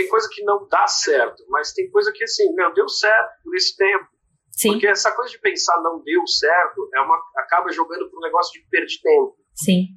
tem 0.00 0.08
coisa 0.08 0.28
que 0.32 0.42
não 0.42 0.66
dá 0.66 0.86
certo, 0.86 1.44
mas 1.48 1.72
tem 1.74 1.90
coisa 1.90 2.10
que, 2.10 2.24
assim, 2.24 2.54
meu, 2.54 2.72
deu 2.72 2.88
certo 2.88 3.42
por 3.44 3.54
esse 3.54 3.76
tempo. 3.76 4.08
Sim. 4.50 4.72
Porque 4.72 4.86
essa 4.86 5.14
coisa 5.14 5.30
de 5.30 5.38
pensar 5.38 5.80
não 5.82 6.02
deu 6.02 6.26
certo 6.26 6.88
é 6.94 7.00
uma, 7.00 7.16
acaba 7.36 7.70
jogando 7.70 8.08
para 8.08 8.18
um 8.18 8.22
negócio 8.22 8.52
de 8.52 8.66
perder 8.68 8.88
tempo. 9.02 9.36
Sim. 9.54 9.88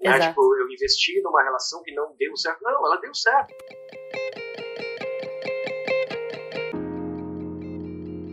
Né? 0.00 0.16
Exato. 0.16 0.28
Tipo, 0.30 0.56
eu 0.56 0.70
investi 0.70 1.20
numa 1.22 1.42
relação 1.42 1.82
que 1.82 1.94
não 1.94 2.14
deu 2.16 2.34
certo. 2.36 2.58
Não, 2.62 2.86
ela 2.86 2.96
deu 2.96 3.14
certo. 3.14 3.54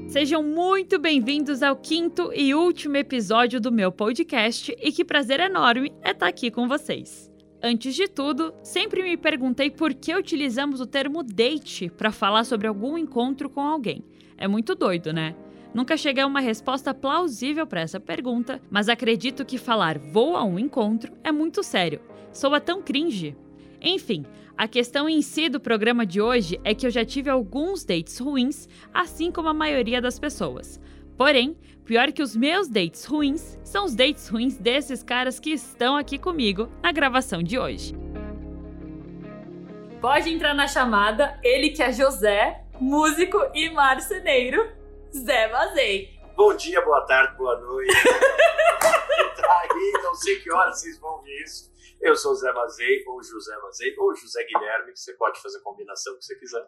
Sejam 0.10 0.42
muito 0.42 0.98
bem-vindos 0.98 1.62
ao 1.62 1.76
quinto 1.76 2.32
e 2.34 2.56
último 2.56 2.96
episódio 2.96 3.60
do 3.60 3.70
meu 3.70 3.92
podcast 3.92 4.74
e 4.80 4.94
que 4.94 5.04
prazer 5.04 5.42
enorme 5.42 5.94
é 6.02 6.12
estar 6.12 6.28
aqui 6.28 6.50
com 6.50 6.70
vocês. 6.70 7.35
Antes 7.68 7.96
de 7.96 8.08
tudo, 8.08 8.54
sempre 8.62 9.02
me 9.02 9.18
perguntei 9.18 9.72
por 9.72 9.92
que 9.92 10.16
utilizamos 10.16 10.80
o 10.80 10.86
termo 10.86 11.24
date 11.24 11.90
para 11.90 12.12
falar 12.12 12.44
sobre 12.44 12.68
algum 12.68 12.96
encontro 12.96 13.50
com 13.50 13.60
alguém. 13.60 14.06
É 14.38 14.48
muito 14.48 14.76
doido, 14.76 15.12
né? 15.12 15.36
Nunca 15.74 15.98
cheguei 15.98 16.22
a 16.24 16.28
uma 16.28 16.42
resposta 16.42 16.94
plausível 16.94 17.66
para 17.66 17.82
essa 17.82 18.00
pergunta, 18.00 18.62
mas 18.70 18.88
acredito 18.88 19.44
que 19.44 19.58
falar 19.58 19.98
vou 19.98 20.38
a 20.38 20.44
um 20.44 20.60
encontro 20.60 21.12
é 21.24 21.32
muito 21.32 21.64
sério. 21.64 22.02
Soa 22.32 22.62
tão 22.62 22.84
cringe. 22.84 23.36
Enfim, 23.82 24.24
a 24.56 24.68
questão 24.68 25.10
em 25.10 25.24
si 25.24 25.50
do 25.50 25.60
programa 25.60 26.06
de 26.06 26.22
hoje 26.22 26.60
é 26.64 26.76
que 26.76 26.86
eu 26.86 26.92
já 26.92 27.04
tive 27.04 27.32
alguns 27.32 27.84
dates 27.84 28.20
ruins, 28.20 28.70
assim 28.94 29.32
como 29.32 29.50
a 29.50 29.56
maioria 29.56 30.00
das 30.00 30.20
pessoas. 30.20 30.80
Porém, 31.18 31.58
pior 31.86 32.12
que 32.12 32.24
os 32.24 32.36
meus 32.36 32.68
dates 32.68 33.06
ruins 33.06 33.60
são 33.64 33.86
os 33.86 33.94
dates 33.94 34.28
ruins 34.28 34.58
desses 34.58 35.04
caras 35.04 35.40
que 35.40 35.52
estão 35.52 35.96
aqui 35.96 36.18
comigo 36.18 36.68
na 36.82 36.92
gravação 36.92 37.44
de 37.44 37.60
hoje. 37.60 37.96
Pode 40.02 40.30
entrar 40.30 40.54
na 40.54 40.68
chamada, 40.68 41.40
ele 41.44 41.70
que 41.70 41.82
é 41.82 41.92
José, 41.92 42.66
músico 42.80 43.38
e 43.54 43.70
marceneiro, 43.70 44.76
Zé 45.16 45.48
Vazei. 45.48 46.20
Bom 46.36 46.56
dia, 46.56 46.82
boa 46.82 47.06
tarde, 47.06 47.38
boa 47.38 47.58
noite. 47.62 47.94
tá 49.40 49.62
aí, 49.62 49.92
não 50.04 50.14
sei 50.16 50.40
que 50.42 50.52
horas 50.52 50.80
vocês 50.82 51.00
vão 51.00 51.22
ver 51.22 51.44
isso. 51.44 51.74
Eu 52.02 52.16
sou 52.16 52.34
o 52.34 52.36
Zé 52.36 52.52
Mazei, 52.52 53.04
ou 53.08 53.24
José 53.24 53.56
Mazei, 53.58 53.96
ou 53.98 54.14
José 54.16 54.44
Guilherme, 54.44 54.92
que 54.92 55.00
você 55.00 55.14
pode 55.14 55.42
fazer 55.42 55.60
a 55.60 55.62
combinação 55.62 56.16
que 56.18 56.26
você 56.26 56.36
quiser. 56.36 56.68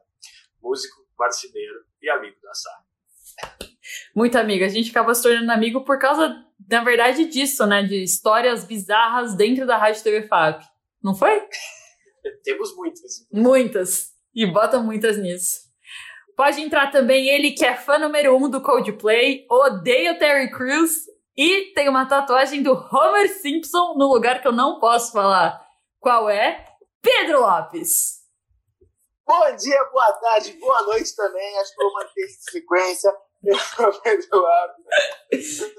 Músico, 0.61 1.05
marceneiro 1.17 1.85
e 2.01 2.09
amigo 2.09 2.37
da 2.41 2.53
Sá. 2.53 2.86
Muito 4.15 4.37
amigo, 4.37 4.65
a 4.65 4.69
gente 4.69 4.89
acaba 4.89 5.13
se 5.13 5.23
tornando 5.23 5.51
amigo 5.51 5.83
por 5.83 5.99
causa, 5.99 6.35
na 6.69 6.83
verdade, 6.83 7.25
disso, 7.25 7.65
né? 7.65 7.83
De 7.83 8.03
histórias 8.03 8.63
bizarras 8.65 9.35
dentro 9.35 9.65
da 9.65 9.77
Rádio 9.77 10.03
TV 10.03 10.27
FAP. 10.27 10.63
Não 11.03 11.15
foi? 11.15 11.47
Temos 12.43 12.75
muitas. 12.75 13.27
Muitas. 13.31 14.11
E 14.33 14.45
bota 14.45 14.79
muitas 14.79 15.17
nisso. 15.17 15.67
Pode 16.35 16.61
entrar 16.61 16.91
também 16.91 17.27
ele 17.29 17.51
que 17.51 17.65
é 17.65 17.75
fã 17.75 17.97
número 17.97 18.37
um 18.37 18.49
do 18.49 18.61
Coldplay, 18.61 19.45
odeia 19.49 20.13
o 20.13 20.19
Terry 20.19 20.51
Crews 20.51 21.07
e 21.35 21.73
tem 21.73 21.89
uma 21.89 22.05
tatuagem 22.05 22.61
do 22.61 22.73
Homer 22.73 23.29
Simpson 23.29 23.95
no 23.95 24.07
lugar 24.07 24.41
que 24.41 24.47
eu 24.47 24.51
não 24.51 24.79
posso 24.79 25.11
falar. 25.11 25.59
Qual 25.99 26.29
é? 26.29 26.63
Pedro 27.01 27.41
Lopes. 27.41 28.17
Bom 29.25 29.55
dia, 29.55 29.83
boa 29.91 30.13
tarde, 30.13 30.53
boa 30.53 30.83
noite 30.83 31.15
também. 31.15 31.57
Acho 31.59 31.75
que 31.75 31.83
vou 31.83 31.93
manter 31.93 32.23
essa 32.23 32.51
sequência. 32.51 33.11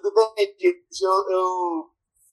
Tudo 0.00 0.34
bem, 0.34 0.46
gente? 0.58 1.02
Eu, 1.02 1.30
eu, 1.30 1.90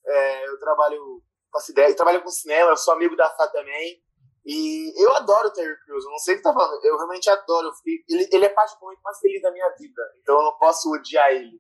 é, 0.08 0.48
eu 0.50 0.60
trabalho 0.60 1.22
faço 1.52 1.72
ideia, 1.72 1.90
eu 1.90 1.96
trabalho 1.96 2.22
com 2.22 2.30
cinema, 2.30 2.72
eu 2.72 2.78
sou 2.78 2.94
amigo 2.94 3.16
da 3.16 3.30
Fá 3.32 3.48
também. 3.48 4.04
E 4.46 4.94
eu 5.04 5.12
adoro 5.16 5.48
o 5.48 5.52
Terry 5.52 5.76
Crews, 5.86 6.06
eu 6.06 6.12
não 6.12 6.20
sei 6.20 6.36
o 6.36 6.38
que 6.38 6.44
tá 6.44 6.54
falando, 6.54 6.80
eu 6.86 6.96
realmente 6.98 7.28
adoro. 7.30 7.68
Eu 7.68 7.74
fiquei- 7.74 8.04
ele, 8.08 8.30
ele 8.32 8.46
é 8.46 8.48
a 8.50 8.54
parte 8.54 8.76
muito 8.80 9.02
mais 9.02 9.18
feliz 9.20 9.42
da 9.42 9.52
minha 9.52 9.68
vida, 9.80 10.02
então 10.22 10.36
eu 10.38 10.44
não 10.44 10.58
posso 10.58 10.92
odiar 10.94 11.32
ele. 11.32 11.60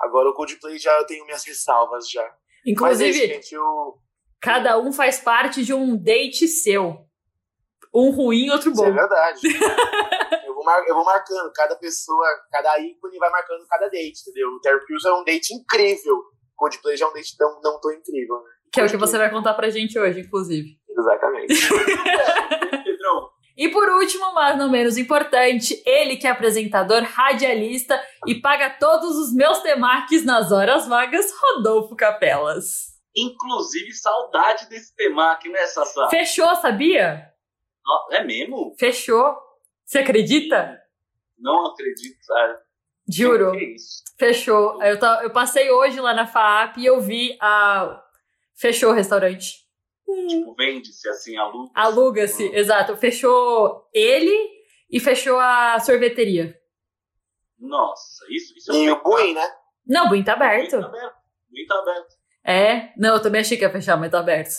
Agora 0.00 0.28
o 0.30 0.34
Coldplay 0.34 0.78
já 0.78 0.96
eu 0.98 1.06
tenho 1.06 1.24
minhas 1.26 1.44
ressalvas 1.44 2.08
já. 2.10 2.22
É 2.22 2.70
Inclusive, 2.70 3.12
gente, 3.12 3.54
eu, 3.54 3.98
cada 4.40 4.78
um 4.78 4.92
faz 4.92 5.20
parte 5.20 5.62
de 5.64 5.74
um 5.74 5.96
date 5.96 6.48
seu. 6.48 7.04
Um 7.94 8.10
ruim, 8.10 8.48
outro 8.50 8.72
isso 8.72 8.82
é 8.84 8.88
bom. 8.90 8.94
verdade. 8.94 9.40
eu, 10.66 10.74
vou 10.74 10.74
mar- 10.74 10.84
eu 10.88 10.94
vou 10.94 11.04
marcando, 11.04 11.52
cada 11.54 11.76
pessoa, 11.76 12.26
cada 12.50 12.78
ícone 12.80 13.18
vai 13.18 13.30
marcando 13.30 13.64
cada 13.68 13.88
date, 13.88 14.20
entendeu? 14.22 14.48
O 14.50 14.60
Terry 14.60 14.84
Crews 14.86 15.04
é 15.04 15.12
um 15.12 15.24
date 15.24 15.54
incrível. 15.54 16.16
O 16.16 16.56
Coldplay 16.56 16.96
já 16.96 17.06
é 17.06 17.08
um 17.08 17.12
date 17.12 17.36
tão, 17.36 17.60
não 17.62 17.80
tão 17.80 17.92
incrível, 17.92 18.36
né? 18.42 18.50
Que 18.72 18.80
é 18.80 18.84
o 18.84 18.88
que 18.90 18.96
você 18.96 19.16
vai 19.18 19.30
contar 19.30 19.54
pra 19.54 19.70
gente 19.70 19.98
hoje, 19.98 20.20
inclusive. 20.20 20.76
Exatamente. 20.88 21.54
Pedrão, 22.84 23.28
E 23.56 23.68
por 23.68 23.88
último, 23.90 24.32
mas 24.34 24.58
não 24.58 24.70
menos 24.70 24.96
importante, 24.98 25.82
ele 25.86 26.16
que 26.16 26.26
é 26.26 26.30
apresentador, 26.30 27.02
radialista 27.02 28.02
e 28.26 28.34
paga 28.40 28.70
todos 28.70 29.16
os 29.16 29.32
meus 29.34 29.60
temarques 29.60 30.24
nas 30.24 30.50
horas 30.52 30.86
vagas, 30.86 31.30
Rodolfo 31.40 31.94
Capelas. 31.96 32.96
Inclusive, 33.14 33.92
saudade 33.94 34.68
desse 34.68 34.94
tema 34.94 35.32
aqui, 35.32 35.48
né, 35.48 35.64
Sassá? 35.66 36.08
Fechou, 36.08 36.54
sabia? 36.56 37.30
É 38.10 38.22
mesmo? 38.24 38.74
Fechou. 38.78 39.34
Você 39.86 39.98
acredita? 40.00 40.78
Não 41.38 41.66
acredito, 41.66 42.18
cara. 42.26 42.60
Juro. 43.08 43.52
Que 43.52 43.64
isso? 43.76 44.02
Fechou. 44.18 44.82
Eu, 44.82 44.98
ta- 44.98 45.20
eu 45.22 45.30
passei 45.30 45.70
hoje 45.70 46.00
lá 46.00 46.12
na 46.12 46.26
FAAP 46.26 46.78
e 46.78 46.86
eu 46.86 47.00
vi 47.00 47.36
a. 47.40 48.02
Fechou 48.56 48.90
o 48.90 48.94
restaurante. 48.94 49.64
Tipo, 50.28 50.54
vende-se 50.54 51.08
assim, 51.08 51.36
aluga. 51.36 51.70
Aluga-se, 51.74 52.44
exato. 52.54 52.96
Fechou 52.96 53.88
ele 53.92 54.34
e 54.90 54.98
fechou 54.98 55.38
a 55.38 55.78
sorveteria. 55.80 56.58
Nossa, 57.58 58.24
isso, 58.30 58.56
isso 58.56 58.72
E 58.72 58.86
é 58.86 58.92
o 58.92 59.02
Buin, 59.02 59.34
né? 59.34 59.48
Não, 59.86 60.06
o 60.06 60.08
Buim 60.08 60.22
tá 60.24 60.32
aberto. 60.34 60.76
aberto. 60.76 61.14
Muito 61.50 61.72
aberto. 61.72 62.14
É, 62.44 62.92
não, 62.96 63.14
eu 63.14 63.22
também 63.22 63.40
achei 63.40 63.56
que 63.56 63.64
ia 63.64 63.70
fechar, 63.70 63.96
mas 63.96 64.10
tá 64.10 64.20
aberto. 64.20 64.50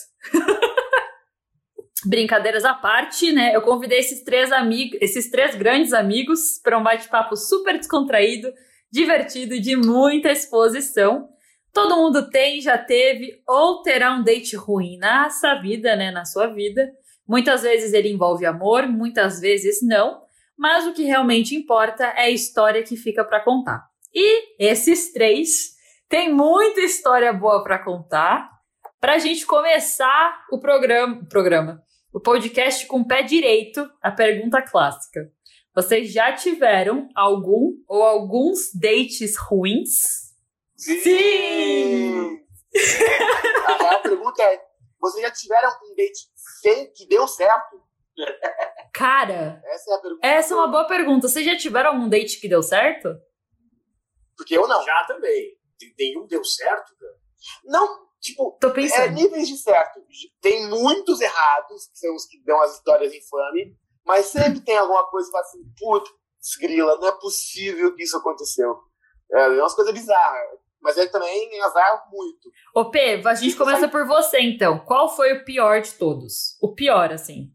Brincadeiras 2.07 2.63
à 2.63 2.73
parte, 2.73 3.31
né? 3.31 3.55
Eu 3.55 3.61
convidei 3.61 3.99
esses 3.99 4.23
três 4.23 4.51
amigos, 4.51 4.97
esses 5.01 5.29
três 5.29 5.55
grandes 5.55 5.93
amigos 5.93 6.59
para 6.63 6.77
um 6.77 6.83
bate-papo 6.83 7.35
super 7.35 7.77
descontraído, 7.77 8.51
divertido 8.91 9.59
de 9.59 9.75
muita 9.75 10.31
exposição. 10.31 11.27
Todo 11.73 11.97
mundo 11.97 12.29
tem, 12.29 12.61
já 12.61 12.77
teve 12.77 13.41
ou 13.47 13.81
terá 13.81 14.13
um 14.13 14.23
date 14.23 14.55
ruim 14.55 14.97
nessa 14.97 15.55
vida, 15.55 15.95
né, 15.95 16.09
na 16.11 16.25
sua 16.25 16.47
vida. 16.47 16.89
Muitas 17.27 17.61
vezes 17.61 17.93
ele 17.93 18.09
envolve 18.09 18.45
amor, 18.45 18.87
muitas 18.87 19.39
vezes 19.39 19.79
não, 19.81 20.21
mas 20.57 20.87
o 20.87 20.93
que 20.93 21.03
realmente 21.03 21.55
importa 21.55 22.05
é 22.05 22.21
a 22.21 22.29
história 22.29 22.81
que 22.83 22.95
fica 22.95 23.23
para 23.23 23.43
contar. 23.43 23.85
E 24.13 24.55
esses 24.57 25.11
três 25.11 25.75
tem 26.09 26.33
muita 26.33 26.79
história 26.81 27.31
boa 27.33 27.63
para 27.63 27.77
contar. 27.77 28.49
Pra 28.99 29.19
gente 29.19 29.45
começar 29.45 30.45
o 30.51 30.59
programa, 30.59 31.23
programa, 31.29 31.83
o 32.17 32.19
podcast 32.19 32.87
com 32.87 33.01
o 33.01 33.07
pé 33.07 33.21
direito, 33.21 33.87
a 34.01 34.09
pergunta 34.11 34.59
clássica. 34.61 35.31
Vocês 35.75 36.11
já 36.11 36.33
tiveram 36.33 37.07
algum 37.15 37.73
ou 37.87 38.01
alguns 38.01 38.73
dates 38.73 39.37
ruins? 39.37 39.91
Sim! 40.75 42.39
A, 43.67 43.95
a 43.95 43.99
pergunta 43.99 44.41
é: 44.41 44.59
vocês 44.99 45.23
já 45.23 45.31
tiveram 45.31 45.69
um 45.69 45.95
date 45.95 46.19
feio 46.61 46.91
que 46.93 47.07
deu 47.07 47.27
certo? 47.27 47.81
Cara, 48.93 49.61
Essa 49.65 49.91
é 49.91 49.95
a 49.95 49.99
pergunta. 49.99 50.27
essa 50.27 50.53
é 50.53 50.57
uma 50.57 50.67
boa 50.67 50.87
pergunta. 50.87 51.27
Vocês 51.27 51.45
já 51.45 51.55
tiveram 51.55 51.91
algum 51.91 52.09
date 52.09 52.39
que 52.41 52.49
deu 52.49 52.63
certo? 52.63 53.09
Porque 54.35 54.57
eu 54.57 54.67
não. 54.67 54.83
já 54.83 55.03
também. 55.07 55.55
Tem- 55.77 55.93
Nenhum 55.99 56.25
deu 56.25 56.43
certo, 56.43 56.95
cara. 56.99 57.13
Não, 57.65 58.06
tipo, 58.19 58.57
Tô 58.59 58.69
é 58.69 58.73
pensando. 58.73 59.13
níveis 59.13 59.47
de 59.47 59.57
certo. 59.57 60.01
Tem 60.41 60.69
muitos 60.69 61.21
errados, 61.21 61.87
que 61.87 61.97
são 61.97 62.15
os 62.15 62.25
que 62.25 62.41
dão 62.43 62.61
as 62.61 62.75
histórias 62.75 63.13
infame, 63.13 63.75
mas 64.05 64.27
sempre 64.27 64.61
tem 64.61 64.77
alguma 64.77 65.05
coisa 65.09 65.27
que 65.27 65.31
fala 65.31 65.43
assim, 65.43 65.63
putz, 65.77 66.11
grila, 66.59 66.97
não 66.97 67.07
é 67.07 67.19
possível 67.19 67.93
que 67.95 68.03
isso 68.03 68.17
aconteceu. 68.17 68.77
É, 69.31 69.41
é 69.41 69.61
umas 69.61 69.73
coisas 69.75 69.93
bizarras. 69.93 70.59
Mas 70.79 70.95
ele 70.95 71.09
também 71.09 71.61
azar 71.61 72.07
muito. 72.11 72.49
Ô, 72.73 72.89
P, 72.89 73.21
a 73.25 73.33
gente 73.33 73.55
começa 73.55 73.87
por 73.87 74.05
você 74.05 74.39
então. 74.39 74.79
Qual 74.79 75.09
foi 75.09 75.33
o 75.33 75.43
pior 75.43 75.81
de 75.81 75.93
todos? 75.93 76.55
O 76.61 76.73
pior, 76.73 77.11
assim. 77.11 77.51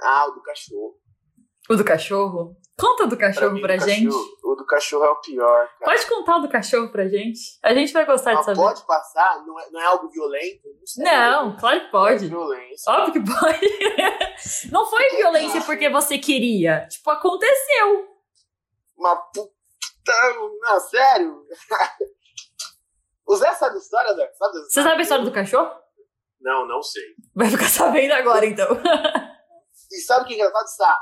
Ah, 0.00 0.26
o 0.26 0.32
do 0.32 0.42
cachorro. 0.42 0.98
O 1.68 1.76
do 1.76 1.84
cachorro? 1.84 2.56
Conta 2.78 3.06
do 3.06 3.16
cachorro 3.16 3.52
mim, 3.54 3.60
pra, 3.62 3.76
gente. 3.78 4.04
cachorro- 4.06 4.36
O 4.44 4.54
do 4.54 4.66
cachorro 4.66 5.04
é 5.04 5.10
o 5.10 5.20
pior, 5.20 5.68
cara. 5.78 5.84
Pode 5.84 6.06
contar 6.06 6.36
o 6.36 6.40
do 6.42 6.48
cachorro 6.48 6.92
pra 6.92 7.08
gente? 7.08 7.40
A 7.62 7.72
gente 7.74 7.92
vai 7.92 8.04
gostar 8.04 8.30
de 8.32 8.36
Mas 8.36 8.44
saber. 8.46 8.58
pode 8.58 8.86
passar? 8.86 9.44
Não 9.46 9.58
é, 9.58 9.70
não 9.70 9.80
é 9.80 9.84
algo 9.86 10.08
violento? 10.10 10.62
Não. 10.98 11.04
Não, 11.50 11.56
claro 11.56 11.80
que 11.80 11.86
É 11.86 11.90
pode. 11.90 12.28
violência. 12.28 12.92
Óbvio 12.92 13.12
que 13.14 13.32
pode. 13.32 13.60
Não 14.70 14.84
foi 14.86 15.08
violência 15.16 15.62
porque 15.62 15.88
você 15.88 16.18
queria. 16.18 16.86
Tipo, 16.88 17.10
aconteceu. 17.10 18.06
Uma 18.96 19.16
puta. 19.16 19.50
Não, 20.60 20.78
sério? 20.80 21.42
o 23.26 23.36
Zé 23.36 23.52
sabe 23.54 23.74
a 23.76 23.78
história, 23.78 24.14
Zé? 24.14 24.30
Sabe 24.34 24.52
Você 24.58 24.82
sabe 24.82 24.98
a 24.98 25.02
história 25.02 25.24
do 25.24 25.32
cachorro? 25.32 25.70
Não, 26.40 26.66
não 26.68 26.82
sei. 26.82 27.02
Vai 27.34 27.48
ficar 27.50 27.68
sabendo 27.68 28.12
agora, 28.12 28.44
então. 28.46 28.68
sabe 30.06 30.24
o 30.24 30.26
que 30.28 30.34
é 30.34 30.36
engraçado? 30.36 30.66
Sá? 30.68 31.00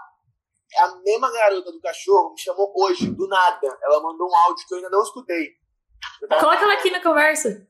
A 0.78 0.96
mesma 1.04 1.30
garota 1.32 1.70
do 1.72 1.80
cachorro 1.80 2.32
me 2.32 2.40
chamou 2.40 2.72
hoje, 2.76 3.10
do 3.10 3.26
nada. 3.28 3.78
Ela 3.82 4.02
mandou 4.02 4.28
um 4.28 4.36
áudio 4.36 4.66
que 4.66 4.74
eu 4.74 4.78
ainda 4.78 4.90
não 4.90 5.02
escutei. 5.02 5.52
Coloca 6.28 6.62
ela 6.64 6.74
aqui 6.74 6.90
na 6.90 7.02
conversa. 7.02 7.66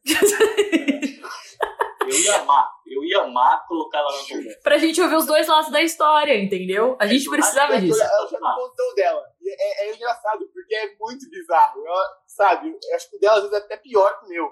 Eu 2.07 2.19
ia 2.21 2.37
amar, 2.41 2.71
eu 2.87 3.03
ia 3.05 3.21
amar 3.23 3.67
colocar 3.67 3.99
ela 3.99 4.11
na 4.13 4.29
conversa. 4.29 4.61
pra 4.63 4.77
gente 4.79 5.01
ouvir 5.01 5.15
os 5.17 5.25
dois 5.27 5.49
lados 5.49 5.71
da 5.71 5.81
história, 5.83 6.37
entendeu? 6.39 6.97
A 7.01 7.07
gente 7.07 7.29
precisava 7.31 7.73
Ela- 7.73 7.81
disso. 7.81 8.03
Ela 8.03 8.29
já 8.29 8.39
me 8.39 8.55
contou 8.55 8.95
dela. 8.95 9.23
E 9.41 9.51
É, 9.51 9.89
é 9.91 9.95
engraçado, 9.97 10.47
porque 10.53 10.75
é 10.75 10.95
muito 11.01 11.29
bizarro. 11.31 11.81
Eu, 11.81 11.93
sabe, 12.27 12.71
eu 12.71 12.97
acho 12.97 13.09
que 13.09 13.17
o 13.17 13.21
dela 13.21 13.37
às 13.37 13.43
vezes 13.45 13.55
é 13.59 13.59
até 13.65 13.77
pior 13.79 14.19
que 14.21 14.27
o 14.27 14.29
meu. 14.29 14.51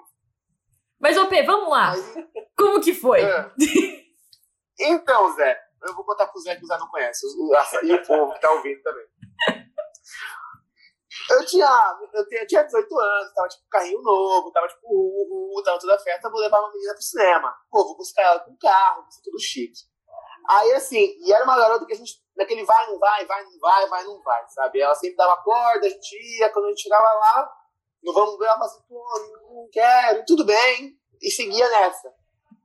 Mas, 0.99 1.19
ô 1.19 1.26
P, 1.26 1.43
vamos 1.43 1.69
lá. 1.69 1.88
Mas, 1.90 2.14
Como 2.56 2.81
que 2.81 2.94
foi? 2.94 3.20
É. 3.22 3.50
Então, 4.81 5.34
Zé, 5.34 5.58
eu 5.84 5.94
vou 5.94 6.05
contar 6.05 6.26
pro 6.29 6.40
Zé 6.40 6.56
que 6.56 6.64
o 6.64 6.67
Zé 6.67 6.79
não 6.79 6.88
conhece. 6.88 7.26
E 7.82 7.93
o 7.93 8.06
povo 8.06 8.32
que 8.32 8.40
tá 8.40 8.50
ouvindo 8.50 8.82
também. 8.82 9.06
Eu 11.31 11.44
tinha, 11.44 11.99
eu 12.14 12.29
tinha, 12.29 12.46
tinha 12.46 12.62
18 12.64 12.99
anos, 12.99 13.34
tava 13.34 13.49
tipo 13.49 13.64
carrinho 13.70 14.02
novo, 14.02 14.50
tava 14.50 14.67
tipo, 14.67 14.87
uh, 14.87 15.58
uh, 15.58 15.62
tava 15.62 15.79
toda 15.79 15.99
festa, 15.99 16.31
vou 16.31 16.40
levar 16.40 16.58
uma 16.61 16.73
menina 16.73 16.94
pro 16.94 17.02
cinema. 17.02 17.55
Pô, 17.70 17.84
vou 17.84 17.96
buscar 17.96 18.23
ela 18.23 18.40
com 18.40 18.56
carro, 18.56 19.05
ser 19.11 19.23
tudo 19.23 19.38
chique. 19.38 19.81
Aí 20.49 20.73
assim, 20.73 21.14
e 21.20 21.32
era 21.32 21.44
uma 21.44 21.56
garota 21.56 21.87
que 21.87 21.93
a 21.93 21.96
gente, 21.96 22.14
naquele 22.37 22.64
vai, 22.64 22.87
não 22.87 22.99
vai, 22.99 23.26
vai, 23.26 23.44
não 23.44 23.58
vai, 23.61 23.88
vai, 23.88 24.05
não 24.05 24.23
vai, 24.23 24.49
sabe? 24.49 24.81
Ela 24.81 24.94
sempre 24.94 25.17
dava 25.17 25.43
corda, 25.43 25.87
a 25.87 25.90
gente 25.90 26.38
ia, 26.38 26.50
quando 26.50 26.67
a 26.67 26.69
gente 26.69 26.82
chegava 26.82 27.12
lá, 27.12 27.52
não 28.02 28.12
vamos 28.12 28.38
ver, 28.38 28.46
ela 28.46 28.55
falava 28.55 28.73
assim, 28.73 28.85
pô, 28.88 29.05
não 29.55 29.69
quero, 29.70 30.25
tudo 30.26 30.44
bem, 30.44 30.99
e 31.20 31.31
seguia 31.31 31.69
nessa. 31.69 32.12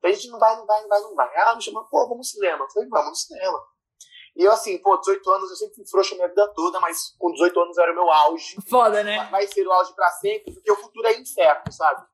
A 0.03 0.11
gente 0.11 0.29
não 0.29 0.39
vai, 0.39 0.55
não 0.55 0.65
vai, 0.65 0.81
não 0.81 0.89
vai, 0.89 1.01
não 1.01 1.15
vai. 1.15 1.35
Ela 1.35 1.55
me 1.55 1.61
chamou, 1.61 1.83
pô, 1.85 2.07
vamos 2.07 2.17
no 2.17 2.23
cinema. 2.23 2.63
Eu 2.63 2.69
falei, 2.69 2.89
vamos 2.89 3.09
no 3.09 3.15
cinema. 3.15 3.59
E 4.35 4.43
eu, 4.43 4.51
assim, 4.51 4.77
pô, 4.77 4.95
18 4.97 5.31
anos, 5.31 5.49
eu 5.49 5.55
sempre 5.55 5.75
fui 5.75 5.87
frouxa 5.87 6.13
a 6.13 6.17
minha 6.17 6.27
vida 6.27 6.47
toda, 6.53 6.79
mas 6.79 7.15
com 7.17 7.31
18 7.31 7.59
anos 7.59 7.77
era 7.77 7.91
o 7.91 7.95
meu 7.95 8.09
auge. 8.09 8.55
Foda, 8.69 9.03
né? 9.03 9.27
Vai 9.31 9.47
ser 9.47 9.67
o 9.67 9.71
auge 9.71 9.93
pra 9.95 10.11
sempre, 10.11 10.53
porque 10.53 10.71
o 10.71 10.75
futuro 10.75 11.07
é 11.07 11.19
incerto, 11.19 11.71
sabe? 11.71 12.05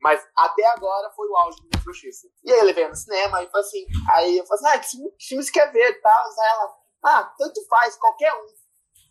Mas 0.00 0.24
até 0.36 0.64
agora 0.66 1.10
foi 1.10 1.28
o 1.28 1.36
auge 1.36 1.58
da 1.58 1.64
minha 1.64 1.82
frouxice. 1.82 2.32
E 2.44 2.52
aí 2.52 2.60
eu 2.60 2.64
levei 2.66 2.86
no 2.86 2.94
cinema 2.94 3.42
e 3.42 3.48
falei 3.48 3.66
assim, 3.66 3.86
aí 4.10 4.38
eu 4.38 4.46
falei 4.46 4.64
assim, 4.64 4.76
ah, 4.76 4.78
que 4.78 4.90
filme, 4.90 5.10
que 5.18 5.26
filme 5.26 5.42
você 5.42 5.50
quer 5.50 5.72
ver 5.72 5.90
e 5.90 5.94
tal? 5.94 6.24
Aí 6.24 6.48
ela, 6.50 6.76
ah, 7.04 7.34
tanto 7.36 7.66
faz, 7.66 7.96
qualquer 7.96 8.32
um. 8.32 8.46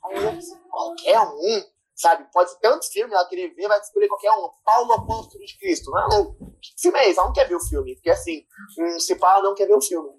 Aí 0.05 0.15
eu 0.15 0.21
falei 0.21 0.37
assim, 0.37 0.57
qualquer 0.69 1.19
um? 1.19 1.63
Sabe, 1.95 2.27
pode 2.31 2.51
ser 2.51 2.59
tantos 2.59 2.87
filmes, 2.87 3.13
ela 3.13 3.27
querer 3.27 3.53
ver, 3.53 3.67
vai 3.67 3.79
escolher 3.79 4.07
qualquer 4.07 4.31
um. 4.31 4.49
Paulo 4.63 4.93
Apóstolo 4.93 5.43
de 5.43 5.57
Cristo. 5.57 5.91
Não, 5.91 6.35
que 6.61 6.73
filme 6.81 6.99
é 6.99 7.09
esse? 7.09 7.19
Ela 7.19 7.27
não 7.27 7.33
quer 7.33 7.47
ver 7.47 7.55
o 7.55 7.63
filme. 7.63 7.95
Porque 7.95 8.09
assim, 8.09 8.43
um, 8.79 8.99
se 8.99 9.15
fala, 9.17 9.43
não 9.43 9.55
quer 9.55 9.67
ver 9.67 9.75
o 9.75 9.81
filme. 9.81 10.09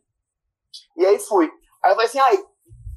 E 0.97 1.05
aí 1.05 1.19
fui. 1.19 1.51
Aí 1.83 1.91
eu 1.91 1.95
falei 1.95 2.07
assim, 2.07 2.19
ai, 2.21 2.39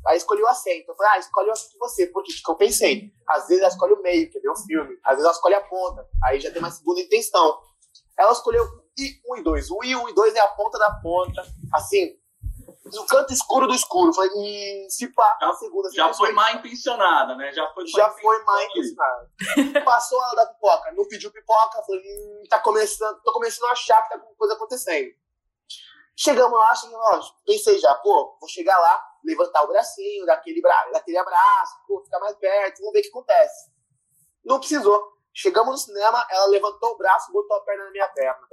aí 0.08 0.18
escolhi 0.18 0.42
o 0.44 0.48
assento. 0.48 0.90
Eu 0.90 0.96
falei, 0.96 1.14
ah, 1.14 1.20
escolhe 1.20 1.50
o 1.50 1.52
assento 1.52 1.78
você. 1.80 2.08
Porque 2.08 2.32
o 2.32 2.36
que 2.36 2.52
eu 2.52 2.56
pensei? 2.56 3.12
Às 3.28 3.48
vezes 3.48 3.64
ela 3.64 3.72
escolhe 3.72 3.94
o 3.94 4.02
meio, 4.02 4.30
quer 4.30 4.40
ver 4.40 4.50
o 4.50 4.56
filme. 4.56 4.98
Às 5.04 5.12
vezes 5.12 5.26
ela 5.26 5.34
escolhe 5.34 5.56
a 5.56 5.62
ponta. 5.62 6.08
Aí 6.24 6.40
já 6.40 6.52
tem 6.52 6.60
uma 6.60 6.72
segunda 6.72 7.02
intenção. 7.02 7.60
Ela 8.18 8.32
escolheu 8.32 8.64
I, 8.98 9.20
1 9.32 9.38
e 9.38 9.44
2. 9.44 9.72
O 9.72 9.84
I, 9.84 9.96
1 9.96 10.10
e 10.10 10.14
2 10.14 10.36
é 10.36 10.40
a 10.40 10.48
ponta 10.48 10.78
da 10.78 10.92
ponta. 11.02 11.42
Assim, 11.74 12.18
no 12.94 13.06
canto 13.08 13.34
escuro 13.34 13.68
do 13.68 13.74
escuro. 13.74 14.14
Falei, 14.14 14.30
hum, 14.36 14.88
se 14.90 15.08
pá, 15.14 15.38
a 15.42 15.54
segunda. 15.54 15.92
Já 15.92 16.14
foi 16.14 16.32
mal 16.32 16.54
intencionada, 16.54 17.36
né? 17.36 17.52
Já 17.52 17.68
foi 17.74 17.88
já 17.88 18.08
mal 18.08 18.18
foi 18.18 18.44
mais 18.44 18.70
intencionada. 18.70 19.32
Passou 19.86 20.22
a 20.22 20.28
hora 20.28 20.36
da 20.36 20.46
pipoca, 20.48 20.92
não 20.92 21.08
pediu 21.08 21.32
pipoca, 21.32 21.82
falei, 21.84 22.02
hum, 22.02 22.44
tá 22.50 22.60
começando, 22.60 23.22
tô 23.22 23.34
começando 23.34 23.70
a 23.70 23.72
achar 23.72 24.02
que 24.04 24.10
tá 24.10 24.16
alguma 24.16 24.36
coisa 24.36 24.54
acontecendo. 24.54 25.14
Chegamos 26.18 26.58
lá, 26.58 26.74
chegamos 26.76 27.02
lá, 27.02 27.20
pensei 27.46 27.78
já, 27.78 27.94
pô, 27.96 28.38
vou 28.40 28.48
chegar 28.48 28.78
lá, 28.78 29.06
levantar 29.24 29.64
o 29.64 29.68
bracinho, 29.68 30.26
daquele, 30.26 30.62
bra 30.62 30.90
daquele 30.94 31.18
abraço, 31.18 31.76
pô, 31.86 32.02
ficar 32.06 32.20
mais 32.20 32.36
perto, 32.38 32.80
vamos 32.80 32.94
ver 32.94 33.00
o 33.00 33.04
que 33.04 33.10
acontece. 33.10 33.70
Não 34.46 34.60
precisou. 34.60 35.15
Chegamos 35.38 35.72
no 35.72 35.78
cinema, 35.78 36.26
ela 36.32 36.46
levantou 36.46 36.92
o 36.94 36.98
braço, 36.98 37.30
botou 37.34 37.58
a 37.58 37.62
perna 37.62 37.84
na 37.86 37.92
minha 37.92 38.08
perna. 38.08 38.48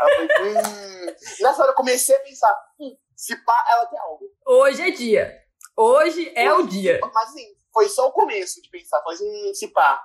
Ela 0.00 0.10
falei, 0.10 0.28
hum. 0.52 1.06
Nessa 1.40 1.62
hora 1.62 1.70
eu 1.72 1.76
comecei 1.76 2.14
a 2.14 2.20
pensar, 2.20 2.54
hum, 2.78 2.94
se 3.16 3.34
pá, 3.42 3.64
ela 3.70 3.86
tem 3.86 3.98
algo. 3.98 4.26
Hoje 4.46 4.82
é 4.82 4.90
dia. 4.90 5.34
Hoje 5.74 6.30
é 6.36 6.52
o 6.52 6.66
dia. 6.66 7.00
Mas 7.02 7.30
assim, 7.30 7.46
foi 7.72 7.88
só 7.88 8.06
o 8.08 8.12
começo 8.12 8.60
de 8.60 8.68
pensar, 8.68 9.00
falei 9.02 9.16
assim, 9.16 9.54
se 9.54 9.68
pá. 9.68 10.02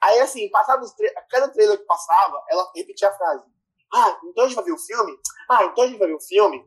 Aí 0.00 0.20
assim, 0.20 0.48
passava 0.50 0.82
os 0.82 0.92
tra- 0.94 1.26
cada 1.28 1.48
trailer 1.48 1.78
que 1.78 1.84
passava, 1.84 2.42
ela 2.48 2.70
repetia 2.76 3.08
a 3.08 3.12
frase. 3.12 3.44
Ah, 3.92 4.18
então 4.24 4.44
a 4.44 4.46
gente 4.46 4.54
vai 4.56 4.64
ver 4.64 4.72
o 4.72 4.78
filme? 4.78 5.18
Ah, 5.50 5.64
então 5.64 5.82
a 5.82 5.86
gente 5.88 5.98
vai 5.98 6.06
ver 6.06 6.14
o 6.14 6.20
filme? 6.20 6.64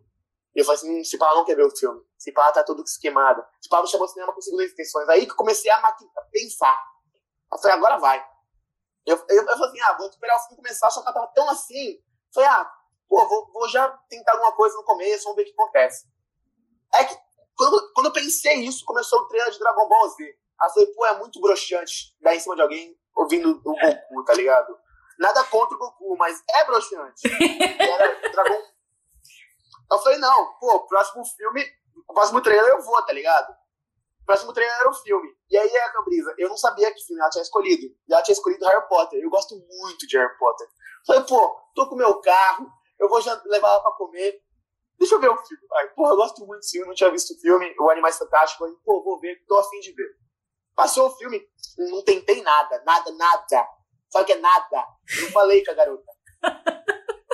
E 0.53 0.59
eu 0.59 0.65
falei 0.65 0.77
assim, 0.77 0.99
hum, 0.99 1.03
se 1.05 1.17
pá, 1.17 1.27
ela 1.27 1.35
não 1.35 1.45
quer 1.45 1.55
ver 1.55 1.65
o 1.65 1.71
filme. 1.75 2.01
Se 2.17 2.33
pá, 2.33 2.51
tá 2.51 2.63
tudo 2.65 2.83
esquemada. 2.83 3.47
Se 3.61 3.69
pá, 3.69 3.81
me 3.81 3.87
chamou 3.87 4.07
de 4.07 4.13
cinema 4.13 4.33
com 4.33 4.41
segundas 4.41 4.71
intenções. 4.71 5.07
Aí 5.07 5.25
que 5.25 5.31
eu 5.31 5.35
comecei 5.37 5.71
a 5.71 5.77
a 5.77 6.21
pensar. 6.31 6.77
Eu 7.51 7.57
falei, 7.59 7.77
agora 7.77 7.97
vai. 7.97 8.32
Eu, 9.05 9.17
eu, 9.29 9.41
eu 9.41 9.45
falei 9.45 9.69
assim, 9.69 9.81
ah, 9.81 9.97
vou 9.97 10.09
esperar 10.09 10.37
o 10.37 10.39
filme 10.39 10.57
começar, 10.57 10.89
só 10.89 11.01
que 11.01 11.07
ela 11.07 11.13
tava 11.13 11.33
tão 11.33 11.49
assim. 11.49 11.91
Eu 11.93 12.33
falei, 12.33 12.49
ah, 12.49 12.71
pô, 13.07 13.27
vou, 13.27 13.51
vou 13.51 13.69
já 13.69 13.89
tentar 14.09 14.33
alguma 14.33 14.53
coisa 14.53 14.75
no 14.75 14.83
começo, 14.83 15.23
vamos 15.23 15.35
ver 15.37 15.43
o 15.43 15.45
que 15.45 15.51
acontece. 15.51 16.07
É 16.93 17.03
que 17.03 17.17
quando, 17.55 17.93
quando 17.93 18.07
eu 18.07 18.13
pensei 18.13 18.55
isso, 18.65 18.85
começou 18.85 19.19
o 19.19 19.27
trailer 19.27 19.51
de 19.51 19.59
Dragon 19.59 19.87
Ball 19.87 20.09
Z. 20.09 20.23
Aí 20.23 20.69
eu 20.69 20.73
falei, 20.73 20.93
pô, 20.93 21.05
é 21.05 21.17
muito 21.17 21.41
broxante 21.41 22.15
dar 22.21 22.35
em 22.35 22.39
cima 22.39 22.55
de 22.55 22.61
alguém 22.61 22.97
ouvindo 23.15 23.51
o 23.51 23.61
Goku, 23.61 24.25
tá 24.25 24.33
ligado? 24.33 24.77
Nada 25.19 25.43
contra 25.45 25.75
o 25.75 25.79
Goku, 25.79 26.17
mas 26.17 26.41
é 26.49 26.65
broxante. 26.65 27.21
Era 27.79 28.31
Dragon. 28.31 28.61
Eu 29.91 29.99
falei, 29.99 30.17
não, 30.17 30.53
pô, 30.59 30.87
próximo 30.87 31.23
filme, 31.25 31.63
o 32.07 32.13
próximo 32.13 32.41
trailer 32.41 32.71
eu 32.71 32.81
vou, 32.81 33.01
tá 33.05 33.13
ligado? 33.13 33.55
O 34.23 34.25
próximo 34.25 34.53
trailer 34.53 34.73
era 34.79 34.89
o 34.89 34.93
filme. 34.93 35.29
E 35.49 35.57
aí 35.57 35.77
a 35.77 35.91
Cabrisa, 35.91 36.33
eu 36.37 36.47
não 36.47 36.55
sabia 36.57 36.93
que 36.93 37.05
filme 37.05 37.21
ela 37.21 37.29
tinha 37.29 37.41
escolhido. 37.41 37.93
E 38.07 38.13
ela 38.13 38.23
tinha 38.23 38.33
escolhido 38.33 38.65
Harry 38.65 38.87
Potter. 38.87 39.21
Eu 39.21 39.29
gosto 39.29 39.55
muito 39.55 40.07
de 40.07 40.17
Harry 40.17 40.37
Potter. 40.37 40.67
Falei, 41.05 41.23
pô, 41.23 41.59
tô 41.75 41.89
com 41.89 41.95
meu 41.95 42.21
carro, 42.21 42.71
eu 42.97 43.09
vou 43.09 43.21
já 43.21 43.39
levar 43.45 43.67
ela 43.67 43.81
pra 43.81 43.91
comer. 43.91 44.41
Deixa 44.97 45.15
eu 45.15 45.19
ver 45.19 45.29
o 45.29 45.37
filme. 45.37 45.63
Ai, 45.73 45.89
pô, 45.89 46.07
eu 46.07 46.15
gosto 46.15 46.45
muito 46.45 46.61
desse 46.61 46.71
filme, 46.71 46.87
não 46.87 46.95
tinha 46.95 47.11
visto 47.11 47.33
o 47.33 47.39
filme, 47.41 47.75
o 47.77 47.89
Animais 47.89 48.17
Fantásticos. 48.17 48.59
Falei, 48.59 48.75
pô, 48.85 49.03
vou 49.03 49.19
ver, 49.19 49.43
tô 49.45 49.57
afim 49.59 49.79
de 49.81 49.91
ver. 49.91 50.07
Passou 50.73 51.07
o 51.07 51.17
filme, 51.17 51.45
não 51.77 52.01
tentei 52.03 52.41
nada, 52.41 52.81
nada, 52.85 53.11
nada. 53.11 53.67
Só 54.09 54.23
que 54.23 54.31
é 54.31 54.37
nada. 54.37 54.87
Não 55.21 55.31
falei 55.31 55.63
com 55.65 55.71
a 55.71 55.73
garota. 55.73 56.11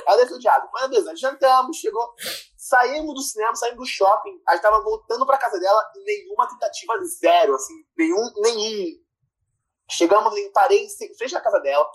Ela 0.06 0.16
deve 0.16 0.30
ter 0.30 0.36
odiado. 0.36 0.68
Mas 0.72 0.88
beleza, 0.88 1.16
jantamos, 1.16 1.76
chegou. 1.76 2.14
Saímos 2.56 3.14
do 3.14 3.22
cinema, 3.22 3.54
saímos 3.54 3.78
do 3.78 3.86
shopping. 3.86 4.40
A 4.48 4.52
gente 4.52 4.62
tava 4.62 4.82
voltando 4.82 5.26
pra 5.26 5.38
casa 5.38 5.58
dela 5.58 5.90
e 5.96 6.04
nenhuma 6.04 6.48
tentativa 6.48 6.94
zero, 7.04 7.54
assim, 7.54 7.74
nenhum, 7.96 8.30
nenhum. 8.36 9.00
Chegamos 9.90 10.32
parei 10.52 10.84
em 10.84 11.16
frente 11.16 11.40
casa 11.40 11.58
dela. 11.60 11.90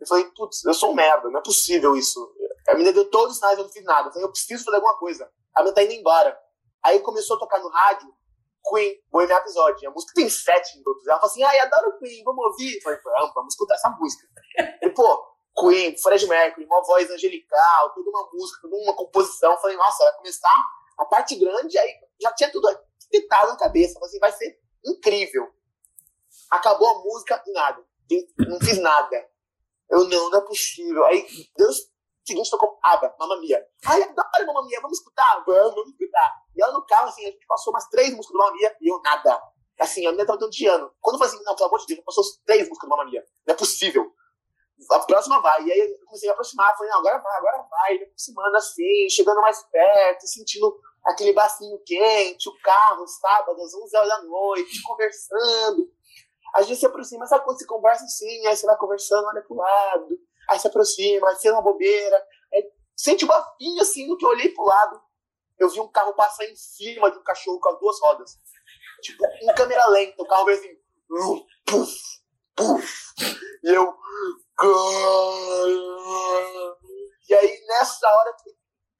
Eu 0.00 0.06
falei, 0.06 0.24
putz, 0.36 0.64
eu 0.64 0.74
sou 0.74 0.92
um 0.92 0.94
merda, 0.94 1.28
não 1.28 1.40
é 1.40 1.42
possível 1.42 1.96
isso. 1.96 2.32
A 2.68 2.74
menina 2.74 2.92
deu 2.92 3.10
todos 3.10 3.32
os 3.32 3.38
sinais, 3.38 3.58
eu 3.58 3.64
não 3.64 3.72
fiz 3.72 3.82
nada. 3.84 4.08
Eu 4.08 4.12
falei, 4.12 4.26
eu 4.26 4.30
preciso 4.30 4.64
fazer 4.64 4.76
alguma 4.76 4.96
coisa. 4.98 5.28
A 5.54 5.60
menina 5.60 5.74
tá 5.74 5.82
indo 5.82 5.92
embora. 5.94 6.38
Aí 6.84 7.00
começou 7.00 7.36
a 7.36 7.40
tocar 7.40 7.58
no 7.58 7.68
rádio 7.68 8.08
Queen, 8.68 8.94
Bohemian 9.10 9.36
Episódio. 9.36 9.88
A 9.88 9.92
música 9.92 10.12
tem 10.14 10.28
sete 10.28 10.76
minutos. 10.78 11.06
Ela 11.06 11.16
falou 11.16 11.30
assim, 11.30 11.42
ai, 11.42 11.58
adoro 11.58 11.98
Queen, 11.98 12.22
vamos 12.22 12.44
ouvir. 12.44 12.76
Eu 12.76 12.82
falei, 12.82 13.00
vamos, 13.02 13.34
vamos 13.34 13.54
escutar 13.54 13.74
essa 13.74 13.90
música. 13.90 14.28
E, 14.82 14.90
pô, 14.90 15.26
Queen, 15.58 15.96
Fred 15.98 16.26
Mercury, 16.26 16.66
uma 16.66 16.82
voz 16.82 17.10
angelical, 17.10 17.92
toda 17.94 18.10
uma 18.10 18.28
música, 18.32 18.60
toda 18.62 18.76
uma 18.76 18.94
composição. 18.94 19.56
Falei, 19.58 19.76
nossa, 19.76 20.04
vai 20.04 20.16
começar 20.16 20.64
a 20.98 21.04
parte 21.04 21.36
grande, 21.36 21.78
aí 21.78 21.94
já 22.20 22.32
tinha 22.32 22.50
tudo 22.50 22.68
tentado 23.10 23.48
na 23.48 23.56
cabeça. 23.56 23.94
Falei 23.94 24.08
assim, 24.08 24.18
vai 24.18 24.32
ser 24.32 24.60
incrível. 24.84 25.48
Acabou 26.50 26.88
a 26.88 27.02
música 27.02 27.42
nada. 27.48 27.84
Não 28.38 28.58
fiz 28.60 28.78
nada. 28.78 29.28
Eu, 29.90 30.04
não, 30.04 30.30
não 30.30 30.38
é 30.38 30.42
possível. 30.42 31.04
Aí, 31.06 31.26
Deus 31.56 31.90
seguinte 32.28 32.50
tocou 32.50 32.78
Aba, 32.82 33.14
Mamma 33.18 33.40
Mia. 33.40 33.66
Ai, 33.86 34.02
adoro 34.02 34.46
Mamma 34.46 34.66
Mia, 34.66 34.80
vamos 34.80 34.98
escutar? 34.98 35.42
Vamos, 35.46 35.74
vamos 35.74 35.90
escutar. 35.90 36.42
E 36.54 36.62
ela 36.62 36.72
no 36.72 36.84
carro, 36.84 37.08
assim, 37.08 37.24
a 37.24 37.30
gente 37.30 37.46
passou 37.46 37.72
umas 37.72 37.88
três 37.88 38.10
músicas 38.10 38.32
do 38.32 38.38
Mamma 38.38 38.52
Mia 38.52 38.76
e 38.80 38.92
eu 38.92 39.00
nada. 39.00 39.40
Assim, 39.80 40.06
a 40.06 40.10
menina 40.10 40.26
tava 40.26 40.38
dando 40.38 40.50
de 40.50 40.66
ano. 40.66 40.92
Quando 41.00 41.14
eu 41.14 41.18
falei 41.18 41.34
assim, 41.34 41.44
não, 41.44 41.54
pelo 41.54 41.68
amor 41.68 41.78
de 41.80 41.86
Deus, 41.86 42.04
passou 42.04 42.24
três 42.44 42.68
músicas 42.68 42.88
do 42.88 42.90
Mamma 42.90 43.10
Mia. 43.10 43.24
Não 43.46 43.54
é 43.54 43.56
possível. 43.56 44.12
A 44.90 44.98
próxima 45.00 45.40
vai. 45.40 45.64
E 45.64 45.72
aí 45.72 45.78
eu 45.78 45.98
comecei 46.06 46.28
a 46.28 46.32
aproximar, 46.32 46.76
falei, 46.76 46.90
não, 46.90 47.00
agora 47.00 47.18
vai, 47.18 47.36
agora 47.36 47.68
vai. 47.70 47.98
Me 47.98 48.04
aproximando 48.04 48.56
assim, 48.56 49.08
chegando 49.10 49.40
mais 49.40 49.62
perto, 49.64 50.26
sentindo 50.26 50.80
aquele 51.04 51.32
bacinho 51.32 51.78
quente, 51.84 52.48
o 52.48 52.60
carro, 52.62 53.06
sábado, 53.06 53.60
às 53.60 53.74
11 53.74 53.96
horas 53.96 54.08
da 54.08 54.22
noite, 54.22 54.82
conversando. 54.82 55.90
A 56.54 56.62
gente 56.62 56.78
se 56.78 56.86
aproxima, 56.86 57.26
sabe 57.26 57.44
quando 57.44 57.58
você 57.58 57.66
conversa 57.66 58.04
assim, 58.04 58.46
aí 58.46 58.56
você 58.56 58.66
vai 58.66 58.76
conversando, 58.76 59.26
olha 59.26 59.42
pro 59.42 59.56
lado, 59.56 60.18
aí 60.48 60.58
se 60.58 60.66
aproxima, 60.66 61.28
aí 61.28 61.36
você 61.36 61.50
uma 61.50 61.62
bobeira, 61.62 62.26
aí 62.52 62.70
sente 62.96 63.24
um 63.24 63.28
bafinho 63.28 63.82
assim, 63.82 64.06
no 64.06 64.16
que 64.16 64.24
eu 64.24 64.30
olhei 64.30 64.48
pro 64.50 64.64
lado, 64.64 65.00
eu 65.58 65.68
vi 65.68 65.80
um 65.80 65.88
carro 65.88 66.14
passar 66.14 66.44
em 66.44 66.56
cima 66.56 67.10
de 67.10 67.18
um 67.18 67.22
cachorro 67.22 67.60
com 67.60 67.68
as 67.68 67.78
duas 67.78 68.00
rodas. 68.00 68.38
Tipo, 69.02 69.24
em 69.42 69.54
câmera 69.54 69.86
lenta, 69.88 70.22
o 70.22 70.26
carro 70.26 70.46
veio 70.46 70.58
assim, 70.58 70.76
puf, 71.66 71.92
puf, 72.58 73.14
e 73.64 73.70
eu, 73.70 73.94
e 77.28 77.34
aí 77.34 77.64
nessa 77.66 78.08
hora, 78.08 78.36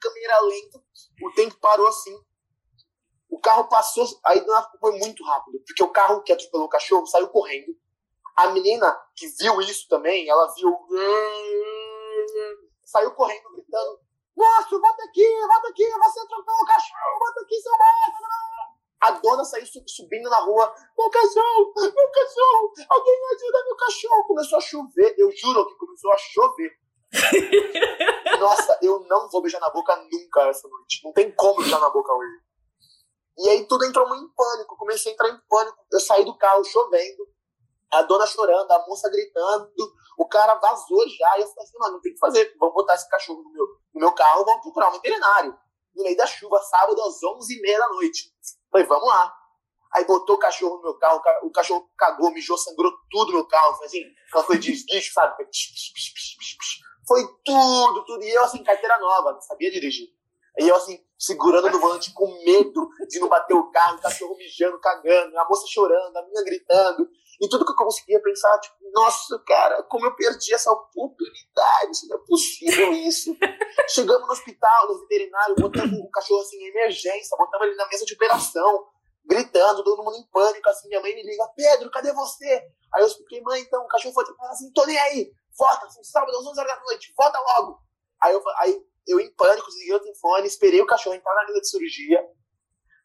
câmera 0.01 0.41
lenta, 0.43 0.79
o 1.23 1.33
tempo 1.33 1.57
parou 1.61 1.89
assim, 1.89 2.17
O 3.31 3.39
carro 3.41 3.69
passou, 3.69 4.07
aí 4.25 4.43
foi 4.81 4.99
muito 4.99 5.23
rápido, 5.25 5.61
porque 5.67 5.83
o 5.83 5.91
carro 5.93 6.23
que 6.23 6.33
atropelou 6.33 6.67
o 6.67 6.71
cachorro 6.71 7.07
saiu 7.07 7.29
correndo. 7.29 7.77
A 8.37 8.49
menina 8.49 8.99
que 9.15 9.27
viu 9.39 9.61
isso 9.61 9.87
também, 9.89 10.29
ela 10.29 10.47
viu. 10.55 10.71
Saiu 12.85 13.15
correndo, 13.15 13.51
gritando: 13.53 14.01
Nossa, 14.35 14.71
volta 14.71 15.05
aqui, 15.05 15.27
volta 15.47 15.69
aqui, 15.69 15.85
você 15.85 16.21
atropelou 16.21 16.63
o 16.63 16.67
cachorro, 16.67 17.19
volta 17.19 17.41
aqui, 17.43 17.61
seu 17.61 17.73
bosta. 17.73 18.68
A 19.01 19.13
dona 19.13 19.45
saiu 19.45 19.65
subindo 19.87 20.29
na 20.29 20.41
rua: 20.41 20.75
Meu 20.97 21.11
cachorro, 21.11 21.73
meu 21.77 22.11
cachorro, 22.11 22.73
alguém 22.89 23.21
me 23.21 23.35
ajuda, 23.35 23.65
meu 23.65 23.77
cachorro. 23.77 24.25
Começou 24.27 24.59
a 24.59 24.61
chover, 24.61 25.15
eu 25.17 25.31
juro 25.31 25.67
que 25.67 25.77
começou 25.77 26.13
a 26.13 26.19
chover. 26.19 26.71
Nossa, 28.41 28.79
eu 28.83 29.01
não 29.09 29.29
vou 29.31 29.41
beijar 29.41 29.61
na 29.61 29.71
boca 29.71 29.97
nunca 29.97 30.49
essa 30.49 30.69
noite. 30.69 31.01
Não 31.05 31.13
tem 31.13 31.31
como 31.33 31.61
beijar 31.61 31.81
na 31.81 31.91
boca 31.91 32.13
hoje. 32.13 32.49
E 33.39 33.49
aí 33.49 33.67
tudo 33.67 33.85
entrou 33.85 34.05
em 34.15 34.29
pânico. 34.31 34.77
Comecei 34.77 35.13
a 35.13 35.15
entrar 35.15 35.29
em 35.29 35.41
pânico. 35.49 35.79
Eu 35.93 36.01
saí 36.01 36.25
do 36.25 36.37
carro 36.37 36.65
chovendo, 36.65 37.29
a 37.93 38.03
dona 38.03 38.27
chorando, 38.27 38.71
a 38.71 38.87
moça 38.87 39.09
gritando. 39.09 39.71
O 40.19 40.27
cara 40.27 40.57
vazou 40.57 41.09
já. 41.09 41.39
E 41.39 41.43
eu 41.43 41.47
falei 41.47 41.65
assim, 41.65 41.79
mano, 41.79 41.93
não 41.95 42.01
tem 42.01 42.11
o 42.11 42.15
que 42.15 42.21
fazer. 42.21 42.57
Vamos 42.59 42.75
botar 42.75 42.97
esse 42.97 43.09
cachorro 43.09 43.43
no 43.43 43.53
meu, 43.53 43.67
no 43.95 44.01
meu 44.01 44.13
carro, 44.13 44.45
vamos 44.45 44.63
procurar 44.63 44.89
um 44.89 44.93
veterinário. 44.93 45.57
No 45.95 46.03
meio 46.03 46.17
da 46.17 46.27
chuva, 46.27 46.61
sábado 46.63 47.01
às 47.03 47.21
11h30 47.21 47.79
da 47.79 47.89
noite. 47.91 48.35
Falei, 48.79 48.87
vamos 48.87 49.09
lá. 49.09 49.35
Aí 49.95 50.05
botou 50.05 50.37
o 50.37 50.39
cachorro 50.39 50.77
no 50.77 50.83
meu 50.83 50.95
carro, 50.99 51.21
o 51.43 51.51
cachorro 51.51 51.91
cagou, 51.97 52.31
mijou, 52.31 52.59
sangrou 52.59 52.93
tudo 53.11 53.33
no 53.33 53.47
carro. 53.47 53.75
Foi 53.75 53.87
assim, 53.87 54.05
coisa 54.31 54.59
de 54.59 54.73
esguicho, 54.73 55.13
sabe? 55.13 55.35
Foi 57.07 57.27
tudo, 57.45 58.05
tudo. 58.05 58.23
E 58.23 58.31
eu, 58.31 58.45
assim, 58.45 58.63
carteira 58.63 58.99
nova, 58.99 59.33
não 59.33 59.41
sabia 59.41 59.71
dirigir. 59.71 60.09
E 60.59 60.69
eu, 60.69 60.77
assim, 60.77 61.03
segurando 61.19 61.71
no 61.71 61.81
volante 61.81 62.13
com 62.13 62.27
medo 62.45 62.89
de 63.09 63.19
não 63.19 63.29
bater 63.29 63.55
o 63.55 63.71
carro, 63.71 63.97
o 63.97 64.01
cachorro 64.01 64.37
mijando, 64.37 64.79
cagando, 64.79 65.39
a 65.39 65.49
moça 65.49 65.67
chorando, 65.67 66.17
a 66.17 66.23
menina 66.23 66.45
gritando. 66.45 67.09
E 67.41 67.49
tudo 67.49 67.65
que 67.65 67.71
eu 67.71 67.77
conseguia 67.77 68.21
pensar, 68.21 68.59
tipo, 68.59 68.77
nossa, 68.93 69.39
cara, 69.47 69.83
como 69.85 70.07
eu 70.07 70.17
perdi 70.17 70.53
essa 70.53 70.73
oportunidade, 70.73 71.93
isso 71.93 72.09
não 72.09 72.17
é 72.17 72.21
possível 72.27 72.93
isso. 72.93 73.37
Chegamos 73.89 74.27
no 74.27 74.33
hospital, 74.33 74.89
no 74.89 75.01
veterinário, 75.01 75.55
botamos 75.57 75.99
o 76.01 76.11
cachorro 76.11 76.41
assim 76.41 76.57
em 76.57 76.69
emergência, 76.69 77.37
botamos 77.39 77.69
ele 77.69 77.77
na 77.77 77.87
mesa 77.87 78.05
de 78.05 78.15
operação, 78.15 78.87
gritando, 79.25 79.85
todo 79.85 80.03
mundo 80.03 80.17
em 80.17 80.27
pânico, 80.31 80.69
assim, 80.69 80.89
minha 80.89 81.01
mãe 81.01 81.15
me 81.15 81.23
liga, 81.23 81.47
Pedro, 81.55 81.91
cadê 81.91 82.13
você? 82.13 82.73
Aí 82.93 83.03
eu 83.03 83.07
expliquei, 83.07 83.41
mãe, 83.43 83.61
então, 83.61 83.85
o 83.85 83.89
cachorro 83.89 84.15
foi 84.15 84.25
assim, 84.51 84.73
tô 84.73 84.85
nem 84.87 84.99
aí, 84.99 85.31
volta, 85.57 85.87
assim, 85.87 86.03
sábado 86.03 86.37
às 86.37 86.45
11 86.45 86.61
horas 86.61 86.75
da 86.75 86.83
noite, 86.83 87.13
volta 87.17 87.39
logo. 87.39 87.79
Aí 88.21 88.35
eu, 88.35 88.43
aí 88.57 88.83
eu 89.07 89.21
em 89.21 89.33
pânico, 89.35 89.69
desliguei 89.69 89.95
o 89.95 90.01
telefone, 90.01 90.47
esperei 90.49 90.81
o 90.81 90.87
cachorro 90.87 91.15
entrar 91.15 91.35
na 91.35 91.45
mesa 91.45 91.61
de 91.61 91.69
cirurgia, 91.69 92.21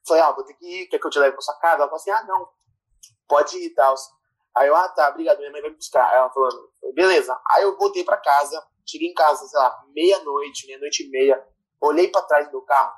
falei, 0.07 0.23
ah, 0.23 0.31
vou 0.31 0.43
ter 0.43 0.53
que 0.55 0.65
ir, 0.65 0.87
quer 0.87 0.97
que 0.97 1.05
eu 1.05 1.11
te 1.11 1.19
leve 1.19 1.33
pra 1.33 1.41
sua 1.41 1.57
casa? 1.59 1.75
Ela 1.75 1.85
falou 1.85 1.95
assim, 1.95 2.11
ah, 2.11 2.23
não, 2.23 2.47
pode 3.27 3.57
ir 3.57 3.65
e 3.67 3.69
tal. 3.73 3.95
Aí 4.55 4.67
eu, 4.67 4.75
ah, 4.75 4.88
tá, 4.89 5.10
obrigado, 5.10 5.39
minha 5.39 5.51
mãe 5.51 5.62
vai 5.62 5.72
buscar. 5.72 6.13
Ela 6.13 6.29
falou, 6.29 6.72
beleza. 6.93 7.39
Aí 7.50 7.63
eu 7.63 7.77
voltei 7.77 8.03
pra 8.03 8.17
casa, 8.17 8.63
cheguei 8.86 9.10
em 9.10 9.13
casa, 9.13 9.45
sei 9.48 9.60
lá, 9.60 9.83
meia-noite, 9.93 10.67
meia-noite 10.67 11.03
e 11.03 11.10
meia, 11.10 11.43
olhei 11.81 12.07
pra 12.10 12.22
trás 12.22 12.48
do 12.48 12.51
meu 12.51 12.62
carro, 12.62 12.93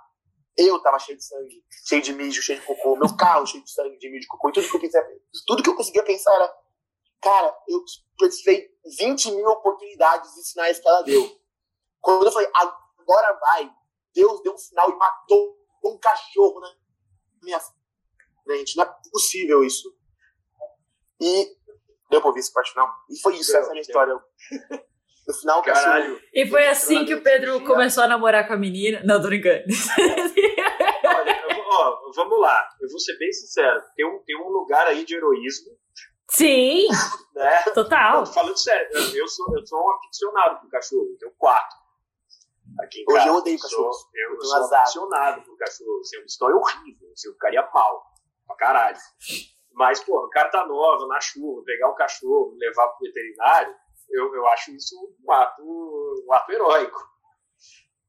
eu 0.58 0.80
tava 0.82 1.00
cheio 1.00 1.18
de 1.18 1.26
sangue, 1.26 1.64
cheio 1.86 2.02
de 2.02 2.14
mijo, 2.14 2.42
cheio 2.42 2.60
de 2.60 2.66
cocô, 2.66 2.96
meu 2.96 3.16
carro 3.16 3.46
cheio 3.46 3.64
de 3.64 3.72
sangue, 3.72 3.98
de 3.98 4.10
mijo, 4.10 4.22
de 4.22 4.28
cocô, 4.28 4.50
e 4.50 4.54
tudo 4.54 4.80
que 4.80 4.86
eu 4.86 4.92
tudo 5.46 5.64
que 5.64 5.70
eu 5.70 5.76
conseguia 5.76 6.04
pensar 6.04 6.34
era, 6.34 6.54
cara, 7.22 7.58
eu 7.68 7.84
precisei 8.18 8.70
20 8.98 9.32
mil 9.32 9.48
oportunidades 9.48 10.36
e 10.38 10.44
sinais 10.44 10.80
que 10.80 10.88
ela 10.88 11.02
deu. 11.02 11.40
Quando 12.00 12.26
eu 12.26 12.32
falei, 12.32 12.50
agora 12.54 13.34
vai, 13.34 13.72
Deus 14.14 14.42
deu 14.44 14.54
um 14.54 14.58
sinal 14.58 14.90
e 14.90 14.96
matou 14.96 15.58
um 15.84 15.98
cachorro 15.98 16.60
na 16.60 16.74
minha 17.44 17.60
frente. 18.44 18.78
Não 18.78 18.84
é 18.84 18.96
possível 19.12 19.64
isso. 19.64 19.94
E 21.22 21.48
deu 22.10 22.20
pra 22.22 22.28
ouvir 22.30 22.40
essa 22.40 22.52
parte 22.54 22.72
final? 22.72 22.90
E 23.10 23.20
foi 23.22 23.36
isso, 23.36 23.52
Deu, 23.52 23.62
essa 23.62 23.70
é 23.70 23.72
a 23.72 23.74
minha 23.74 23.82
história. 23.82 24.14
No 25.28 25.34
final, 25.34 25.64
cachorro. 25.64 25.86
Caralho. 25.86 26.22
E 26.34 26.46
foi 26.48 26.68
assim 26.68 27.04
que 27.06 27.16
o 27.16 27.24
Pedro 27.24 27.64
começou 27.66 28.04
a 28.04 28.08
namorar 28.08 28.46
com 28.48 28.54
a 28.54 28.58
menina. 28.58 29.02
Não, 29.04 29.20
tô 29.22 29.28
brincando. 29.28 29.64
Olha, 31.04 31.42
eu 31.50 31.64
ó, 31.68 32.12
vamos 32.16 32.40
lá. 32.40 32.70
Eu 32.82 32.90
vou 32.90 33.00
ser 33.00 33.18
bem 33.18 33.32
sincero. 33.32 33.82
Tem 33.96 34.06
um, 34.06 34.20
tem 34.24 34.38
um 34.40 34.50
lugar 34.50 34.86
aí 34.88 35.04
de 35.06 35.16
heroísmo, 35.16 35.72
Sim, 36.30 36.88
né? 37.36 37.64
total. 37.74 38.18
Não, 38.20 38.26
falando 38.26 38.58
sério, 38.58 38.88
eu, 38.92 39.16
eu 39.16 39.28
sou, 39.28 39.58
eu 39.58 39.66
sou 39.66 39.80
um 39.80 39.92
aficionado 39.96 40.60
por 40.62 40.70
cachorro. 40.70 41.08
Eu 41.12 41.18
tenho 41.18 41.32
quatro. 41.38 41.78
Aqui 42.82 43.00
em 43.02 43.06
Hoje 43.08 43.18
casa. 43.18 43.30
eu 43.30 43.36
odeio 43.36 43.60
sou- 43.60 43.70
cachorros. 43.70 43.98
Eu, 44.14 44.34
eu 44.34 44.42
sou 44.42 44.58
azar. 44.64 44.82
aficionado 44.82 45.42
por 45.44 45.58
cachorro. 45.58 46.00
Assim, 46.02 46.16
é 46.18 46.20
uma 46.20 46.26
história 46.26 46.56
horrível. 46.56 47.10
Assim, 47.14 47.28
eu 47.30 47.34
ficaria 47.34 47.70
mal. 47.74 48.04
Pra 48.48 48.56
caralho. 48.58 48.98
Mas, 49.76 50.04
pô, 50.04 50.26
o 50.26 50.30
cara 50.30 50.50
tá 50.50 50.66
nova, 50.66 51.06
na 51.08 51.20
chuva, 51.20 51.64
pegar 51.66 51.90
o 51.90 51.96
cachorro, 51.96 52.56
levar 52.58 52.88
pro 52.88 53.06
veterinário, 53.06 53.76
eu, 54.10 54.34
eu 54.34 54.48
acho 54.48 54.72
isso 54.72 54.96
um 55.24 55.32
ato, 55.32 55.62
um 55.62 56.34
ato 56.34 56.52
heróico. 56.52 57.00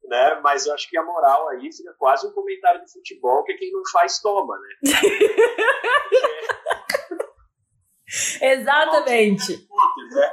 Né? 0.05 0.39
Mas 0.41 0.65
eu 0.65 0.73
acho 0.73 0.89
que 0.89 0.97
a 0.97 1.03
moral 1.03 1.49
aí 1.49 1.71
fica 1.73 1.93
quase 1.97 2.25
um 2.25 2.31
comentário 2.31 2.81
de 2.83 2.91
futebol 2.91 3.43
que 3.43 3.53
quem 3.55 3.71
não 3.71 3.83
faz 3.91 4.19
toma, 4.21 4.57
né? 4.57 4.69
Exatamente. 8.41 9.51
Harry 9.51 9.67
Potter, 9.67 10.05
né? 10.11 10.31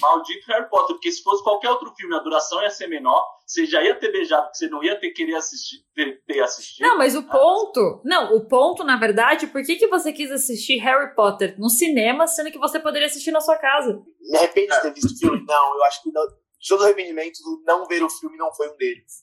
Maldito 0.00 0.46
Harry 0.48 0.68
Potter, 0.68 0.94
porque 0.96 1.10
se 1.10 1.22
fosse 1.22 1.42
qualquer 1.42 1.70
outro 1.70 1.92
filme, 1.96 2.14
a 2.14 2.18
duração 2.18 2.62
ia 2.62 2.70
ser 2.70 2.86
menor, 2.88 3.24
você 3.46 3.64
já 3.66 3.82
ia 3.82 3.94
ter 3.94 4.10
beijado, 4.12 4.42
porque 4.44 4.58
você 4.58 4.68
não 4.68 4.82
ia 4.84 4.98
ter 4.98 5.10
querer 5.12 5.34
assistir, 5.34 5.78
ter, 5.94 6.22
ter 6.26 6.40
assistido. 6.40 6.86
Não, 6.86 6.98
mas 6.98 7.14
o 7.16 7.22
ponto. 7.22 8.00
Não, 8.04 8.34
o 8.36 8.46
ponto, 8.46 8.84
na 8.84 8.96
verdade, 8.98 9.46
por 9.46 9.62
que, 9.62 9.76
que 9.76 9.88
você 9.88 10.12
quis 10.12 10.30
assistir 10.30 10.76
Harry 10.78 11.14
Potter 11.14 11.54
no 11.58 11.70
cinema, 11.70 12.26
sendo 12.26 12.50
que 12.50 12.58
você 12.58 12.78
poderia 12.78 13.06
assistir 13.06 13.30
na 13.30 13.40
sua 13.40 13.56
casa? 13.56 14.00
Me 14.20 14.36
arrependo 14.38 14.74
de 14.74 14.82
ter 14.82 14.92
visto 14.94 15.14
o 15.14 15.18
filme? 15.18 15.44
Não, 15.46 15.74
eu 15.76 15.84
acho 15.84 16.02
que 16.02 16.12
não, 16.12 16.26
de 16.26 16.34
todos 16.68 16.82
os 16.82 16.84
arrependimentos, 16.84 17.40
o 17.40 17.62
não 17.66 17.86
ver 17.86 18.02
o 18.02 18.10
filme 18.10 18.36
não 18.36 18.52
foi 18.54 18.68
um 18.68 18.76
deles. 18.76 19.22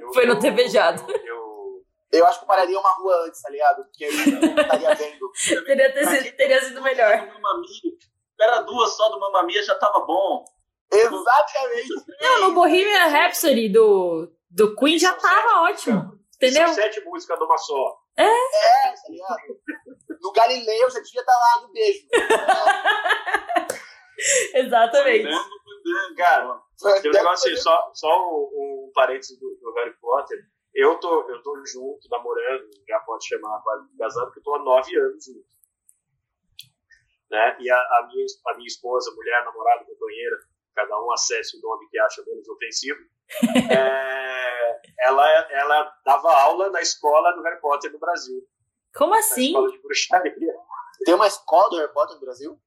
Eu- 0.00 0.12
Foi 0.14 0.26
não 0.26 0.38
ter 0.38 0.52
beijado. 0.52 1.04
Eu, 1.10 1.16
eu- 1.26 1.84
Eu 2.12 2.26
acho 2.26 2.38
que 2.38 2.44
eu 2.44 2.48
pararia 2.48 2.78
uma 2.78 2.92
rua 2.94 3.26
antes, 3.26 3.42
tá 3.42 3.50
ligado? 3.50 3.82
Porque 3.84 4.04
aí 4.04 4.12
eu 4.12 4.40
não 4.40 4.62
estaria 4.62 4.94
vendo. 4.94 5.30
Teria, 5.66 5.92
ter 5.92 6.06
sido- 6.06 6.36
teria 6.36 6.62
sido 6.62 6.80
melhor. 6.82 7.18
Do 7.18 7.24
Mia. 7.34 7.92
Era 8.40 8.60
duas 8.62 8.96
só 8.96 9.08
do 9.10 9.20
Mamma 9.20 9.42
Mia, 9.44 9.62
já 9.62 9.74
tava 9.76 10.00
bom. 10.04 10.44
Exatamente. 10.92 11.88
Não, 12.20 12.40
no 12.48 12.54
Bohemian 12.54 13.06
Rhapsody 13.08 13.68
do, 13.68 14.30
do 14.50 14.74
Queen 14.76 14.98
já 14.98 15.12
tava 15.14 15.62
ótimo. 15.62 16.18
Entendeu? 16.36 16.66
São 16.66 16.74
sete 16.74 17.00
músicas 17.04 17.38
de 17.38 17.44
uma 17.44 17.56
só. 17.58 17.96
É, 18.16 18.26
tá 18.26 18.94
ligado? 19.08 19.38
No 20.20 20.32
Galileu 20.32 20.90
já 20.90 21.00
devia 21.00 21.20
estar 21.20 21.32
lá 21.32 21.62
no 21.62 21.72
beijo. 21.72 22.06
Exatamente. 24.54 25.28
Cara, 26.16 26.60
Tem 27.02 27.10
um 27.10 27.14
negócio 27.14 27.50
fazer- 27.50 27.62
só, 27.62 27.90
só 27.94 28.08
um, 28.30 28.88
um 28.88 28.92
parênteses 28.94 29.38
do, 29.38 29.56
do 29.60 29.72
Harry 29.74 29.94
Potter. 30.00 30.38
Eu 30.74 30.98
tô, 30.98 31.28
eu 31.30 31.40
tô 31.42 31.56
junto, 31.66 32.08
namorando, 32.10 32.64
já 32.88 32.98
pode 33.00 33.26
chamar 33.28 33.60
quase 33.62 33.86
casado, 33.96 34.26
porque 34.26 34.40
eu 34.40 34.44
tô 34.44 34.54
há 34.56 34.58
nove 34.60 34.96
anos 34.98 35.24
junto. 35.24 35.44
Né? 37.34 37.56
E 37.58 37.68
a, 37.70 37.76
a 37.76 38.06
minha, 38.06 38.26
a 38.46 38.54
minha 38.54 38.66
esposa, 38.68 39.10
mulher, 39.14 39.44
namorada, 39.44 39.84
companheira, 39.84 40.36
cada 40.74 41.02
um 41.02 41.10
acesse 41.12 41.56
o 41.56 41.60
nome 41.60 41.88
que 41.90 41.98
acha 41.98 42.22
menos 42.26 42.48
ofensivo, 42.48 43.00
é, 43.76 44.80
ela, 45.00 45.26
ela 45.50 45.92
dava 46.04 46.32
aula 46.32 46.70
na 46.70 46.80
escola 46.80 47.32
do 47.32 47.42
Harry 47.42 47.60
Potter 47.60 47.92
no 47.92 47.98
Brasil. 47.98 48.40
Como 48.94 49.12
Na 49.12 49.18
assim? 49.18 49.46
escola 49.46 49.70
de 49.72 49.78
bruxaria. 49.82 50.54
Tem 51.04 51.14
uma 51.14 51.26
escola 51.26 51.70
do 51.70 51.76
Harry 51.78 51.92
Potter 51.92 52.14
no 52.14 52.20
Brasil? 52.20 52.60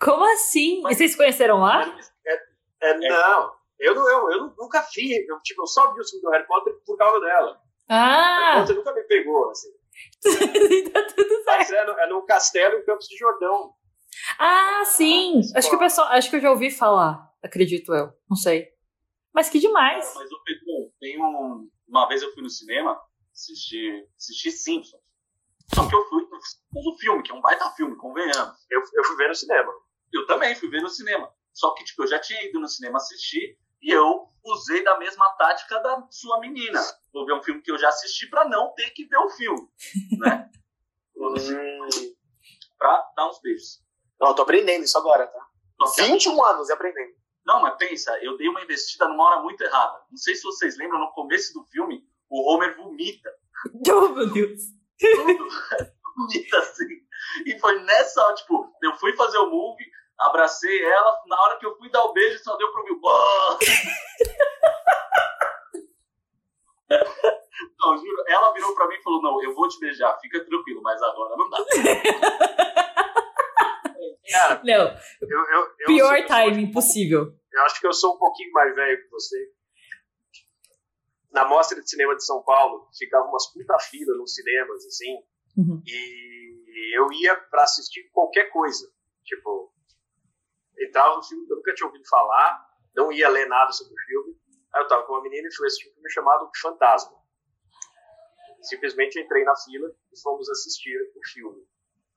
Como 0.00 0.24
assim? 0.32 0.78
E 0.88 0.94
vocês 0.94 1.10
se 1.12 1.16
conheceram 1.18 1.60
lá? 1.60 1.84
É, 2.82 2.94
não, 2.96 3.54
eu, 3.78 3.94
não, 3.94 4.08
eu, 4.08 4.30
eu 4.30 4.54
nunca 4.56 4.80
vi, 4.94 5.26
eu, 5.28 5.38
tipo, 5.42 5.60
eu 5.62 5.66
só 5.66 5.92
vi 5.92 6.00
o 6.00 6.04
filme 6.08 6.22
do 6.22 6.30
Harry 6.30 6.46
Potter 6.46 6.72
por 6.86 6.96
causa 6.96 7.20
dela. 7.20 7.60
Harry 7.88 8.54
Ah! 8.56 8.60
Potter 8.60 8.76
nunca 8.76 8.94
me 8.94 9.02
pegou, 9.02 9.50
assim. 9.50 9.68
Tá 10.92 11.06
tudo 11.14 11.44
certo. 11.44 11.44
Mas 11.46 11.70
é, 11.70 11.84
no, 11.84 11.92
é 11.92 12.08
num 12.08 12.26
castelo 12.26 12.78
em 12.78 12.84
Campos 12.84 13.06
de 13.06 13.16
Jordão. 13.16 13.74
Ah, 14.38 14.82
sim. 14.84 15.40
Acho 15.54 15.70
que 15.70 15.76
o 15.76 15.78
pessoal. 15.78 16.08
Acho 16.08 16.30
que 16.30 16.36
eu 16.36 16.40
já 16.40 16.50
ouvi 16.50 16.70
falar. 16.70 17.30
Acredito 17.42 17.94
eu. 17.94 18.12
Não 18.28 18.36
sei. 18.36 18.68
Mas 19.32 19.48
que 19.48 19.58
demais. 19.58 20.12
Mas 20.14 20.30
o 20.30 20.42
Pedro, 20.44 20.92
tem 21.00 21.22
um. 21.22 21.68
Uma 21.88 22.08
vez 22.08 22.22
eu 22.22 22.32
fui 22.32 22.42
no 22.42 22.50
cinema 22.50 23.00
assistir, 23.32 24.06
assistir 24.16 24.50
Simpsons. 24.52 25.00
Só 25.74 25.88
que 25.88 25.94
eu 25.94 26.04
fui 26.08 26.22
no 26.74 26.98
filme, 26.98 27.22
que 27.22 27.30
é 27.30 27.34
um 27.34 27.40
baita 27.40 27.70
filme, 27.70 27.96
convenhamos. 27.96 28.56
Eu, 28.68 28.82
eu 28.94 29.04
fui 29.04 29.16
ver 29.16 29.28
no 29.28 29.34
cinema. 29.34 29.72
Eu 30.12 30.26
também 30.26 30.54
fui 30.54 30.68
ver 30.68 30.82
no 30.82 30.88
cinema. 30.88 31.32
Só 31.52 31.72
que, 31.74 31.84
tipo, 31.84 32.02
eu 32.02 32.08
já 32.08 32.18
tinha 32.18 32.44
ido 32.44 32.58
no 32.58 32.68
cinema 32.68 32.96
assistir 32.96 33.56
e 33.82 33.90
eu 33.90 34.26
usei 34.44 34.82
da 34.84 34.98
mesma 34.98 35.28
tática 35.30 35.78
da 35.80 36.06
sua 36.10 36.40
menina. 36.40 36.80
Vou 37.12 37.26
ver 37.26 37.34
um 37.34 37.42
filme 37.42 37.60
que 37.62 37.70
eu 37.70 37.78
já 37.78 37.88
assisti 37.88 38.26
pra 38.28 38.44
não 38.48 38.72
ter 38.74 38.90
que 38.90 39.04
ver 39.06 39.18
o 39.18 39.30
filme, 39.30 39.68
né? 40.18 40.50
Hum. 41.22 41.88
Pra 42.78 43.12
dar 43.14 43.28
uns 43.28 43.40
beijos. 43.42 43.82
Não, 44.18 44.28
eu 44.28 44.34
tô 44.34 44.40
aprendendo 44.42 44.84
isso 44.84 44.96
agora, 44.96 45.26
tá? 45.26 45.46
Que- 45.94 46.02
21 46.02 46.42
anos 46.44 46.68
e 46.68 46.72
aprendendo. 46.72 47.12
Não, 47.44 47.60
mas 47.60 47.76
pensa, 47.76 48.16
eu 48.22 48.36
dei 48.38 48.48
uma 48.48 48.62
investida 48.62 49.06
numa 49.06 49.24
hora 49.24 49.42
muito 49.42 49.60
errada. 49.62 50.00
Não 50.10 50.16
sei 50.16 50.34
se 50.34 50.42
vocês 50.42 50.78
lembram, 50.78 50.98
no 50.98 51.12
começo 51.12 51.52
do 51.52 51.64
filme, 51.66 52.02
o 52.30 52.50
Homer 52.50 52.74
vomita. 52.76 53.30
Oh, 53.92 54.08
meu 54.08 54.30
Deus. 54.32 54.60
tudo 54.98 55.46
bonito 56.16 56.56
assim. 56.56 56.86
E 57.44 57.58
foi 57.58 57.78
nessa 57.82 58.22
hora, 58.24 58.34
tipo, 58.36 58.72
eu 58.82 58.94
fui 58.94 59.14
fazer 59.14 59.36
o 59.38 59.50
movie, 59.50 59.89
abracei 60.20 60.82
ela, 60.84 61.22
na 61.26 61.40
hora 61.40 61.58
que 61.58 61.66
eu 61.66 61.76
fui 61.76 61.90
dar 61.90 62.04
o 62.04 62.12
beijo, 62.12 62.42
só 62.42 62.56
deu 62.56 62.70
pra 62.72 62.80
ouvir. 62.82 63.00
Não, 67.78 67.96
juro, 67.96 68.24
ela 68.28 68.52
virou 68.52 68.74
pra 68.74 68.88
mim 68.88 68.94
e 68.96 69.02
falou: 69.02 69.22
Não, 69.22 69.42
eu 69.42 69.54
vou 69.54 69.68
te 69.68 69.78
beijar, 69.78 70.18
fica 70.20 70.44
tranquilo, 70.44 70.82
mas 70.82 71.00
agora 71.02 71.36
não 71.36 71.48
dá. 71.50 71.58
Cara, 74.30 74.60
Não, 74.64 74.96
eu, 75.22 75.38
eu, 75.52 75.74
eu 75.80 75.86
pior 75.86 76.16
sou- 76.18 76.26
timing 76.26 76.70
possível. 76.70 77.34
Eu 77.52 77.62
acho 77.62 77.80
que 77.80 77.86
eu 77.86 77.92
sou 77.92 78.14
um 78.14 78.18
pouquinho 78.18 78.52
mais 78.52 78.72
velho 78.74 79.02
que 79.02 79.08
você. 79.10 79.36
Na 81.32 81.44
Mostra 81.48 81.80
de 81.80 81.88
Cinema 81.90 82.14
de 82.16 82.24
São 82.24 82.42
Paulo, 82.42 82.88
ficava 82.96 83.26
umas 83.26 83.52
puta 83.52 83.78
fila 83.78 84.16
nos 84.16 84.34
cinemas, 84.34 84.84
assim, 84.86 85.16
Uhum. 85.56 85.82
e 85.86 86.96
eu 86.96 87.12
ia 87.12 87.34
pra 87.36 87.62
assistir 87.64 88.08
qualquer 88.12 88.50
coisa. 88.50 88.88
Tipo, 89.24 89.72
entrava 90.80 91.16
no 91.16 91.22
filme 91.22 91.46
que 91.46 91.52
eu 91.52 91.56
nunca 91.56 91.74
tinha 91.74 91.86
ouvido 91.86 92.08
falar, 92.08 92.66
não 92.94 93.12
ia 93.12 93.28
ler 93.28 93.46
nada 93.48 93.70
sobre 93.72 93.92
o 93.92 94.06
filme. 94.06 94.36
Aí 94.74 94.82
eu 94.82 94.88
tava 94.88 95.04
com 95.04 95.12
uma 95.12 95.22
menina 95.22 95.46
e 95.48 95.54
fui 95.54 95.66
assistir 95.66 95.90
um 95.90 95.94
filme 95.94 96.10
chamado 96.10 96.50
Fantasma. 96.60 97.18
Simplesmente 98.62 99.18
entrei 99.18 99.44
na 99.44 99.56
fila 99.56 99.88
e 100.12 100.20
fomos 100.20 100.48
assistir 100.50 100.96
o 101.16 101.20
filme. 101.32 101.66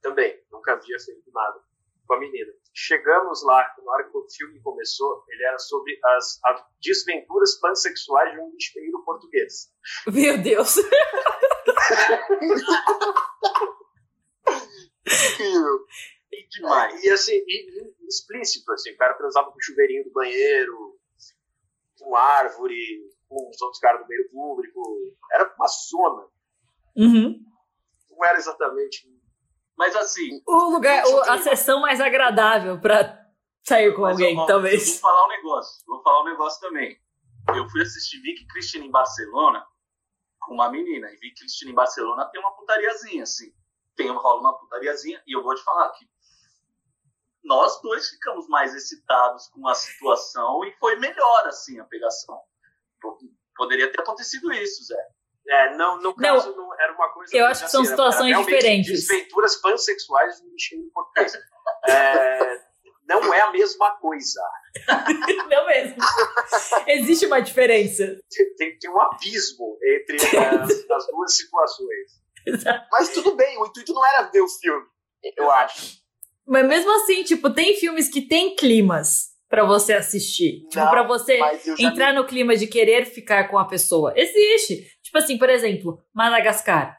Também, 0.02 0.44
nunca 0.52 0.74
havia 0.74 1.00
feito 1.00 1.32
nada 1.32 1.62
com 2.06 2.14
a 2.16 2.20
menina. 2.20 2.52
Chegamos 2.74 3.44
lá, 3.44 3.66
na 3.84 3.92
hora 3.92 4.04
que 4.10 4.18
o 4.18 4.26
filme 4.30 4.60
começou, 4.62 5.24
ele 5.30 5.44
era 5.46 5.58
sobre 5.58 5.98
as, 6.04 6.40
as 6.46 6.64
desventuras 6.82 7.56
pansexuais 7.60 8.34
de 8.34 8.40
um 8.40 8.52
lixeiro 8.52 9.04
português. 9.06 9.72
Meu 10.08 10.38
Deus. 10.42 10.76
Incrível. 15.06 15.86
E 16.34 16.48
demais. 16.50 17.04
E 17.04 17.10
assim, 17.10 17.34
e- 17.34 17.84
e 18.04 18.08
explícito, 18.08 18.72
assim, 18.72 18.92
o 18.92 18.98
cara 18.98 19.14
transava 19.16 19.52
com 19.52 19.58
o 19.58 19.62
chuveirinho 19.62 20.04
do 20.04 20.12
banheiro, 20.12 20.98
com 22.00 22.16
árvore, 22.16 22.76
com 23.30 23.50
os 23.50 23.62
outros 23.62 23.80
caras 23.80 24.02
do 24.02 24.08
meio 24.08 24.30
público. 24.30 24.82
Era 25.32 25.54
uma 25.56 25.68
zona. 25.68 26.28
Uhum. 26.96 27.40
Não 28.10 28.26
era 28.26 28.38
exatamente. 28.38 29.08
Mas 29.78 29.96
assim, 29.96 30.42
O 30.48 30.70
lugar, 30.70 31.06
o- 31.08 31.22
a 31.22 31.40
sessão 31.40 31.80
mais 31.82 32.00
agradável 32.00 32.80
pra 32.80 33.20
sair 33.64 33.94
com 33.96 34.02
mas 34.04 34.12
alguém, 34.12 34.34
eu, 34.36 34.40
ó, 34.40 34.44
Eu 34.44 34.48
talvez. 34.48 34.90
vou 34.92 35.00
falar 35.00 35.26
um 35.26 35.30
negócio. 35.30 35.84
Vou 35.88 36.04
falar 36.04 36.22
um 36.22 36.26
negócio 36.26 36.60
também. 36.62 36.98
Eu 37.56 37.68
fui 37.70 37.82
assistir 37.82 38.22
Vicky 38.22 38.46
Cristina 38.48 38.86
em 38.86 38.92
Barcelona 38.92 39.66
com 40.42 40.54
uma 40.54 40.70
menina. 40.70 41.08
E 41.12 41.16
Vicky 41.18 41.40
Cristina 41.40 41.72
em 41.72 41.76
Barcelona 41.76 42.26
tem 42.32 42.40
uma 42.40 42.56
putariazinha, 42.56 43.24
assim. 43.24 43.52
Tem 43.96 44.10
rola 44.10 44.40
uma 44.42 44.58
putariazinha. 44.60 45.22
E 45.26 45.36
eu 45.36 45.42
vou 45.44 45.56
te 45.56 45.64
falar 45.64 45.90
que 45.92 46.06
nós 47.44 47.82
dois 47.82 48.10
ficamos 48.10 48.48
mais 48.48 48.74
excitados 48.74 49.48
com 49.50 49.68
a 49.68 49.76
situação 49.76 50.64
e 50.66 50.72
foi 50.80 50.96
melhor, 50.98 51.48
assim, 51.48 51.80
a 51.80 51.86
pegação. 51.86 52.40
Poderia 53.56 53.92
ter 53.92 54.02
acontecido 54.02 54.52
isso, 54.54 54.84
Zé. 54.86 55.08
É, 55.46 55.76
não, 55.76 56.00
no 56.02 56.16
caso, 56.16 56.56
não, 56.56 56.74
era 56.80 56.94
uma 56.94 57.10
coisa. 57.10 57.36
Eu 57.36 57.46
acho 57.46 57.66
que 57.66 57.72
são 57.72 57.82
era 57.82 57.90
situações 57.90 58.38
diferentes. 58.38 59.08
Desventuras 59.08 59.58
pansexuais 59.58 60.42
lixeiro 60.42 60.90
português. 60.94 61.34
É, 61.86 62.62
não 63.08 63.34
é 63.34 63.42
a 63.42 63.52
mesma 63.52 63.92
coisa. 63.98 64.42
Não 65.50 65.68
mesmo. 65.68 65.98
Existe 66.88 67.28
uma 67.28 67.42
diferença. 67.42 68.18
Tem, 68.58 68.78
tem 68.80 68.90
um 68.90 69.00
abismo 69.00 69.78
entre 69.84 70.18
as, 70.18 70.72
as 70.90 71.08
duas 71.08 71.36
situações. 71.36 72.24
Mas 72.92 73.10
tudo 73.10 73.36
bem, 73.36 73.58
o 73.58 73.68
intuito 73.68 73.94
não 73.94 74.06
era 74.06 74.24
ver 74.24 74.42
o 74.42 74.48
filme, 74.48 74.86
eu 75.38 75.50
acho. 75.52 76.03
Mas 76.46 76.68
mesmo 76.68 76.92
assim, 76.96 77.24
tipo, 77.24 77.50
tem 77.50 77.76
filmes 77.76 78.10
que 78.10 78.22
tem 78.22 78.56
climas 78.56 79.34
pra 79.48 79.64
você 79.64 79.94
assistir. 79.94 80.68
Tipo, 80.68 80.84
Não, 80.84 80.90
pra 80.90 81.04
você 81.04 81.40
entrar 81.80 82.14
no 82.14 82.26
clima 82.26 82.56
de 82.56 82.68
querer 82.68 83.06
ficar 83.06 83.48
com 83.50 83.58
a 83.58 83.66
pessoa. 83.66 84.14
Existe. 84.16 84.88
Tipo 85.04 85.20
assim, 85.20 85.38
por 85.38 85.50
exemplo, 85.50 86.00
Madagascar. 86.14 86.98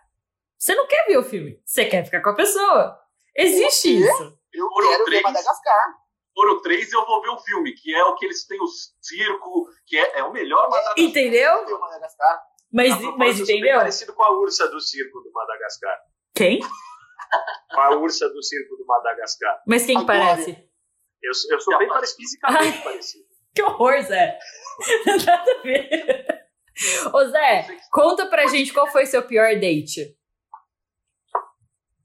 Você 0.57 0.75
não 0.75 0.87
quer 0.87 1.05
ver 1.07 1.19
o 1.19 1.25
filme, 1.25 1.61
você 1.64 1.85
quer 1.85 2.05
ficar 2.05 2.23
com 2.23 2.31
a 2.31 2.35
pessoa. 2.35 2.97
Existe 3.37 3.97
isso. 3.99 4.38
eu 4.53 4.69
Foram 4.69 4.88
quero 4.88 5.05
ver. 5.07 5.21
Madagascar. 5.23 5.95
Foram 6.33 6.62
três 6.62 6.92
eu 6.92 7.05
vou 7.05 7.23
ver 7.23 7.29
o 7.29 7.38
filme, 7.38 7.73
que 7.75 7.95
é 7.95 8.05
o 8.05 8.14
que 8.14 8.25
eles 8.25 8.47
têm 8.47 8.61
o 8.61 8.66
circo, 9.01 9.69
que 9.87 9.97
é, 9.97 10.21
é 10.21 10.25
o 10.25 10.33
melhor 10.33 10.71
Madagascar. 10.71 11.05
Entendeu? 11.05 11.81
Madagascar. 11.81 12.40
Mas, 12.73 13.01
mas 13.16 13.37
bem 13.37 13.59
entendeu? 13.59 13.79
parecido 13.79 14.14
com 14.14 14.23
a 14.23 14.33
ursa 14.38 14.69
do 14.69 14.81
circo 14.81 15.21
do 15.21 15.31
Madagascar. 15.33 15.97
Quem? 16.35 16.61
Com 17.71 17.81
a 17.81 17.97
ursa 17.97 18.29
do 18.29 18.43
circo 18.43 18.77
do 18.77 18.87
Madagascar. 18.87 19.63
Mas 19.67 19.85
quem 19.87 19.97
que 19.97 20.03
Agora. 20.03 20.19
parece? 20.19 20.51
Eu, 21.23 21.33
eu 21.51 21.61
sou 21.61 21.79
bem 21.79 21.89
parecido, 21.89 22.17
fisicamente 22.19 22.83
parecido. 22.83 23.25
Que 23.55 23.63
horror, 23.63 24.03
Zé. 24.03 24.39
Nada 25.27 25.53
a 25.53 25.63
ver. 25.63 26.45
Ô, 27.13 27.25
Zé, 27.27 27.79
conta 27.91 28.27
pra 28.27 28.47
gente 28.47 28.73
qual 28.73 28.87
foi 28.89 29.07
seu 29.07 29.23
pior 29.27 29.55
date. 29.55 30.19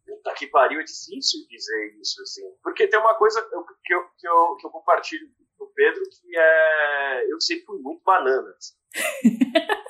Puta 0.05 0.33
que 0.35 0.47
pariu, 0.47 0.79
é 0.79 0.83
difícil 0.83 1.45
dizer 1.49 1.97
isso, 1.99 2.21
assim. 2.21 2.43
Porque 2.61 2.87
tem 2.87 2.99
uma 2.99 3.15
coisa 3.15 3.41
que 3.41 3.55
eu, 3.55 3.65
que 3.83 4.27
eu, 4.27 4.55
que 4.57 4.67
eu 4.67 4.71
compartilho 4.71 5.27
com 5.57 5.65
o 5.65 5.73
Pedro, 5.73 6.01
que 6.03 6.37
é. 6.37 7.31
Eu 7.31 7.41
sempre 7.41 7.65
fui 7.65 7.79
muito 7.79 8.03
banana. 8.03 8.55
assim. 8.57 8.75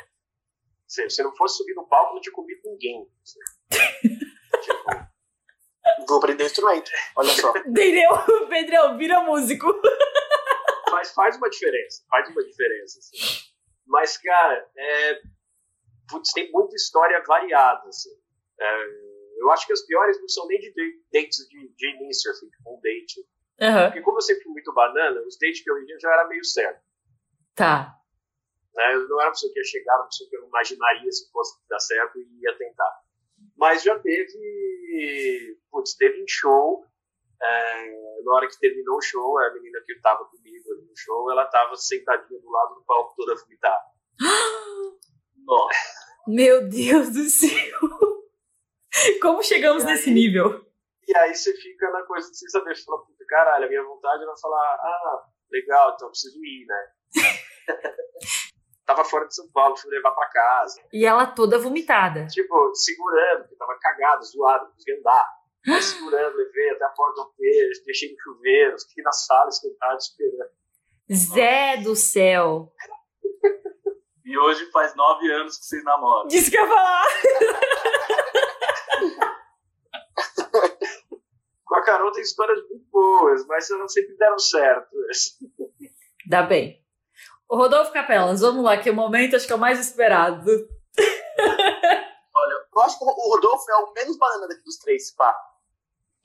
se, 0.87 1.09
se 1.09 1.23
não 1.23 1.35
fosse 1.35 1.57
subir 1.57 1.75
no 1.75 1.87
palco, 1.87 2.15
não 2.15 2.21
tinha 2.21 2.33
comido 2.33 2.61
ninguém. 2.65 3.07
assim. 3.21 3.39
Tipo, 4.61 4.98
Vou 6.07 6.17
aprender 6.17 6.45
instrumento. 6.45 6.89
Olha 7.15 7.29
só. 7.29 7.53
Entendeu? 7.65 8.09
Pedrão, 8.49 8.97
vira 8.97 9.21
músico. 9.23 9.67
faz, 10.89 11.11
faz 11.13 11.37
uma 11.37 11.49
diferença, 11.49 12.03
faz 12.09 12.29
uma 12.29 12.43
diferença. 12.43 12.99
assim. 12.99 13.17
Mas, 13.85 14.17
cara, 14.17 14.69
é, 14.77 15.21
putz, 16.09 16.31
tem 16.33 16.51
muita 16.51 16.75
história 16.75 17.21
variada. 17.25 17.87
Assim. 17.87 18.11
É, 18.59 18.85
eu 19.39 19.51
acho 19.51 19.65
que 19.65 19.73
as 19.73 19.81
piores 19.85 20.19
não 20.19 20.27
são 20.29 20.47
nem 20.47 20.59
de 20.59 20.73
date- 20.73 21.03
dates 21.13 21.47
de, 21.49 21.69
de 21.75 21.89
início, 21.95 22.31
assim, 22.31 22.49
tipo 22.49 22.75
um 22.77 22.81
date. 22.81 23.25
Aham. 23.61 23.85
Porque 23.87 24.01
como 24.01 24.17
eu 24.17 24.21
sempre 24.21 24.43
fui 24.43 24.51
muito 24.53 24.73
banana, 24.73 25.21
os 25.21 25.37
dates 25.39 25.63
que 25.63 25.69
eu 25.71 25.77
ia 25.83 25.99
já 25.99 26.11
era 26.13 26.27
meio 26.27 26.43
certo. 26.45 26.81
Tá. 27.55 27.95
Né? 28.75 28.93
Eu 28.95 29.07
não 29.09 29.19
era 29.19 29.29
uma 29.29 29.33
pessoa 29.33 29.51
que 29.51 29.59
ia 29.59 29.65
chegar, 29.65 29.95
uma 29.97 30.05
pessoa 30.07 30.29
que 30.29 30.35
eu 30.37 30.45
imaginaria 30.45 31.11
se 31.11 31.29
fosse 31.31 31.57
dar 31.67 31.79
certo 31.79 32.19
e 32.19 32.41
ia 32.41 32.57
tentar. 32.57 32.98
Mas 33.59 33.83
já 33.83 33.99
teve, 33.99 35.57
putz, 35.69 35.93
teve 35.95 36.21
em 36.21 36.27
show, 36.27 36.85
é, 37.41 37.91
na 38.23 38.33
hora 38.35 38.47
que 38.47 38.57
terminou 38.57 38.97
o 38.97 39.01
show, 39.01 39.37
a 39.37 39.53
menina 39.53 39.81
que 39.85 39.91
estava 39.93 40.23
comigo 40.25 40.71
ali 40.71 40.85
no 40.85 40.95
show, 40.95 41.29
ela 41.29 41.43
estava 41.43 41.75
sentadinha 41.75 42.39
do 42.39 42.49
lado 42.49 42.75
do 42.75 42.85
palco 42.85 43.13
toda 43.17 43.35
vomitada. 43.35 43.83
Nossa. 45.45 45.99
Meu 46.25 46.69
Deus 46.69 47.09
do 47.09 47.23
céu. 47.25 47.79
Como 49.21 49.43
chegamos 49.43 49.83
aí? 49.83 49.91
nesse 49.91 50.09
nível? 50.09 50.65
E 51.05 51.17
aí 51.17 51.33
você 51.35 51.53
fica 51.53 51.89
na 51.91 52.03
coisa 52.03 52.29
de 52.29 52.37
sem 52.37 52.47
saber, 52.49 52.77
você 52.77 52.83
fala, 52.85 53.05
puta, 53.05 53.25
caralho, 53.27 53.65
a 53.65 53.69
minha 53.69 53.83
vontade 53.83 54.23
era 54.23 54.35
falar, 54.37 54.75
ah, 54.75 55.25
legal, 55.51 55.93
então 55.95 56.07
eu 56.07 56.11
preciso 56.11 56.39
ir, 56.45 56.65
né? 56.65 56.91
tava 58.89 59.03
fora 59.03 59.27
de 59.27 59.35
São 59.35 59.47
Paulo, 59.51 59.77
fui 59.77 59.91
levar 59.91 60.09
pra 60.11 60.27
casa. 60.29 60.81
E 60.91 61.05
ela 61.05 61.27
toda 61.27 61.59
vomitada. 61.59 62.25
Tipo, 62.25 62.73
segurando, 62.73 63.41
porque 63.41 63.55
tava 63.55 63.77
cagado, 63.79 64.25
zoado, 64.25 64.65
não 64.65 64.71
conseguia 64.71 64.97
andar. 64.97 65.29
Aí 65.67 65.81
segurando, 65.81 66.35
levei 66.35 66.71
até 66.71 66.85
a 66.85 66.89
porta 66.89 67.21
do 67.21 67.31
peixe, 67.37 67.83
deixei 67.85 68.11
no 68.11 68.19
chuveiro, 68.19 68.79
fiquei 68.87 69.03
na 69.03 69.11
sala 69.11 69.49
esquentado 69.49 69.97
esperando. 69.97 70.49
Zé 71.13 71.77
do 71.77 71.95
céu. 71.95 72.73
E 74.25 74.37
hoje 74.39 74.65
faz 74.71 74.95
nove 74.95 75.31
anos 75.33 75.57
que 75.59 75.65
vocês 75.65 75.83
namoram. 75.83 76.27
Disse 76.27 76.49
que 76.49 76.57
eu 76.57 76.63
ia 76.63 76.67
falar. 76.67 77.05
Com 81.63 81.75
a 81.75 81.83
Carol 81.83 82.11
tem 82.11 82.23
histórias 82.23 82.59
muito 82.69 82.85
boas, 82.91 83.45
mas 83.45 83.69
não 83.69 83.87
sempre 83.87 84.17
deram 84.17 84.39
certo. 84.39 84.89
Dá 86.27 86.41
bem. 86.41 86.83
O 87.49 87.57
Rodolfo 87.57 87.91
Capelas, 87.91 88.41
vamos 88.41 88.63
lá, 88.63 88.77
que 88.77 88.91
o 88.91 88.93
momento 88.93 89.35
acho 89.35 89.47
que 89.47 89.51
é 89.51 89.55
o 89.55 89.59
mais 89.59 89.79
esperado. 89.79 90.51
Eu 92.71 92.81
acho 92.83 92.99
que 92.99 93.03
o 93.03 93.07
Rodolfo 93.07 93.71
é 93.71 93.75
o 93.77 93.91
menos 93.91 94.17
banana 94.19 94.47
daqui 94.47 94.63
dos 94.63 94.77
três, 94.77 95.11
pá. 95.15 95.35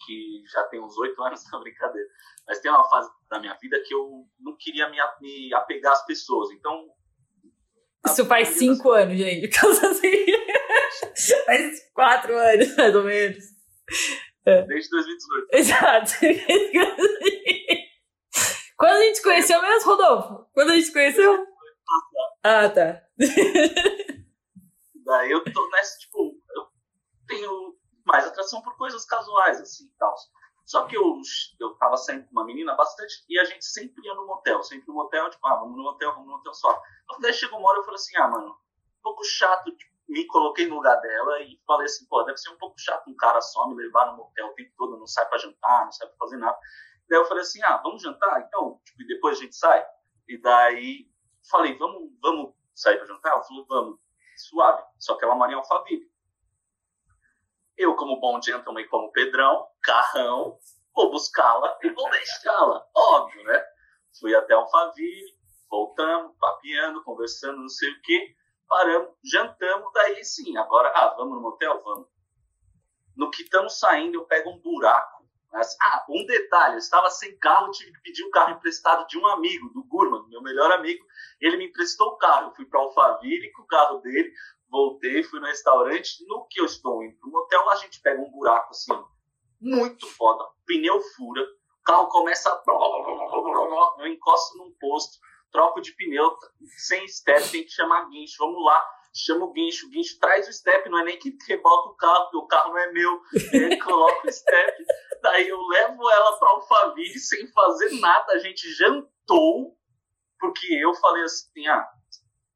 que 0.04 0.44
já 0.52 0.64
tem 0.64 0.80
uns 0.80 0.96
oito 0.98 1.20
anos 1.22 1.42
na 1.50 1.58
brincadeira. 1.60 2.06
Mas 2.46 2.60
tem 2.60 2.70
uma 2.70 2.86
fase 2.90 3.10
da 3.30 3.40
minha 3.40 3.54
vida 3.54 3.82
que 3.86 3.94
eu 3.94 4.26
não 4.38 4.54
queria 4.58 4.86
me, 4.90 4.98
me 5.22 5.54
apegar 5.54 5.94
às 5.94 6.04
pessoas. 6.04 6.50
Então. 6.50 6.90
Isso 8.06 8.26
faz 8.26 8.48
cinco 8.48 8.90
anos, 8.90 9.16
gente. 9.16 9.48
Assim. 9.56 10.26
faz 11.46 11.90
quatro 11.94 12.36
anos, 12.36 12.76
mais 12.76 12.94
ou 12.94 13.02
menos. 13.02 13.44
Desde 14.44 14.90
2018. 14.90 15.48
Exato. 15.52 16.12
Quando 18.84 18.96
a 18.98 19.02
gente 19.04 19.22
conheceu 19.22 19.62
mesmo, 19.62 19.92
Rodolfo? 19.92 20.46
Quando 20.52 20.72
a 20.72 20.74
gente 20.74 20.92
conheceu? 20.92 21.46
Ah, 22.42 22.68
tá. 22.68 23.02
Daí 25.06 25.30
eu 25.30 25.42
tô 25.42 25.70
nessa, 25.70 25.98
tipo, 26.00 26.38
eu 26.54 26.66
tenho 27.26 27.78
mais 28.04 28.26
atração 28.26 28.60
por 28.60 28.76
coisas 28.76 29.06
casuais, 29.06 29.58
assim, 29.58 29.90
tal. 29.98 30.14
Só 30.66 30.84
que 30.84 30.98
eu, 30.98 31.18
eu 31.60 31.74
tava 31.76 31.96
sempre 31.96 32.24
com 32.24 32.32
uma 32.32 32.44
menina 32.44 32.74
bastante, 32.74 33.24
e 33.26 33.38
a 33.38 33.44
gente 33.44 33.64
sempre 33.64 34.06
ia 34.06 34.14
no 34.14 34.26
motel, 34.26 34.62
sempre 34.62 34.86
no 34.88 34.92
motel, 34.96 35.30
tipo, 35.30 35.46
ah, 35.46 35.56
vamos 35.56 35.78
no 35.78 35.82
motel, 35.82 36.12
vamos 36.12 36.26
no 36.26 36.32
motel 36.32 36.52
só. 36.52 36.78
Então, 37.04 37.20
daí 37.20 37.32
chegou 37.32 37.58
uma 37.60 37.70
hora 37.70 37.78
eu 37.78 37.84
falei 37.84 37.96
assim, 37.96 38.16
ah, 38.18 38.28
mano, 38.28 38.50
um 38.50 39.02
pouco 39.02 39.24
chato, 39.24 39.74
tipo, 39.74 39.94
me 40.10 40.26
coloquei 40.26 40.66
no 40.66 40.74
lugar 40.74 41.00
dela 41.00 41.40
e 41.40 41.58
falei 41.66 41.86
assim, 41.86 42.04
pô, 42.06 42.22
deve 42.24 42.36
ser 42.36 42.50
um 42.50 42.58
pouco 42.58 42.78
chato 42.78 43.08
um 43.08 43.16
cara 43.16 43.40
só 43.40 43.66
me 43.66 43.76
levar 43.76 44.10
no 44.10 44.18
motel 44.18 44.48
o 44.48 44.52
tempo 44.52 44.72
todo, 44.76 44.98
não 44.98 45.06
sai 45.06 45.26
pra 45.26 45.38
jantar, 45.38 45.86
não 45.86 45.92
sai 45.92 46.06
pra 46.06 46.18
fazer 46.18 46.36
nada. 46.36 46.58
Daí 47.08 47.18
eu 47.18 47.24
falei 47.26 47.42
assim, 47.42 47.62
ah, 47.62 47.76
vamos 47.78 48.02
jantar? 48.02 48.40
Então, 48.46 48.80
tipo, 48.84 49.02
e 49.02 49.06
depois 49.06 49.38
a 49.38 49.42
gente 49.42 49.56
sai? 49.56 49.84
E 50.28 50.40
daí 50.40 51.10
falei, 51.50 51.76
vamos, 51.76 52.10
vamos 52.22 52.54
sair 52.74 52.96
pra 52.98 53.06
jantar? 53.06 53.32
Ela 53.32 53.42
falou, 53.42 53.66
vamos, 53.66 53.98
suave. 54.36 54.82
Só 54.98 55.16
que 55.16 55.24
ela 55.24 55.34
mora 55.34 55.52
em 55.52 55.54
Alphaville. 55.54 56.10
Eu, 57.76 57.94
como 57.96 58.20
bom 58.20 58.40
gentleman, 58.40 58.86
como 58.88 59.10
Pedrão, 59.12 59.66
carrão, 59.82 60.58
vou 60.94 61.10
buscá-la 61.10 61.76
e 61.82 61.90
vou 61.90 62.08
deixá-la. 62.10 62.86
Óbvio, 62.96 63.42
né? 63.44 63.64
Fui 64.18 64.34
até 64.34 64.54
Alphaville, 64.54 65.36
voltamos, 65.68 66.36
papeando, 66.38 67.02
conversando, 67.02 67.60
não 67.60 67.68
sei 67.68 67.90
o 67.90 68.00
quê. 68.02 68.36
Paramos, 68.68 69.10
jantamos, 69.24 69.92
daí 69.92 70.24
sim, 70.24 70.56
agora, 70.56 70.90
ah, 70.94 71.14
vamos 71.16 71.34
no 71.34 71.42
motel? 71.42 71.82
Vamos. 71.82 72.08
No 73.16 73.30
que 73.30 73.42
estamos 73.42 73.78
saindo, 73.78 74.14
eu 74.14 74.26
pego 74.26 74.50
um 74.50 74.60
buraco. 74.60 75.13
Ah, 75.80 76.04
um 76.08 76.26
detalhe, 76.26 76.74
eu 76.74 76.78
estava 76.78 77.08
sem 77.10 77.36
carro, 77.38 77.70
tive 77.70 77.92
que 77.92 78.00
pedir 78.00 78.24
um 78.24 78.30
carro 78.30 78.56
emprestado 78.56 79.06
de 79.06 79.16
um 79.16 79.26
amigo, 79.28 79.68
do 79.70 79.84
Gurman, 79.84 80.28
meu 80.28 80.42
melhor 80.42 80.72
amigo. 80.72 81.04
Ele 81.40 81.56
me 81.56 81.66
emprestou 81.66 82.08
o 82.08 82.16
carro. 82.16 82.48
Eu 82.48 82.54
fui 82.54 82.66
para 82.66 82.80
Alphaville 82.80 83.52
com 83.52 83.62
o 83.62 83.66
carro 83.66 83.98
dele, 84.00 84.32
voltei, 84.68 85.22
fui 85.22 85.38
no 85.38 85.46
restaurante. 85.46 86.24
No 86.26 86.46
que 86.48 86.60
eu 86.60 86.64
estou 86.64 87.02
indo 87.04 87.16
para 87.18 87.28
o 87.28 87.32
motel, 87.32 87.70
a 87.70 87.76
gente 87.76 88.00
pega 88.00 88.20
um 88.20 88.30
buraco 88.30 88.70
assim, 88.70 88.92
muito 89.60 90.06
foda, 90.06 90.44
pneu 90.66 91.00
fura, 91.16 91.42
o 91.42 91.82
carro 91.84 92.08
começa 92.08 92.50
a. 92.50 92.62
Eu 93.98 94.06
encosto 94.08 94.58
num 94.58 94.72
posto, 94.78 95.18
troco 95.50 95.80
de 95.80 95.92
pneu, 95.92 96.36
sem 96.76 97.06
step, 97.08 97.48
tem 97.50 97.64
que 97.64 97.70
chamar 97.70 98.08
guincho, 98.10 98.36
vamos 98.38 98.62
lá. 98.64 98.84
Chama 99.16 99.46
o 99.46 99.52
guincho, 99.52 99.86
o 99.86 99.90
guincho 99.90 100.18
traz 100.18 100.48
o 100.48 100.52
step, 100.52 100.88
não 100.90 100.98
é 100.98 101.04
nem 101.04 101.18
que 101.18 101.36
rebota 101.46 101.88
o 101.88 101.94
carro, 101.94 102.24
porque 102.24 102.36
o 102.36 102.46
carro 102.46 102.70
não 102.70 102.78
é 102.78 102.92
meu, 102.92 103.22
ele 103.52 103.76
coloca 103.78 104.26
o 104.26 104.32
step. 104.32 104.84
Daí 105.24 105.48
eu 105.48 105.58
levo 105.68 106.10
ela 106.10 106.38
para 106.38 106.50
Alphaville 106.50 107.18
sem 107.18 107.50
fazer 107.50 107.98
nada, 107.98 108.34
a 108.34 108.38
gente 108.40 108.70
jantou, 108.74 109.74
porque 110.38 110.66
eu 110.74 110.92
falei 110.96 111.22
assim: 111.22 111.66
ah, 111.66 111.88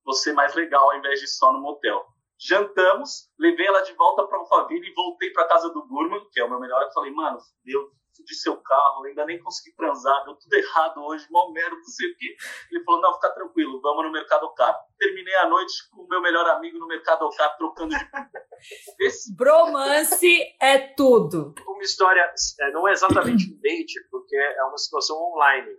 você 0.05 0.35
mais 0.35 0.55
legal 0.55 0.91
ao 0.91 0.99
invés 0.99 1.19
de 1.19 1.27
só 1.29 1.51
no 1.51 1.63
motel. 1.63 2.07
Jantamos, 2.41 3.29
levei 3.39 3.67
ela 3.67 3.81
de 3.81 3.93
volta 3.95 4.27
para 4.27 4.39
Alphaville 4.39 4.89
e 4.89 4.95
voltei 4.95 5.31
para 5.33 5.49
casa 5.49 5.71
do 5.71 5.87
Gurman, 5.87 6.25
que 6.31 6.41
é 6.41 6.45
o 6.45 6.49
meu 6.49 6.61
melhor. 6.61 6.83
Eu 6.83 6.93
falei, 6.93 7.11
mano, 7.13 7.39
deu 7.65 7.91
de 8.25 8.35
seu 8.35 8.57
carro, 8.57 9.05
ainda 9.05 9.25
nem 9.25 9.41
consegui 9.43 9.75
transar, 9.77 10.25
deu 10.25 10.35
tudo 10.35 10.53
errado 10.55 11.01
hoje, 11.05 11.27
mal 11.31 11.53
merda, 11.53 11.77
não 11.77 11.85
sei 11.85 12.11
o 12.11 12.17
quê. 12.17 12.37
Ele 12.71 12.85
falou, 12.85 13.01
não, 13.01 13.15
fica 13.15 13.31
tranquilo, 13.31 13.81
vamos 13.81 14.05
no 14.05 14.13
Mercado 14.13 14.53
Caro. 14.55 14.77
Terminei 14.99 15.35
a 15.37 15.49
noite 15.49 15.89
com 15.91 16.03
o 16.03 16.09
meu 16.09 16.21
melhor 16.21 16.49
amigo 16.51 16.79
no 16.79 16.87
Mercado 16.87 17.29
Caro, 17.31 17.57
trocando 17.59 17.97
de... 17.97 18.09
Esse... 19.01 19.35
Bromance 19.37 20.57
é 20.61 20.79
tudo. 20.79 21.55
Uma 21.67 21.83
história, 21.83 22.33
é, 22.61 22.71
não 22.73 22.89
é 22.89 22.93
exatamente 22.93 23.53
um 23.53 23.61
date, 23.61 24.01
porque 24.11 24.37
é 24.37 24.65
uma 24.65 24.79
situação 24.79 25.17
online. 25.17 25.71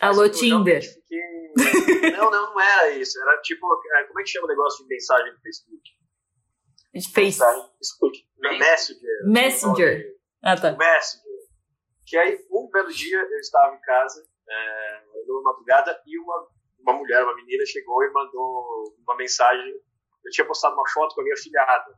Alô, 0.00 0.28
Tinder. 0.28 0.82
Fiquei... 0.82 1.20
não, 2.16 2.30
não, 2.30 2.54
não 2.54 2.60
era 2.60 2.90
isso. 2.92 3.20
Era 3.20 3.40
tipo, 3.42 3.66
é, 3.96 4.04
como 4.04 4.20
é 4.20 4.22
que 4.22 4.30
chama 4.30 4.46
o 4.46 4.48
negócio 4.48 4.82
de 4.84 4.88
mensagem 4.88 5.32
no 5.32 5.40
Facebook? 5.40 5.82
Face. 7.14 7.40
Escute, 7.80 8.26
Messenger. 8.38 9.26
Messenger. 9.26 10.16
Ah, 10.42 10.56
tá. 10.56 10.72
Messenger. 10.72 11.30
Que 12.06 12.16
aí, 12.16 12.38
um 12.50 12.68
belo 12.72 12.88
dia, 12.88 13.18
eu 13.18 13.38
estava 13.38 13.76
em 13.76 13.80
casa, 13.80 14.26
é, 14.48 15.02
numa 15.26 15.52
madrugada, 15.52 16.02
e 16.04 16.18
uma, 16.18 16.48
uma 16.80 16.92
mulher, 16.94 17.22
uma 17.22 17.36
menina, 17.36 17.64
chegou 17.66 18.02
e 18.02 18.10
mandou 18.10 18.96
uma 19.06 19.16
mensagem. 19.16 19.72
Eu 20.24 20.30
tinha 20.32 20.46
postado 20.46 20.74
uma 20.74 20.88
foto 20.90 21.14
com 21.14 21.20
a 21.20 21.24
minha 21.24 21.36
filhada. 21.36 21.94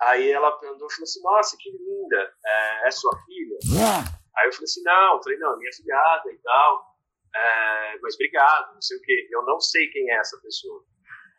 Aí 0.00 0.30
ela 0.30 0.50
mandou 0.62 0.88
e 0.88 0.92
falou 0.92 1.04
assim: 1.04 1.22
Nossa, 1.22 1.56
que 1.58 1.70
linda, 1.70 2.34
é, 2.44 2.88
é 2.88 2.90
sua 2.90 3.12
filha? 3.24 3.58
Aí 4.36 4.46
eu 4.46 4.52
falei 4.52 4.64
assim: 4.64 4.82
Não, 4.82 5.22
falei, 5.22 5.38
não, 5.38 5.54
é 5.54 5.58
minha 5.58 5.72
filhada 5.72 6.32
e 6.32 6.38
tal. 6.38 6.90
É, 7.34 7.98
mas 8.02 8.14
obrigado, 8.14 8.74
não 8.74 8.82
sei 8.82 8.96
o 8.96 9.02
quê. 9.02 9.28
Eu 9.30 9.44
não 9.44 9.60
sei 9.60 9.86
quem 9.88 10.10
é 10.10 10.16
essa 10.16 10.40
pessoa. 10.40 10.84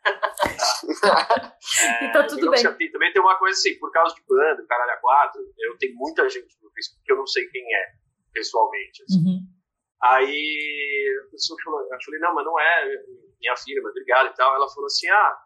é, 0.04 0.06
e 2.06 2.12
tá 2.12 2.26
tudo 2.26 2.50
bem. 2.50 2.60
Sei, 2.60 2.90
também 2.90 3.12
tem 3.12 3.22
uma 3.22 3.38
coisa 3.38 3.58
assim, 3.58 3.78
por 3.78 3.90
causa 3.92 4.14
de 4.14 4.22
banda, 4.26 4.64
caralho 4.66 4.92
a 4.92 4.96
quatro, 4.96 5.40
eu 5.58 5.76
tenho 5.78 5.94
muita 5.96 6.28
gente 6.28 6.56
no 6.62 6.70
Facebook 6.72 7.04
que 7.04 7.12
eu 7.12 7.16
não 7.16 7.26
sei 7.26 7.46
quem 7.48 7.74
é, 7.74 7.92
pessoalmente. 8.32 9.02
Assim. 9.04 9.18
Uhum. 9.18 9.46
Aí 10.02 11.24
a 11.26 11.30
pessoa 11.30 11.58
falou, 11.62 11.82
eu 11.82 11.98
falei, 12.04 12.20
não, 12.20 12.34
mas 12.34 12.44
não 12.44 12.58
é 12.58 12.84
minha 13.38 13.56
filha, 13.56 13.80
mas 13.82 13.90
obrigado 13.90 14.32
e 14.32 14.34
tal. 14.34 14.54
Ela 14.54 14.68
falou 14.68 14.86
assim, 14.86 15.08
ah, 15.08 15.38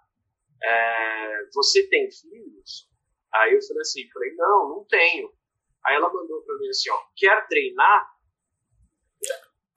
é, 0.63 1.47
você 1.53 1.87
tem 1.89 2.09
filhos? 2.11 2.89
Aí 3.35 3.53
eu 3.53 3.61
falei 3.63 3.83
assim, 3.83 4.09
falei, 4.11 4.35
não, 4.37 4.69
não 4.71 4.85
tenho. 4.85 5.31
Aí 5.87 5.95
ela 5.95 6.13
mandou 6.13 6.43
pra 6.43 6.57
mim 6.57 6.69
assim, 6.69 6.91
ó, 6.91 6.99
quer 7.17 7.47
treinar? 7.47 8.11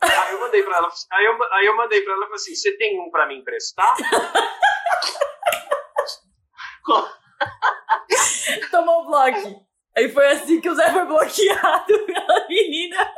Aí 0.01 0.31
eu 0.31 0.39
mandei 0.39 0.63
pra 0.63 0.77
ela, 0.77 0.89
aí 1.11 1.25
eu, 1.25 1.43
aí 1.53 1.65
eu 1.65 1.75
mandei 1.75 2.01
pra 2.01 2.13
ela 2.13 2.23
e 2.23 2.27
falei 2.27 2.35
assim: 2.35 2.55
você 2.55 2.77
tem 2.77 2.99
um 2.99 3.11
pra 3.11 3.27
me 3.27 3.37
emprestar? 3.37 3.95
Tomou 8.71 9.03
um 9.03 9.05
bloco. 9.05 9.65
Aí 9.97 10.09
foi 10.09 10.27
assim 10.27 10.61
que 10.61 10.69
o 10.69 10.75
Zé 10.75 10.91
foi 10.91 11.05
bloqueado 11.05 11.99
pela 12.05 12.47
menina. 12.47 13.15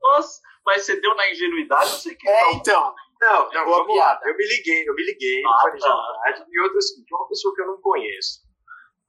Nossa, 0.00 0.40
mas 0.64 0.86
você 0.86 1.00
deu 1.00 1.14
na 1.14 1.30
ingenuidade, 1.30 1.90
eu 1.90 1.98
sei 1.98 2.14
que 2.14 2.28
É, 2.28 2.52
então. 2.52 2.94
Não, 3.20 3.50
não, 3.50 3.64
vamos 3.66 3.96
lá. 3.96 4.18
Eu 4.24 4.36
me 4.36 4.46
liguei, 4.46 4.88
eu 4.88 4.94
me 4.94 5.04
liguei, 5.04 5.42
ah, 5.44 5.58
foi 5.62 5.76
ingenuidade. 5.76 6.44
E 6.50 6.60
outra 6.60 6.78
assim, 6.78 7.04
de 7.04 7.14
uma 7.14 7.28
pessoa 7.28 7.54
que 7.54 7.62
eu 7.62 7.66
não 7.66 7.80
conheço. 7.80 8.40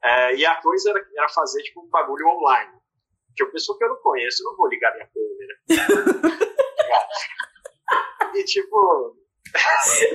É, 0.04 0.36
e 0.36 0.46
a 0.46 0.56
coisa 0.62 0.92
era, 0.92 1.06
era 1.18 1.30
fazer 1.30 1.62
tipo 1.64 1.82
um 1.82 1.90
bagulho 1.90 2.28
online. 2.28 2.80
Que 3.36 3.44
uma 3.44 3.52
pessoa 3.52 3.78
que 3.78 3.84
eu 3.84 3.90
não 3.90 3.98
conheço, 3.98 4.44
eu 4.44 4.52
não 4.52 4.58
vou 4.58 4.68
ligar 4.68 4.94
minha 4.94 5.08
câmera. 5.08 6.40
e 8.36 8.44
tipo. 8.44 9.16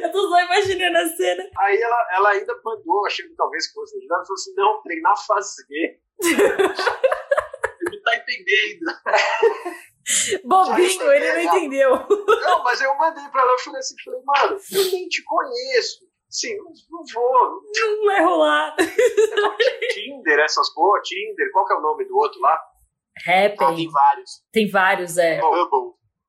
eu 0.03 0.13
tô 0.13 0.29
só 0.29 0.41
imaginando 0.41 0.99
a 0.99 1.07
cena. 1.09 1.45
Aí 1.59 1.81
ela, 1.81 2.09
ela 2.13 2.31
ainda 2.31 2.55
mandou, 2.65 3.07
achando 3.07 3.29
que 3.29 3.37
talvez 3.37 3.71
fosse 3.73 3.99
ajudar, 3.99 4.17
ela 4.17 4.25
falou 4.25 4.35
assim: 4.35 4.55
não, 4.55 4.83
treinar 4.83 5.27
fazer. 5.27 6.01
ele 7.83 8.01
tá 8.03 8.17
entendendo. 8.17 8.85
Bobinho, 10.45 11.13
ele 11.13 11.33
não 11.33 11.41
entendeu. 11.41 11.91
Não, 11.91 12.63
mas 12.63 12.81
eu 12.81 12.95
mandei 12.97 13.27
pra 13.29 13.41
ela, 13.41 13.53
eu 13.53 13.59
falei 13.59 13.81
assim, 13.81 13.95
falei, 14.05 14.21
mano, 14.23 14.61
eu 14.73 14.85
nem 14.93 15.09
te 15.09 15.23
conheço. 15.25 16.04
Sim, 16.35 16.57
não, 16.57 17.05
vou. 17.15 17.63
Não 17.63 18.07
vai 18.07 18.25
rolar. 18.25 18.75
Tinder, 19.93 20.41
essas 20.41 20.69
porra, 20.75 21.01
Tinder, 21.03 21.53
qual 21.53 21.65
que 21.65 21.73
é 21.73 21.77
o 21.77 21.81
nome 21.81 22.05
do 22.07 22.17
outro 22.17 22.41
lá? 22.41 22.61
Happn. 23.25 23.65
Ah, 23.65 23.75
tem 23.77 23.89
vários. 23.89 24.31
Tem 24.53 24.69
vários, 24.69 25.17
é. 25.17 25.41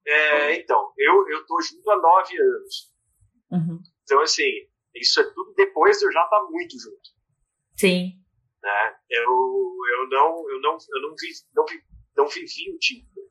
É, 0.08 0.56
então, 0.60 0.94
eu, 0.96 1.28
eu 1.30 1.44
tô 1.48 1.60
junto 1.60 1.90
há 1.90 1.98
nove 1.98 2.40
anos. 2.40 2.94
Uhum. 3.52 3.80
Então, 4.04 4.22
assim, 4.22 4.44
isso 4.94 5.20
é 5.20 5.24
tudo 5.24 5.56
depois 5.56 5.98
de 5.98 6.06
eu 6.06 6.12
já 6.12 6.24
estar 6.24 6.40
tá 6.40 6.48
muito 6.52 6.80
junto. 6.80 7.10
Sim. 7.76 8.12
Né? 8.62 8.96
Eu, 9.10 9.24
eu 9.24 10.10
não, 10.12 10.50
eu 10.52 10.62
não, 10.62 10.78
eu 10.94 11.02
não, 11.02 11.16
vi, 11.16 11.30
não, 11.56 11.66
vi, 11.66 11.82
não 12.16 12.28
vivi 12.28 12.72
o 12.72 12.78
Tinder. 12.78 13.26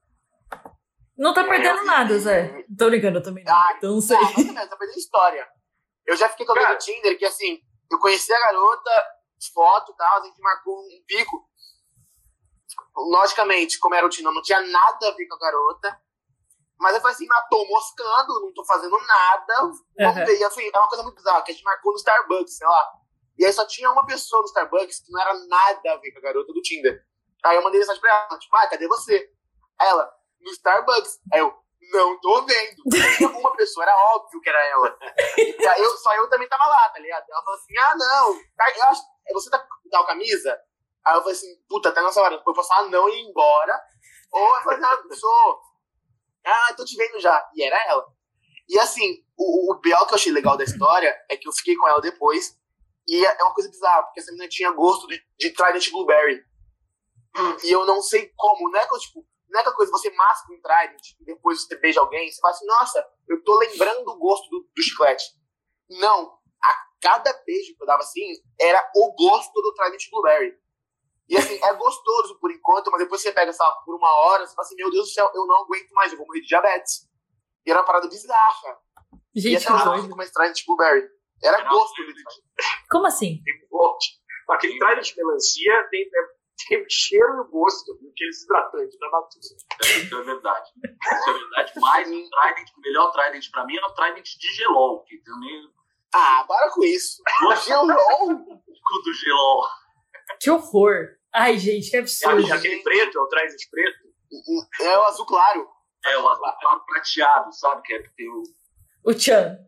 Não 1.17 1.33
tá 1.33 1.45
perdendo 1.45 1.79
é, 1.79 1.85
nada, 1.85 2.19
Zé. 2.19 2.65
Tô 2.77 2.89
eu 2.89 3.23
também 3.23 3.45
não. 3.45 3.55
Ah, 3.55 3.75
então 3.77 3.93
não 3.93 4.01
sei. 4.01 4.17
Não 4.17 4.69
tá 4.69 4.77
perdendo 4.77 4.99
história. 4.99 5.49
Eu 6.07 6.17
já 6.17 6.29
fiquei 6.29 6.45
com 6.45 6.53
alguém 6.53 6.69
no 6.69 6.79
Tinder 6.79 7.19
que, 7.19 7.25
assim, 7.25 7.61
eu 7.91 7.99
conheci 7.99 8.33
a 8.33 8.41
garota, 8.41 8.91
foto 9.53 9.93
e 9.93 9.97
tal, 9.97 10.21
a 10.21 10.25
gente 10.25 10.41
marcou 10.41 10.79
um 10.81 11.05
pico. 11.07 11.49
Logicamente, 12.97 13.79
como 13.79 13.95
era 13.95 14.07
o 14.07 14.09
Tinder, 14.09 14.33
não 14.33 14.43
tinha 14.43 14.61
nada 14.61 15.09
a 15.09 15.13
ver 15.13 15.27
com 15.27 15.35
a 15.35 15.39
garota. 15.39 16.01
Mas 16.79 16.95
eu 16.95 17.01
falei 17.01 17.15
assim, 17.15 17.27
mas 17.27 17.49
tô 17.49 17.65
moscando, 17.67 18.41
não 18.41 18.53
tô 18.53 18.65
fazendo 18.65 18.99
nada. 19.07 19.55
Vamos 19.61 19.81
uhum. 19.99 20.15
ver. 20.27 20.39
E 20.39 20.45
assim, 20.45 20.71
é 20.73 20.79
uma 20.79 20.89
coisa 20.89 21.03
muito 21.03 21.17
bizarra, 21.17 21.43
que 21.43 21.51
a 21.51 21.55
gente 21.55 21.65
marcou 21.65 21.93
no 21.93 21.99
Starbucks, 21.99 22.57
sei 22.57 22.67
lá. 22.67 22.93
E 23.39 23.45
aí 23.45 23.53
só 23.53 23.67
tinha 23.67 23.91
uma 23.91 24.07
pessoa 24.07 24.43
no 24.43 24.47
Starbucks 24.47 25.01
que 25.01 25.11
não 25.11 25.21
era 25.21 25.35
nada 25.47 25.93
a 25.93 25.97
ver 25.97 26.13
com 26.13 26.19
a 26.19 26.23
garota 26.23 26.53
do 26.53 26.63
Tinder. 26.63 27.03
Aí 27.45 27.57
eu 27.57 27.63
mandei 27.63 27.81
mensagem 27.81 28.01
pra 28.01 28.29
ela, 28.31 28.39
tipo, 28.39 28.57
ah, 28.57 28.67
cadê 28.69 28.89
você? 28.89 29.31
Aí 29.79 29.89
ela, 29.89 30.11
no 30.41 30.51
Starbucks. 30.51 31.21
Aí 31.33 31.41
eu, 31.41 31.55
não 31.91 32.21
tô 32.21 32.45
vendo. 32.45 32.83
Tinha 33.17 33.29
uma 33.39 33.55
pessoa, 33.57 33.85
era 33.85 33.97
óbvio 34.15 34.41
que 34.41 34.49
era 34.49 34.67
ela. 34.67 34.99
E 35.37 35.67
aí 35.67 35.83
eu, 35.83 35.97
só 35.99 36.15
eu 36.15 36.29
também 36.29 36.49
tava 36.49 36.67
lá, 36.67 36.89
tá 36.91 36.99
ligado? 36.99 37.25
Ela 37.29 37.43
falou 37.43 37.59
assim, 37.59 37.79
ah, 37.79 37.95
não, 37.97 38.35
tá, 38.57 38.73
eu 38.77 38.83
acho, 38.85 39.03
você 39.33 39.51
tá 39.51 39.59
com 39.59 39.89
tal 39.91 40.07
camisa? 40.07 40.59
Aí 41.05 41.15
eu 41.15 41.21
falei 41.21 41.37
assim, 41.37 41.55
puta, 41.69 41.93
tá 41.93 42.03
nessa 42.03 42.21
hora. 42.21 42.35
Eu 42.35 42.55
posso 42.55 42.69
falar 42.69 42.89
não 42.89 43.09
e 43.09 43.21
ir 43.21 43.29
embora. 43.29 43.81
Ou 44.33 44.57
eu 44.57 44.63
falei, 44.63 44.81
ah, 44.85 45.15
sou. 45.15 45.61
Ah, 46.47 46.75
tô 46.77 46.85
te 46.85 46.97
vendo 46.97 47.21
já. 47.21 47.47
E 47.55 47.63
era 47.63 47.77
ela. 47.89 48.07
E 48.69 48.79
assim, 48.79 49.23
o, 49.37 49.73
o 49.73 49.81
pior 49.81 50.07
que 50.07 50.13
eu 50.13 50.17
achei 50.17 50.33
legal 50.33 50.57
da 50.57 50.65
história 50.65 51.15
é 51.31 51.37
que 51.37 51.47
eu 51.47 51.53
fiquei 51.53 51.77
com 51.77 51.87
ela 51.89 52.01
depois. 52.01 52.59
E 53.07 53.25
é 53.25 53.43
uma 53.43 53.53
coisa 53.53 53.69
bizarra, 53.69 54.03
porque 54.05 54.21
essa 54.21 54.33
menina 54.33 54.49
tinha 54.49 54.73
gosto 54.73 55.07
de, 55.07 55.23
de 55.39 55.51
Trident 55.51 55.91
Blueberry. 55.91 56.43
E 57.65 57.71
eu 57.71 57.85
não 57.85 58.01
sei 58.01 58.33
como, 58.37 58.71
não 58.71 58.81
é 58.81 58.87
que 58.87 58.95
eu, 58.95 58.99
tipo, 58.99 59.27
não 59.55 59.61
é 59.61 59.63
aquela 59.63 59.77
coisa 59.77 59.93
você 59.93 60.11
masca 60.11 60.53
um 60.53 60.61
Trident 60.61 61.13
e 61.21 61.25
depois 61.25 61.63
você 61.63 61.77
beija 61.77 62.01
alguém, 62.01 62.29
você 62.29 62.41
fala 62.41 62.53
assim, 62.53 62.67
nossa, 62.67 63.07
eu 63.29 63.43
tô 63.45 63.57
lembrando 63.57 64.09
o 64.11 64.19
gosto 64.19 64.51
do, 64.51 64.69
do 64.75 64.83
chiclete. 64.83 65.25
Não, 65.89 66.37
a 66.61 66.75
cada 67.01 67.33
beijo 67.47 67.77
que 67.77 67.83
eu 67.83 67.87
dava 67.87 68.03
assim, 68.03 68.35
era 68.61 68.85
o 68.97 69.15
gosto 69.15 69.53
do 69.63 69.73
Trident 69.75 70.11
Blueberry. 70.11 70.59
E 71.29 71.37
assim, 71.37 71.55
é 71.63 71.75
gostoso 71.75 72.37
por 72.41 72.51
enquanto, 72.51 72.91
mas 72.91 73.01
depois 73.01 73.23
você 73.23 73.31
pega, 73.31 73.53
sabe, 73.53 73.85
por 73.85 73.95
uma 73.95 74.11
hora, 74.27 74.45
você 74.45 74.55
fala 74.57 74.67
assim, 74.67 74.75
meu 74.75 74.91
Deus 74.91 75.07
do 75.09 75.13
céu, 75.13 75.31
eu 75.33 75.47
não 75.47 75.63
aguento 75.63 75.91
mais, 75.93 76.11
eu 76.11 76.19
vou 76.19 76.27
morrer 76.27 76.41
de 76.41 76.49
diabetes. 76.49 77.09
E 77.65 77.71
era 77.71 77.79
uma 77.79 77.87
parada 77.87 78.09
bizarra. 78.09 78.79
e 79.33 79.41
Gente, 79.41 79.69
até 79.69 79.89
hoje 79.89 80.11
eu 80.11 80.17
mais 80.17 80.33
Trident 80.33 80.67
Blueberry. 80.67 81.09
Era 81.43 81.63
Não, 81.63 81.71
gosto 81.71 81.95
do 81.95 82.13
Trident. 82.13 82.25
Como 82.91 83.07
assim? 83.07 83.41
Aquele 84.49 84.79
trident 84.79 85.07
de 85.07 85.17
melancia 85.17 85.89
tem, 85.91 86.03
é, 86.03 86.34
tem 86.69 86.83
o 86.83 86.87
cheiro 86.89 87.37
e 87.37 87.41
o 87.41 87.49
gosto 87.51 87.95
daqueles 88.03 88.43
hidratantes 88.45 88.99
da 88.99 89.11
natura. 89.11 89.41
Isso 89.83 90.17
é 90.19 90.23
verdade. 90.23 90.71
Isso 90.77 91.31
é 91.31 91.33
verdade. 91.33 91.73
Mas 91.81 92.09
um 92.09 92.29
Trident, 92.31 92.69
o 92.77 92.81
melhor 92.81 93.11
Trident 93.13 93.51
pra 93.51 93.65
mim 93.67 93.77
é 93.77 93.85
o 93.85 93.93
Trident 93.95 94.25
de 94.39 94.53
Gelol, 94.55 95.03
que 95.05 95.19
também 95.19 95.71
Ah, 96.15 96.45
para 96.47 96.71
com 96.71 96.85
isso. 96.85 97.23
Gelol? 97.65 98.31
o 98.33 99.03
do 99.03 99.15
Gelol. 99.15 99.63
Que 100.41 100.51
horror. 100.51 101.09
Ai, 101.33 101.59
gente, 101.59 101.91
que 101.91 101.97
E 101.97 102.01
absurdo. 102.01 102.53
aquele 102.53 102.83
preto, 102.83 103.19
é 103.19 103.21
o 103.21 103.27
trident 103.27 103.61
preto. 103.71 103.99
É 104.81 104.99
o 104.99 105.03
azul 105.05 105.27
claro. 105.27 105.69
É 106.05 106.17
o 106.19 106.29
azul 106.29 106.45
claro 106.61 106.85
prateado, 106.87 107.53
sabe? 107.53 107.83
Que 107.83 107.95
é 107.95 108.03
que 108.03 108.15
tem 108.15 108.29
o. 108.31 108.43
O 109.05 109.13
Chan. 109.19 109.59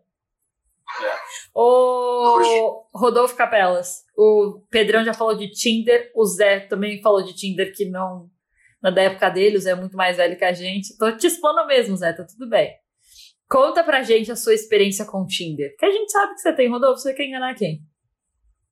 É. 1.02 1.16
O 1.54 2.86
Rodolfo 2.94 3.36
Capelas. 3.36 4.04
O 4.16 4.64
Pedrão 4.70 5.04
já 5.04 5.12
falou 5.12 5.36
de 5.36 5.50
Tinder. 5.50 6.10
O 6.14 6.24
Zé 6.24 6.60
também 6.60 7.02
falou 7.02 7.22
de 7.22 7.34
Tinder 7.34 7.74
que 7.74 7.84
não. 7.86 8.30
Na 8.82 8.90
da 8.90 9.02
época 9.02 9.28
dele, 9.30 9.56
o 9.56 9.60
Zé 9.60 9.70
é 9.70 9.74
muito 9.74 9.96
mais 9.96 10.16
velho 10.16 10.38
que 10.38 10.44
a 10.44 10.52
gente. 10.52 10.96
Tô 10.96 11.10
te 11.16 11.26
expondo 11.26 11.66
mesmo, 11.66 11.96
Zé, 11.96 12.12
tá 12.12 12.24
tudo 12.24 12.48
bem. 12.48 12.72
Conta 13.48 13.82
pra 13.84 14.02
gente 14.02 14.30
a 14.30 14.36
sua 14.36 14.54
experiência 14.54 15.04
com 15.04 15.22
o 15.22 15.26
Tinder. 15.26 15.74
Que 15.78 15.86
a 15.86 15.90
gente 15.90 16.10
sabe 16.10 16.34
que 16.34 16.40
você 16.40 16.52
tem, 16.52 16.68
Rodolfo. 16.68 17.00
Você 17.00 17.14
quer 17.14 17.26
enganar 17.26 17.54
quem? 17.54 17.80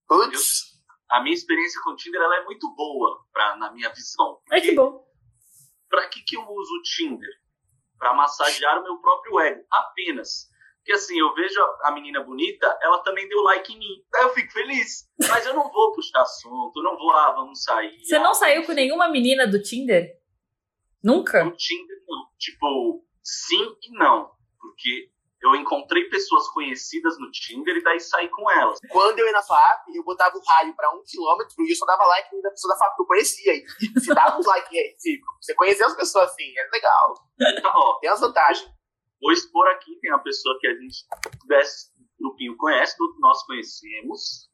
Putz. 0.07 0.75
A 1.11 1.23
minha 1.23 1.35
experiência 1.35 1.81
com 1.83 1.91
o 1.91 1.97
Tinder 1.97 2.21
ela 2.21 2.39
é 2.39 2.45
muito 2.45 2.75
boa, 2.75 3.25
pra, 3.33 3.57
na 3.57 3.73
minha 3.73 3.89
visão. 3.93 4.39
Ai, 4.51 4.61
que 4.61 4.73
bom. 4.73 5.05
Pra 5.89 6.09
que, 6.09 6.23
que 6.23 6.37
eu 6.37 6.43
uso 6.43 6.75
o 6.75 6.83
Tinder? 6.83 7.31
Pra 7.99 8.15
massagear 8.15 8.81
o 8.81 8.83
meu 8.83 8.99
próprio 8.99 9.39
ego. 9.41 9.65
Apenas. 9.71 10.49
Porque 10.85 10.93
assim, 10.93 11.19
eu 11.19 11.35
vejo 11.35 11.59
a 11.83 11.93
menina 11.93 12.23
bonita, 12.23 12.79
ela 12.83 12.99
também 12.99 13.27
deu 13.27 13.41
like 13.41 13.73
em 13.73 13.79
mim. 13.79 14.05
Daí 14.13 14.25
eu 14.25 14.35
fico 14.35 14.53
feliz. 14.53 15.09
Mas 15.31 15.47
eu 15.47 15.55
não 15.55 15.73
vou 15.73 15.95
puxar 15.95 16.21
assunto, 16.21 16.73
eu 16.77 16.83
não 16.83 16.95
vou, 16.99 17.11
ah, 17.11 17.33
vamos 17.33 17.63
sair. 17.63 18.05
Você 18.05 18.19
não 18.19 18.33
ah, 18.33 18.35
saiu 18.35 18.67
com 18.67 18.73
nenhuma 18.73 19.09
menina 19.09 19.47
do 19.47 19.63
Tinder? 19.63 20.11
Nunca? 21.03 21.43
No 21.43 21.57
Tinder, 21.57 21.97
não. 22.07 22.27
Tipo, 22.39 23.03
sim 23.23 23.65
e 23.83 23.99
não. 23.99 24.31
Porque 24.61 25.09
eu 25.43 25.55
encontrei 25.55 26.05
pessoas 26.11 26.49
conhecidas 26.49 27.19
no 27.19 27.31
Tinder 27.31 27.79
e 27.79 27.83
daí 27.83 27.99
saí 28.01 28.29
com 28.29 28.51
elas. 28.51 28.79
Quando 28.91 29.19
eu 29.21 29.27
ia 29.27 29.33
na 29.33 29.43
FAP, 29.43 29.89
eu 29.95 30.05
botava 30.05 30.37
o 30.37 30.43
raio 30.47 30.77
pra 30.77 30.91
um 30.91 31.03
quilômetro 31.03 31.55
e 31.65 31.73
eu 31.73 31.77
só 31.77 31.87
dava 31.87 32.05
like 32.05 32.29
na 32.43 32.51
pessoa 32.51 32.75
da 32.75 32.79
FAP 32.79 32.97
que 32.97 33.03
eu 33.03 33.07
conhecia. 33.07 33.55
E 33.55 34.01
se 34.01 34.15
dava 34.15 34.39
uns 34.39 34.45
likes 34.45 34.71
recíprocos. 34.71 35.47
Você 35.47 35.55
conhecia 35.55 35.87
as 35.87 35.97
pessoas 35.97 36.31
assim, 36.31 36.53
é 36.59 36.69
legal. 36.71 37.15
Tá, 37.63 37.73
ó, 37.75 37.99
Tem 38.01 38.11
as 38.11 38.21
vantagens. 38.21 38.75
Vou 39.25 39.33
expor 39.33 39.67
aqui, 39.69 39.99
tem 40.01 40.13
uma 40.13 40.23
pessoa 40.23 40.57
que 40.61 40.67
a 40.67 40.75
gente 40.75 40.99
desse 41.47 41.87
grupinho 42.21 42.55
conhece, 42.57 42.97
todos 42.99 43.19
nós 43.21 43.43
conhecemos. 43.47 44.51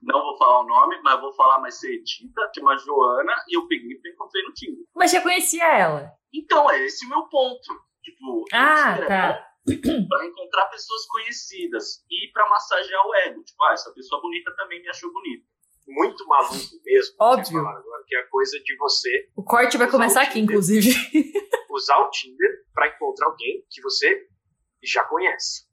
Não 0.00 0.20
vou 0.22 0.36
falar 0.38 0.60
o 0.60 0.66
nome, 0.66 1.00
mas 1.02 1.20
vou 1.20 1.32
falar 1.34 1.60
mais 1.60 1.80
cedita, 1.80 2.50
chama 2.54 2.76
Joana, 2.76 3.34
e 3.48 3.56
eu 3.56 3.66
peguei 3.66 3.98
e 4.04 4.08
encontrei 4.12 4.42
no 4.44 4.52
Tinder. 4.52 4.84
Mas 4.94 5.10
já 5.10 5.20
conhecia 5.20 5.64
ela. 5.64 6.12
Então, 6.32 6.70
é 6.70 6.84
esse 6.84 7.04
o 7.06 7.08
meu 7.08 7.22
ponto. 7.28 7.62
Tipo, 8.02 8.44
Ah, 8.52 8.92
Tinder 8.94 9.04
é 9.12 9.32
tá. 9.32 9.48
para 10.08 10.26
encontrar 10.26 10.66
pessoas 10.68 11.06
conhecidas 11.06 12.04
e 12.10 12.30
para 12.32 12.48
massagear 12.50 13.06
o 13.06 13.14
ego. 13.26 13.42
Tipo, 13.42 13.64
ah, 13.64 13.72
essa 13.72 13.92
pessoa 13.94 14.20
bonita 14.20 14.54
também 14.56 14.82
me 14.82 14.88
achou 14.90 15.10
bonita. 15.12 15.44
Muito 15.88 16.26
maluco 16.26 16.54
mesmo. 16.84 17.14
Óbvio. 17.18 17.64
que 18.06 18.14
é 18.14 18.20
a 18.20 18.28
coisa 18.28 18.58
de 18.62 18.76
você 18.76 19.28
O 19.34 19.42
corte 19.42 19.78
vai 19.78 19.90
começar 19.90 20.22
aqui, 20.22 20.38
inclusive. 20.38 20.90
usar 21.74 21.98
o 21.98 22.10
Tinder 22.10 22.64
pra 22.72 22.88
encontrar 22.88 23.26
alguém 23.26 23.64
que 23.70 23.80
você 23.82 24.26
já 24.82 25.04
conhece. 25.04 25.66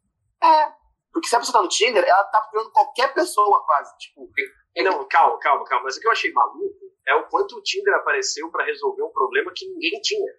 É. 0.44 0.74
Porque 1.14 1.28
se 1.28 1.36
a 1.36 1.40
pessoa 1.40 1.58
tá 1.58 1.62
no 1.64 1.68
Tinder, 1.70 2.04
ela 2.04 2.24
tá 2.26 2.40
procurando 2.42 2.72
qualquer 2.72 3.14
pessoa 3.14 3.66
quase. 3.66 3.98
Tipo, 3.98 4.30
Não, 4.78 5.06
calma, 5.08 5.38
calma, 5.40 5.66
calma. 5.66 5.84
Mas 5.86 5.98
o 5.98 6.00
que 6.00 6.08
eu 6.08 6.12
achei 6.12 6.32
maluco 6.32 6.80
é 7.06 7.16
o 7.16 7.28
quanto 7.28 7.58
o 7.58 7.62
Tinder 7.62 7.94
apareceu 7.96 8.50
pra 8.50 8.64
resolver 8.66 9.04
um 9.04 9.12
problema 9.12 9.52
que 9.56 9.68
ninguém 9.68 10.00
tinha. 10.02 10.34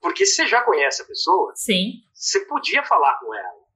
Porque 0.00 0.24
se 0.24 0.36
você 0.36 0.46
já 0.46 0.62
conhece 0.62 1.02
a 1.02 1.04
pessoa, 1.04 1.52
Sim, 1.56 1.94
você 2.14 2.40
podia 2.46 2.82
falar 2.84 3.18
com 3.18 3.34
ela. 3.34 3.66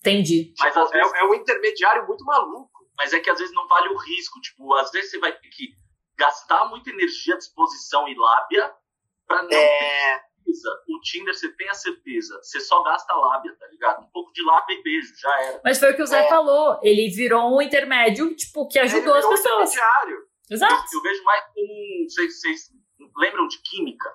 entendi. 0.00 0.54
Mas 0.58 0.68
Tipo, 0.72 0.84
às 0.84 0.90
vezes, 0.92 1.12
é, 1.12 1.18
é 1.18 1.24
um 1.24 1.34
intermediário 1.34 2.06
muito 2.06 2.24
maluco. 2.24 2.70
mas 2.98 3.12
é 3.12 3.20
que 3.20 3.28
às 3.30 3.38
vezes 3.38 3.54
não 3.54 3.66
vale 3.68 3.88
o 3.88 3.96
risco. 3.98 4.40
Tipo, 4.40 4.74
às 4.74 4.90
vezes 4.90 5.10
você 5.10 5.18
vai 5.18 5.32
ter 5.32 5.48
que 5.48 5.74
gastar 6.16 6.66
muita 6.68 6.90
energia, 6.90 7.36
disposição 7.36 8.06
e 8.08 8.14
lábia 8.16 8.74
para 9.26 9.42
não 9.42 9.48
ter 9.48 9.56
é. 9.56 10.20
certeza. 10.44 10.68
O 10.88 11.00
Tinder, 11.00 11.34
você 11.34 11.48
tem 11.56 11.68
a 11.68 11.74
certeza. 11.74 12.38
Você 12.42 12.60
só 12.60 12.82
gasta 12.82 13.12
lábia, 13.14 13.54
tá 13.58 13.66
ligado? 13.68 14.04
Um 14.04 14.10
pouco 14.10 14.32
de 14.32 14.42
lábia 14.44 14.74
e 14.74 14.82
beijo, 14.82 15.12
já 15.18 15.42
era. 15.42 15.60
Mas 15.64 15.78
foi 15.78 15.92
o 15.92 15.96
que 15.96 16.02
o 16.02 16.06
Zé 16.06 16.24
É. 16.24 16.28
falou. 16.28 16.78
Ele 16.82 17.08
virou 17.10 17.56
um 17.56 17.60
intermédio, 17.62 18.34
tipo, 18.36 18.66
que 18.68 18.78
ajudou 18.78 19.16
Ele 19.16 19.18
as 19.18 19.24
virou 19.24 19.32
um 19.32 19.42
pessoas. 19.42 19.70
intermediário. 19.74 20.26
Exato. 20.50 20.74
Eu, 20.74 20.98
eu 20.98 21.02
vejo 21.02 21.24
mais 21.24 21.44
como. 21.46 22.08
Vocês, 22.08 22.40
vocês 22.40 22.60
lembram 23.16 23.48
de 23.48 23.58
química? 23.62 24.08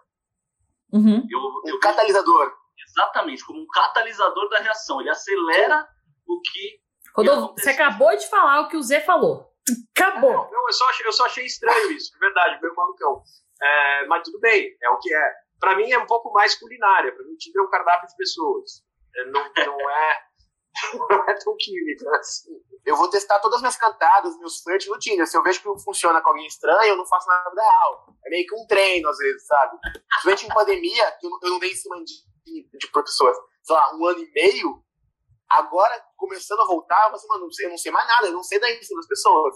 Uhum. 0.94 1.26
Eu, 1.30 1.40
eu 1.40 1.46
Um 1.50 1.62
vejo 1.64 1.80
catalisador. 1.80 2.54
exatamente 2.90 3.46
como 3.46 3.62
um 3.62 3.68
catalisador 3.68 4.50
da 4.50 4.60
reação. 4.60 5.02
Ele 5.02 5.10
acelera 5.10 5.88
o 6.28 6.40
que. 6.42 6.80
Rodolfo, 7.16 7.54
você 7.58 7.70
acabou 7.72 8.16
de 8.16 8.28
falar 8.30 8.62
o 8.62 8.68
que 8.70 8.78
o 8.78 8.82
Zé 8.82 9.02
falou. 9.02 9.52
Acabou. 9.96 10.32
Não, 10.34 10.52
não, 10.52 10.68
eu, 10.68 10.74
só 10.74 10.90
achei, 10.90 11.06
eu 11.06 11.12
só 11.14 11.26
achei 11.26 11.46
estranho 11.46 11.92
isso, 11.92 12.12
de 12.14 12.20
verdade, 12.20 12.60
meio 12.62 12.74
malucão. 12.74 13.22
É, 13.62 14.06
mas 14.08 14.24
tudo 14.24 14.40
bem, 14.40 14.76
é 14.82 14.90
o 14.90 14.98
que 14.98 15.14
é. 15.14 15.34
Pra 15.60 15.76
mim 15.76 15.92
é 15.92 16.00
um 16.00 16.08
pouco 16.08 16.32
mais 16.32 16.56
culinária, 16.56 17.14
pra 17.14 17.24
mim 17.24 17.34
o 17.34 17.38
Tinder 17.38 17.62
é 17.62 17.66
um 17.66 17.70
cardápio 17.70 18.08
de 18.08 18.16
pessoas. 18.16 18.84
É, 19.16 19.26
não, 19.26 19.44
não, 19.56 19.90
é, 19.90 20.20
não 21.10 21.30
é 21.30 21.34
tão 21.36 21.56
química 21.58 22.10
assim. 22.18 22.50
Eu 22.84 22.96
vou 22.96 23.10
testar 23.10 23.40
todas 23.40 23.58
as 23.58 23.62
minhas 23.62 23.78
cantadas, 23.78 24.38
meus 24.40 24.62
flirts 24.64 24.88
no 24.88 24.98
Tinder. 24.98 25.28
Se 25.28 25.38
eu 25.38 25.44
vejo 25.44 25.62
que 25.62 25.84
funciona 25.84 26.20
com 26.20 26.30
alguém 26.30 26.48
estranho, 26.48 26.94
eu 26.94 26.98
não 26.98 27.06
faço 27.06 27.28
nada 27.28 27.62
real. 27.62 28.16
É 28.26 28.30
meio 28.30 28.48
que 28.48 28.56
um 28.56 28.66
treino, 28.66 29.08
às 29.08 29.18
vezes, 29.18 29.46
sabe? 29.46 29.78
Principalmente 30.24 30.46
em 30.46 30.50
pandemia, 30.50 31.18
eu, 31.22 31.30
eu 31.44 31.50
não 31.52 31.60
dei 31.60 31.72
em 31.72 31.76
cima 31.76 32.04
de, 32.04 32.14
de, 32.44 32.92
pessoas, 32.92 33.38
sei 33.62 33.76
lá, 33.76 33.96
um 33.96 34.06
ano 34.08 34.20
e 34.20 34.32
meio. 34.32 34.84
Agora, 35.48 36.04
começando 36.18 36.62
a 36.62 36.66
voltar, 36.66 37.10
eu 37.10 37.16
assim, 37.16 37.28
mano, 37.28 37.48
eu 37.60 37.70
não 37.70 37.78
sei 37.78 37.92
mais 37.92 38.08
nada, 38.08 38.28
eu 38.28 38.34
não 38.34 38.44
sei 38.44 38.60
dar 38.60 38.72
em 38.72 38.82
cima 38.82 39.00
das 39.00 39.08
pessoas. 39.08 39.56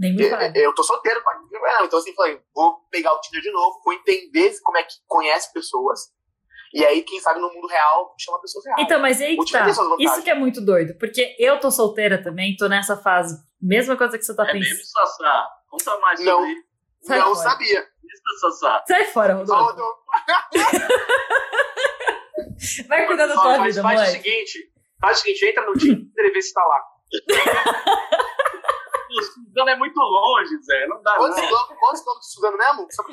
Nem 0.00 0.16
me 0.16 0.24
Eu, 0.24 0.30
fala. 0.30 0.50
eu 0.56 0.74
tô 0.74 0.82
solteiro, 0.82 1.22
pai. 1.22 1.36
Então, 1.84 1.98
assim, 1.98 2.14
falei, 2.14 2.40
vou 2.54 2.78
pegar 2.90 3.12
o 3.12 3.20
Tinder 3.20 3.42
de 3.42 3.50
novo, 3.52 3.80
vou 3.84 3.92
entender 3.92 4.50
como 4.64 4.78
é 4.78 4.82
que 4.82 4.94
conhece 5.06 5.52
pessoas. 5.52 6.00
E 6.72 6.84
aí, 6.86 7.02
quem 7.02 7.20
sabe, 7.20 7.38
no 7.40 7.52
mundo 7.52 7.66
real, 7.66 8.14
chama 8.18 8.40
pessoas 8.40 8.64
reais. 8.64 8.80
Então, 8.82 8.98
mas 9.00 9.20
aí 9.20 9.36
O 9.38 9.44
que 9.44 9.52
tá. 9.52 9.66
Isso 9.98 10.22
que 10.22 10.30
é 10.30 10.34
muito 10.34 10.60
doido. 10.64 10.96
Porque 10.98 11.36
eu 11.38 11.60
tô 11.60 11.70
solteira 11.70 12.22
também, 12.22 12.56
tô 12.56 12.66
nessa 12.68 12.96
fase. 12.96 13.36
Mesma 13.60 13.94
coisa 13.96 14.16
que 14.16 14.24
você 14.24 14.34
tá 14.34 14.48
É 14.48 14.54
mesmo, 14.54 14.78
pensando. 14.78 15.06
Sassá? 15.06 15.48
Conta 15.68 15.98
mais 15.98 16.24
Não. 16.24 16.38
sobre 16.38 16.54
Sai 17.02 17.18
não 17.18 17.34
fora. 17.34 17.50
sabia. 17.50 17.80
isso, 17.80 18.40
Sassá. 18.40 18.84
Sai 18.88 19.04
fora, 19.06 19.34
Rodolfo. 19.34 19.64
Rodolfo, 19.64 20.00
Vai 22.88 23.06
cuidar 23.06 23.26
da 23.26 23.34
tua 23.34 23.58
mas 23.58 23.74
vida, 23.74 23.82
faz 23.82 24.00
o 24.00 24.04
moleque. 24.04 24.22
seguinte, 24.22 24.72
faz 25.00 25.18
o 25.18 25.22
seguinte, 25.22 25.46
entra 25.46 25.66
no 25.66 25.72
Tinder 25.74 26.26
e 26.26 26.30
vê 26.30 26.40
se 26.42 26.52
tá 26.54 26.64
lá. 26.64 26.80
O 29.10 29.22
Suzano 29.22 29.70
é 29.70 29.76
muito 29.76 29.98
longe, 29.98 30.56
Zé. 30.62 30.86
Não 30.86 31.02
dá, 31.02 31.16
Quantos 31.16 31.40
quilômetros, 31.40 31.78
quantos 31.78 32.00
quilômetros 32.00 32.26
de 32.26 32.34
Suzano 32.34 32.58
mesmo? 32.58 32.86
Só 32.90 33.02
pra... 33.02 33.12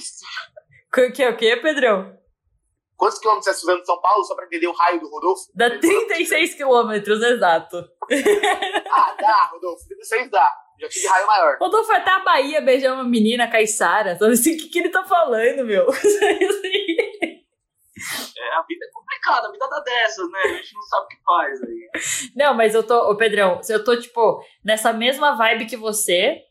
O 1.07 1.11
que, 1.11 1.27
o 1.27 1.37
que, 1.37 1.57
Pedrão? 1.57 2.17
Quantos 2.95 3.19
quilômetros 3.19 3.47
é 3.47 3.53
Suzano 3.53 3.79
de 3.81 3.85
São 3.85 4.01
Paulo? 4.01 4.23
Só 4.23 4.35
pra 4.35 4.45
entender 4.45 4.67
o 4.67 4.73
raio 4.73 4.99
do 4.99 5.09
Rodolfo? 5.09 5.43
Dá 5.53 5.69
36 5.69 6.55
quilômetros, 6.55 7.21
exato. 7.21 7.77
Ah, 8.89 9.15
dá, 9.19 9.49
Rodolfo. 9.51 9.87
36 9.87 10.31
dá. 10.31 10.51
Já 10.79 10.89
tive 10.89 11.07
raio 11.07 11.27
maior. 11.27 11.57
Rodolfo 11.59 11.87
foi 11.87 11.95
até 11.97 12.11
a 12.11 12.19
Bahia 12.19 12.61
beijar 12.61 12.93
uma 12.93 13.03
menina, 13.03 13.49
Caissara. 13.49 14.17
Sabe 14.17 14.33
assim, 14.33 14.55
o 14.55 14.57
que, 14.57 14.69
que 14.69 14.79
ele 14.79 14.89
tá 14.89 15.03
falando, 15.03 15.65
meu? 15.65 15.87
É, 18.37 18.55
a 18.55 18.63
vida 18.67 18.85
é 18.85 18.91
complicada, 18.91 19.47
a 19.47 19.51
vida 19.51 19.67
dá 19.69 19.79
dessas, 19.79 20.31
né? 20.31 20.39
A 20.45 20.47
gente 20.57 20.73
não 20.73 20.81
sabe 20.83 21.05
o 21.05 21.07
que 21.07 21.23
faz 21.23 21.63
aí. 21.63 22.31
Não, 22.35 22.53
mas 22.53 22.75
eu 22.75 22.83
tô, 22.83 23.11
ô 23.11 23.15
Pedrão, 23.15 23.61
eu 23.67 23.83
tô, 23.83 23.99
tipo, 23.99 24.41
nessa 24.63 24.93
mesma 24.93 25.35
vibe 25.35 25.65
que 25.65 25.77
você, 25.77 26.41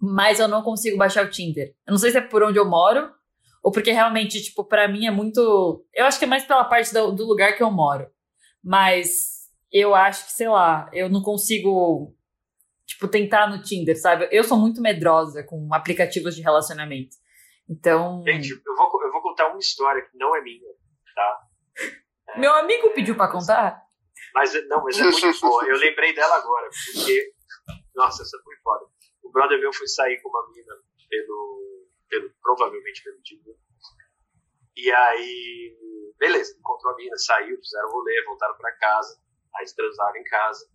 mas 0.00 0.40
eu 0.40 0.48
não 0.48 0.62
consigo 0.62 0.96
baixar 0.98 1.24
o 1.24 1.30
Tinder. 1.30 1.74
Eu 1.86 1.92
não 1.92 1.98
sei 1.98 2.10
se 2.10 2.18
é 2.18 2.20
por 2.20 2.42
onde 2.42 2.58
eu 2.58 2.68
moro, 2.68 3.10
Ou 3.62 3.72
porque 3.72 3.90
realmente, 3.90 4.40
tipo, 4.42 4.64
pra 4.64 4.86
mim 4.86 5.06
é 5.06 5.10
muito. 5.10 5.84
Eu 5.92 6.04
acho 6.04 6.20
que 6.20 6.24
é 6.24 6.28
mais 6.28 6.44
pela 6.44 6.64
parte 6.64 6.92
do, 6.92 7.10
do 7.10 7.26
lugar 7.26 7.56
que 7.56 7.62
eu 7.62 7.70
moro. 7.70 8.06
Mas 8.62 9.48
eu 9.72 9.92
acho 9.92 10.26
que, 10.26 10.32
sei 10.32 10.48
lá, 10.48 10.88
eu 10.92 11.08
não 11.08 11.20
consigo, 11.20 12.14
tipo, 12.86 13.08
tentar 13.08 13.48
no 13.50 13.62
Tinder, 13.62 14.00
sabe? 14.00 14.28
Eu 14.30 14.44
sou 14.44 14.56
muito 14.56 14.80
medrosa 14.80 15.42
com 15.42 15.68
aplicativos 15.74 16.36
de 16.36 16.42
relacionamento. 16.42 17.16
Então. 17.68 18.22
Gente, 18.24 18.50
eu 18.50 18.76
vou, 18.76 18.86
eu 18.86 18.90
vou 18.90 18.95
contar 19.36 19.48
uma 19.48 19.58
história 19.58 20.02
que 20.02 20.16
não 20.16 20.34
é 20.34 20.40
minha, 20.40 20.72
tá? 21.14 21.40
Meu 22.36 22.52
amigo 22.54 22.92
pediu 22.94 23.14
pra 23.14 23.30
contar? 23.30 23.82
Mas 24.34 24.52
não, 24.68 24.82
mas 24.82 24.98
é 24.98 25.04
muito 25.04 25.40
boa. 25.40 25.64
Eu 25.66 25.76
lembrei 25.76 26.14
dela 26.14 26.36
agora, 26.36 26.68
porque. 26.94 27.34
Nossa, 27.94 28.22
essa 28.22 28.38
foi 28.42 28.56
foda. 28.62 28.86
O 29.22 29.30
brother 29.30 29.60
meu 29.60 29.72
foi 29.72 29.86
sair 29.86 30.20
com 30.22 30.30
uma 30.30 30.50
mina 30.50 30.74
pelo. 31.08 31.86
pelo 32.08 32.30
provavelmente 32.42 33.02
pelo 33.04 33.20
Tinder. 33.22 33.54
E 34.74 34.90
aí. 34.90 35.76
Beleza, 36.18 36.56
encontrou 36.58 36.94
a 36.94 36.96
mina, 36.96 37.16
saiu, 37.18 37.58
fizeram 37.58 37.90
rolê, 37.90 38.24
voltaram 38.24 38.56
pra 38.56 38.74
casa. 38.76 39.20
Aí 39.56 39.62
eles 39.62 39.74
transaram 39.74 40.16
em 40.16 40.24
casa. 40.24 40.66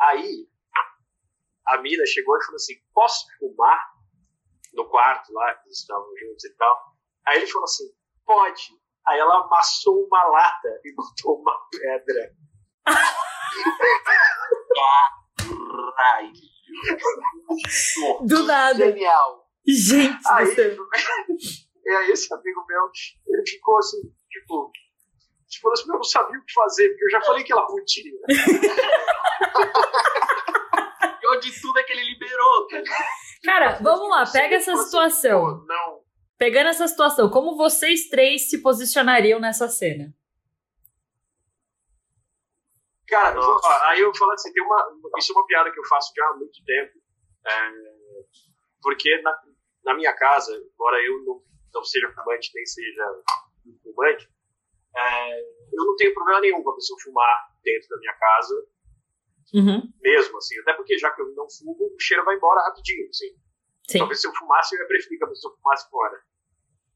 Aí. 0.00 0.48
A 1.68 1.78
mina 1.78 2.04
chegou 2.06 2.36
e 2.36 2.44
falou 2.44 2.56
assim: 2.56 2.74
posso 2.92 3.26
fumar? 3.38 3.94
No 4.74 4.88
quarto 4.90 5.32
lá, 5.32 5.54
que 5.54 5.68
eles 5.68 5.78
estavam 5.78 6.08
juntos 6.18 6.44
e 6.44 6.54
tal. 6.56 6.93
Aí 7.26 7.38
ele 7.38 7.46
falou 7.46 7.64
assim: 7.64 7.84
pode. 8.24 8.62
Aí 9.06 9.18
ela 9.18 9.44
amassou 9.44 10.06
uma 10.06 10.22
lata 10.24 10.80
e 10.84 10.94
botou 10.94 11.40
uma 11.40 11.58
pedra. 11.70 12.32
Caralho. 15.96 16.32
Do 18.22 18.44
nada. 18.44 18.86
Genial. 18.86 19.44
Gente, 19.66 20.20
Aí, 20.30 20.46
você... 20.46 20.76
e 21.84 21.90
aí 21.90 22.10
esse 22.10 22.32
amigo 22.34 22.64
meu, 22.68 22.90
ele 23.26 23.46
ficou 23.46 23.78
assim, 23.78 23.96
tipo, 24.30 24.70
tipo, 25.48 25.72
assim, 25.72 25.88
eu 25.88 25.94
não 25.94 26.02
sabia 26.02 26.38
o 26.38 26.44
que 26.44 26.52
fazer, 26.52 26.88
porque 26.90 27.04
eu 27.04 27.10
já 27.10 27.22
falei 27.22 27.44
que 27.44 27.52
ela 27.52 27.66
podia. 27.66 28.12
E 31.22 31.26
o 31.26 31.40
de 31.40 31.60
tudo 31.60 31.78
é 31.78 31.82
que 31.84 31.92
ele 31.92 32.04
liberou, 32.04 32.66
tá 32.68 32.76
ligado? 32.76 33.04
Cara, 33.42 33.78
vamos 33.80 34.10
lá, 34.10 34.24
pega 34.30 34.56
essa 34.56 34.76
situação. 34.76 35.64
Não, 35.66 36.03
Pegando 36.44 36.68
essa 36.68 36.86
situação, 36.86 37.30
como 37.30 37.56
vocês 37.56 38.10
três 38.10 38.50
se 38.50 38.60
posicionariam 38.60 39.40
nessa 39.40 39.66
cena? 39.66 40.14
Cara, 43.08 43.40
aí 43.88 44.00
eu 44.00 44.14
falo 44.14 44.32
assim, 44.32 44.52
tem 44.52 44.62
uma, 44.62 44.92
isso 45.16 45.32
é 45.32 45.36
uma 45.36 45.46
piada 45.46 45.72
que 45.72 45.80
eu 45.80 45.84
faço 45.86 46.12
já 46.14 46.22
há 46.26 46.36
muito 46.36 46.62
tempo, 46.62 46.98
é, 47.46 47.70
porque 48.82 49.22
na, 49.22 49.34
na 49.84 49.94
minha 49.94 50.12
casa, 50.12 50.54
embora 50.54 51.02
eu 51.02 51.24
não, 51.24 51.42
não 51.72 51.82
seja 51.82 52.12
fumante 52.12 52.50
nem 52.54 52.66
seja 52.66 53.22
fumante, 53.82 54.28
é, 54.94 55.40
eu 55.40 55.86
não 55.86 55.96
tenho 55.96 56.12
problema 56.12 56.42
nenhum 56.42 56.62
com 56.62 56.72
a 56.72 56.74
pessoa 56.74 57.00
fumar 57.00 57.48
dentro 57.62 57.88
da 57.88 57.96
minha 58.00 58.14
casa, 58.18 58.54
Uhum. 59.54 59.90
mesmo 60.02 60.36
assim, 60.36 60.60
até 60.60 60.74
porque 60.74 60.98
já 60.98 61.10
que 61.10 61.22
eu 61.22 61.34
não 61.34 61.48
fumo, 61.48 61.74
o 61.80 61.96
cheiro 61.98 62.22
vai 62.22 62.36
embora 62.36 62.66
rapidinho, 62.66 63.08
assim. 63.08 63.34
Sim. 63.88 63.98
Talvez 63.98 64.20
se 64.20 64.26
eu 64.26 64.34
fumasse, 64.34 64.74
eu 64.74 64.82
ia 64.82 64.88
preferir 64.88 65.18
que 65.18 65.24
a 65.24 65.28
pessoa 65.28 65.54
fumasse 65.56 65.88
fora. 65.88 66.22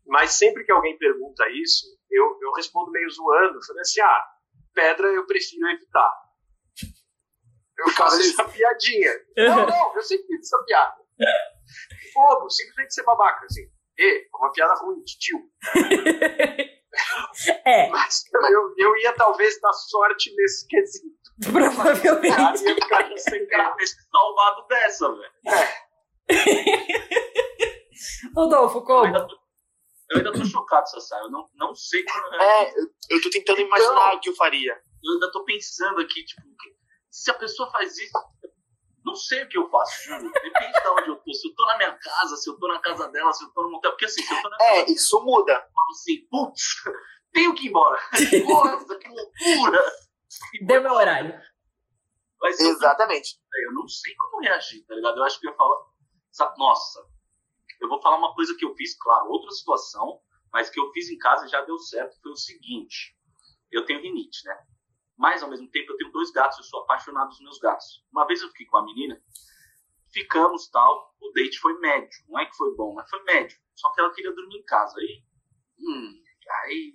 Mas 0.08 0.32
sempre 0.32 0.64
que 0.64 0.72
alguém 0.72 0.96
pergunta 0.96 1.44
isso, 1.50 1.86
eu, 2.10 2.38
eu 2.40 2.52
respondo 2.52 2.90
meio 2.90 3.10
zoando, 3.10 3.64
falando 3.64 3.80
assim, 3.80 4.00
ah, 4.00 4.24
pedra 4.74 5.06
eu 5.08 5.26
prefiro 5.26 5.68
evitar. 5.68 6.12
Eu 7.78 7.90
faço 7.90 8.20
essa 8.20 8.44
piadinha. 8.44 9.12
Não, 9.36 9.66
não, 9.66 9.94
eu 9.94 10.02
sempre 10.02 10.26
fiz 10.26 10.40
essa 10.40 10.64
piada. 10.64 10.96
Fogo, 12.12 12.50
simplesmente 12.50 12.92
ser 12.94 13.04
babaca, 13.04 13.44
assim. 13.44 13.62
E, 13.96 14.24
é 14.24 14.36
uma 14.36 14.50
piada 14.50 14.74
ruim, 14.80 15.02
de 15.04 15.18
tio. 15.18 15.38
É, 17.66 17.88
Mas 17.90 18.24
eu, 18.50 18.74
eu 18.78 18.96
ia 18.96 19.12
talvez 19.12 19.60
dar 19.60 19.72
sorte 19.74 20.34
nesse 20.34 20.66
quesito. 20.66 21.06
provavelmente. 21.52 22.34
Cara, 22.34 22.56
ia 22.56 22.74
ficar 22.74 23.18
sem 23.18 23.46
graça. 23.46 23.86
se 23.86 23.96
salvado 24.10 24.66
dessa, 24.66 25.14
velho. 25.14 25.32
Rodolfo, 28.34 28.78
Eu 28.78 28.84
como? 28.84 29.28
Eu 30.10 30.18
ainda 30.18 30.32
tô 30.32 30.44
chocado, 30.44 30.88
Sassá. 30.88 31.18
Eu 31.20 31.30
não, 31.30 31.48
não 31.54 31.74
sei 31.74 32.04
como. 32.04 32.34
É, 32.34 32.70
eu, 32.78 32.86
eu 33.10 33.22
tô 33.22 33.30
tentando 33.30 33.60
imaginar 33.60 34.14
o 34.14 34.20
que 34.20 34.28
eu 34.30 34.34
faria. 34.34 34.72
Eu 35.04 35.12
ainda 35.14 35.30
tô 35.32 35.44
pensando 35.44 36.00
aqui, 36.00 36.24
tipo, 36.24 36.42
se 37.10 37.30
a 37.30 37.34
pessoa 37.34 37.70
faz 37.70 37.96
isso, 37.98 38.18
não 39.04 39.14
sei 39.14 39.44
o 39.44 39.48
que 39.48 39.56
eu 39.58 39.68
faço, 39.70 40.04
juro. 40.04 40.30
Depende 40.32 40.72
de 40.82 40.88
onde 40.88 41.08
eu 41.10 41.16
tô. 41.16 41.32
Se 41.32 41.48
eu 41.48 41.54
tô 41.54 41.64
na 41.66 41.76
minha 41.76 41.92
casa, 41.98 42.36
se 42.36 42.50
eu 42.50 42.58
tô 42.58 42.68
na 42.68 42.80
casa 42.80 43.08
dela, 43.08 43.32
se 43.32 43.44
eu 43.44 43.50
tô 43.50 43.62
no 43.62 43.70
motel. 43.70 43.92
Porque 43.92 44.04
assim, 44.06 44.22
se 44.22 44.34
eu 44.34 44.42
tô 44.42 44.48
na 44.48 44.56
É, 44.60 44.80
casa 44.80 44.92
isso 44.92 45.20
muda. 45.24 45.52
eu 45.52 45.56
falo 45.72 45.90
assim, 45.92 46.26
putz, 46.30 46.62
tenho 47.32 47.54
que 47.54 47.66
ir 47.66 47.68
embora. 47.70 47.98
Nossa, 48.48 48.96
que 48.98 49.08
loucura. 49.08 49.92
E 50.54 50.64
Deu 50.66 50.82
meu 50.82 50.92
horário. 50.92 51.38
Mas 52.40 52.60
Exatamente. 52.60 53.36
eu 53.66 53.72
não 53.74 53.88
sei 53.88 54.14
como 54.16 54.40
reagir, 54.42 54.84
tá 54.86 54.94
ligado? 54.94 55.18
Eu 55.18 55.24
acho 55.24 55.40
que 55.40 55.46
eu 55.46 55.50
ia 55.50 55.56
falar, 55.56 55.76
sabe, 56.30 56.56
nossa, 56.58 57.00
eu 57.80 57.88
vou 57.88 58.00
falar 58.02 58.18
uma 58.18 58.34
coisa 58.34 58.54
que 58.56 58.64
eu 58.64 58.74
fiz, 58.74 58.96
claro, 58.98 59.30
outra 59.30 59.50
situação, 59.50 60.20
mas 60.52 60.70
que 60.70 60.80
eu 60.80 60.90
fiz 60.92 61.10
em 61.10 61.18
casa 61.18 61.46
e 61.46 61.48
já 61.48 61.62
deu 61.62 61.78
certo, 61.78 62.20
foi 62.22 62.32
o 62.32 62.36
seguinte, 62.36 63.16
eu 63.70 63.84
tenho 63.84 64.00
rinite, 64.00 64.44
né? 64.44 64.56
Mas, 65.16 65.42
ao 65.42 65.50
mesmo 65.50 65.68
tempo, 65.70 65.92
eu 65.92 65.96
tenho 65.96 66.12
dois 66.12 66.30
gatos, 66.30 66.58
eu 66.58 66.64
sou 66.64 66.80
apaixonado 66.82 67.28
dos 67.28 67.40
meus 67.40 67.58
gatos. 67.58 68.04
Uma 68.12 68.24
vez 68.26 68.40
eu 68.40 68.48
fiquei 68.48 68.66
com 68.66 68.78
a 68.78 68.84
menina, 68.84 69.20
ficamos, 70.12 70.68
tal, 70.68 71.14
o 71.20 71.32
date 71.32 71.58
foi 71.58 71.78
médio, 71.80 72.24
não 72.28 72.38
é 72.38 72.46
que 72.46 72.56
foi 72.56 72.74
bom, 72.76 72.94
mas 72.94 73.10
foi 73.10 73.22
médio. 73.24 73.58
Só 73.74 73.92
que 73.92 74.00
ela 74.00 74.12
queria 74.12 74.32
dormir 74.32 74.58
em 74.58 74.64
casa, 74.64 74.98
aí, 74.98 75.24
hum, 75.78 76.22
aí, 76.64 76.92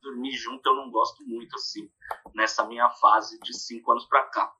dormir 0.00 0.32
junto 0.32 0.66
eu 0.68 0.74
não 0.74 0.90
gosto 0.90 1.22
muito, 1.24 1.54
assim, 1.54 1.90
nessa 2.34 2.66
minha 2.66 2.88
fase 2.90 3.38
de 3.40 3.56
cinco 3.56 3.92
anos 3.92 4.06
pra 4.06 4.24
cá 4.24 4.52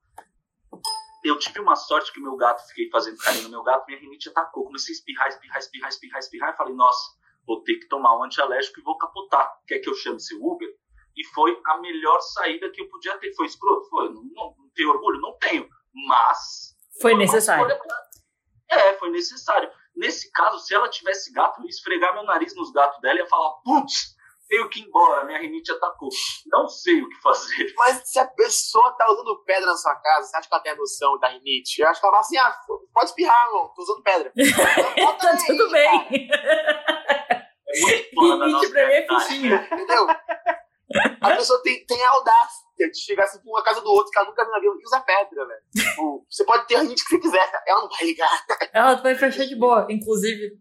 eu 1.25 1.39
tive 1.39 1.61
uma 1.61 1.77
sorte 1.77 2.13
que 2.13 2.21
o 2.21 2.23
meu 2.23 2.37
gato, 2.37 2.67
fiquei 2.69 2.89
fazendo 2.91 3.19
carinho 3.19 3.45
no 3.45 3.51
meu 3.51 3.63
gato, 3.63 3.85
minha 3.87 3.99
rinite 3.99 4.29
atacou. 4.29 4.65
Comecei 4.65 4.93
a 4.93 4.97
espirrar, 4.97 5.29
espirrar, 5.29 5.59
espirrar, 5.59 5.89
espirrar, 5.91 6.19
espirrar. 6.19 6.55
E 6.55 6.57
falei, 6.57 6.75
nossa, 6.75 7.17
vou 7.47 7.63
ter 7.63 7.77
que 7.77 7.89
tomar 7.89 8.19
um 8.19 8.25
antialérgico 8.25 8.81
e 8.81 8.83
vou 8.83 8.97
capotar. 8.97 9.53
Quer 9.67 9.81
que 9.81 9.89
eu 9.89 9.95
chame 9.95 10.21
seu 10.21 10.39
Uber? 10.43 10.69
E 11.17 11.25
foi 11.27 11.61
a 11.67 11.79
melhor 11.79 12.21
saída 12.21 12.71
que 12.71 12.81
eu 12.81 12.89
podia 12.89 13.19
ter. 13.19 13.35
Foi 13.35 13.47
escroto? 13.47 13.89
Foi. 13.89 14.09
Não, 14.09 14.23
não, 14.23 14.55
não 14.59 14.71
tenho 14.75 14.91
orgulho? 14.91 15.21
Não 15.21 15.37
tenho. 15.39 15.69
Mas. 16.07 16.77
Foi 17.01 17.13
uma 17.13 17.21
necessário. 17.21 17.79
É, 18.71 18.95
foi 18.95 19.11
necessário. 19.11 19.71
Nesse 19.97 20.31
caso, 20.33 20.61
se 20.61 20.75
ela 20.75 20.89
tivesse 20.89 21.33
gato, 21.33 21.61
eu 21.61 21.65
ia 21.65 21.71
esfregar 21.71 22.15
meu 22.15 22.23
nariz 22.23 22.55
nos 22.55 22.71
gatos 22.71 23.01
dela 23.01 23.19
e 23.19 23.23
ia 23.23 23.27
falar, 23.27 23.51
putz, 23.65 24.17
tenho 24.51 24.69
que 24.69 24.81
ir 24.81 24.87
embora, 24.87 25.25
minha 25.25 25.39
rinite 25.39 25.71
atacou. 25.71 26.09
Não 26.49 26.69
sei 26.69 27.01
o 27.01 27.09
que 27.09 27.23
fazer. 27.23 27.73
Mas 27.79 28.03
se 28.05 28.19
a 28.19 28.27
pessoa 28.27 28.93
tá 28.99 29.11
usando 29.11 29.43
pedra 29.45 29.65
na 29.65 29.77
sua 29.77 29.95
casa, 29.95 30.27
você 30.27 30.37
acha 30.37 30.49
que 30.49 30.55
ela 30.55 30.63
tem 30.63 30.73
a 30.73 30.77
noção 30.77 31.19
da 31.21 31.29
rinite? 31.29 31.81
Eu 31.81 31.89
acho 31.89 32.01
que 32.01 32.07
ela 32.07 32.13
fala 32.13 32.21
assim, 32.21 32.37
ah, 32.37 32.57
pode 32.93 33.11
espirrar, 33.11 33.47
irmão, 33.47 33.73
tô 33.75 33.83
usando 33.83 34.03
pedra. 34.03 34.33
Tá 35.21 35.31
aí, 35.33 35.47
tudo 35.47 35.71
cara, 35.71 36.09
bem. 36.09 36.29
É 37.69 38.11
muito 38.15 38.37
nossa 38.39 38.71
pra 38.71 38.87
mim 38.87 38.93
é 38.93 39.07
fichinha. 39.07 39.69
Entendeu? 39.71 40.07
A 41.21 41.37
pessoa 41.37 41.63
tem, 41.63 41.85
tem 41.85 42.03
a 42.03 42.11
audácia 42.11 42.91
de 42.91 42.99
chegar 42.99 43.25
assim 43.25 43.39
pra 43.41 43.51
uma 43.51 43.63
casa 43.63 43.81
do 43.81 43.91
outro 43.91 44.11
que 44.11 44.19
ela 44.19 44.29
nunca 44.29 44.43
viu 44.45 44.53
na 44.53 44.61
vida 44.61 44.75
e 44.81 44.85
usa 44.85 45.01
pedra, 45.01 45.47
velho. 45.47 45.61
Tipo, 45.77 46.27
você 46.29 46.45
pode 46.45 46.67
ter 46.67 46.77
a 46.77 46.81
rinite 46.81 47.05
que 47.05 47.11
você 47.11 47.19
quiser, 47.21 47.63
ela 47.67 47.83
não 47.83 47.89
vai 47.89 48.05
ligar. 48.05 48.47
Ela 48.73 48.95
vai 48.97 49.15
fechar 49.15 49.45
de 49.45 49.55
boa. 49.55 49.87
Inclusive, 49.91 50.59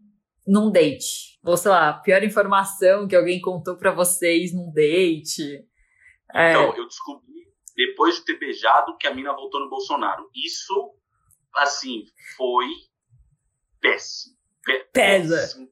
num 0.50 0.72
date. 0.72 1.38
Ou 1.46 1.56
sei 1.56 1.72
lá, 1.72 1.94
pior 1.94 2.24
informação 2.24 3.08
que 3.08 3.16
alguém 3.16 3.40
contou 3.40 3.78
pra 3.78 3.92
vocês 3.92 4.54
num 4.54 4.72
date. 4.74 5.66
É, 6.34 6.52
Então, 6.52 6.76
eu 6.76 6.86
descobri, 6.88 7.46
depois 7.76 8.16
de 8.16 8.26
ter 8.26 8.38
beijado, 8.40 8.98
que 8.98 9.08
a 9.08 9.14
mina 9.14 9.34
voltou 9.34 9.60
no 9.62 9.70
Bolsonaro. 9.70 10.30
Isso, 10.36 10.94
assim, 11.56 12.04
foi 12.36 12.66
péssimo. 13.80 14.36
Pé- 14.66 14.90
Pesa. 14.94 15.36
péssimo. 15.38 15.70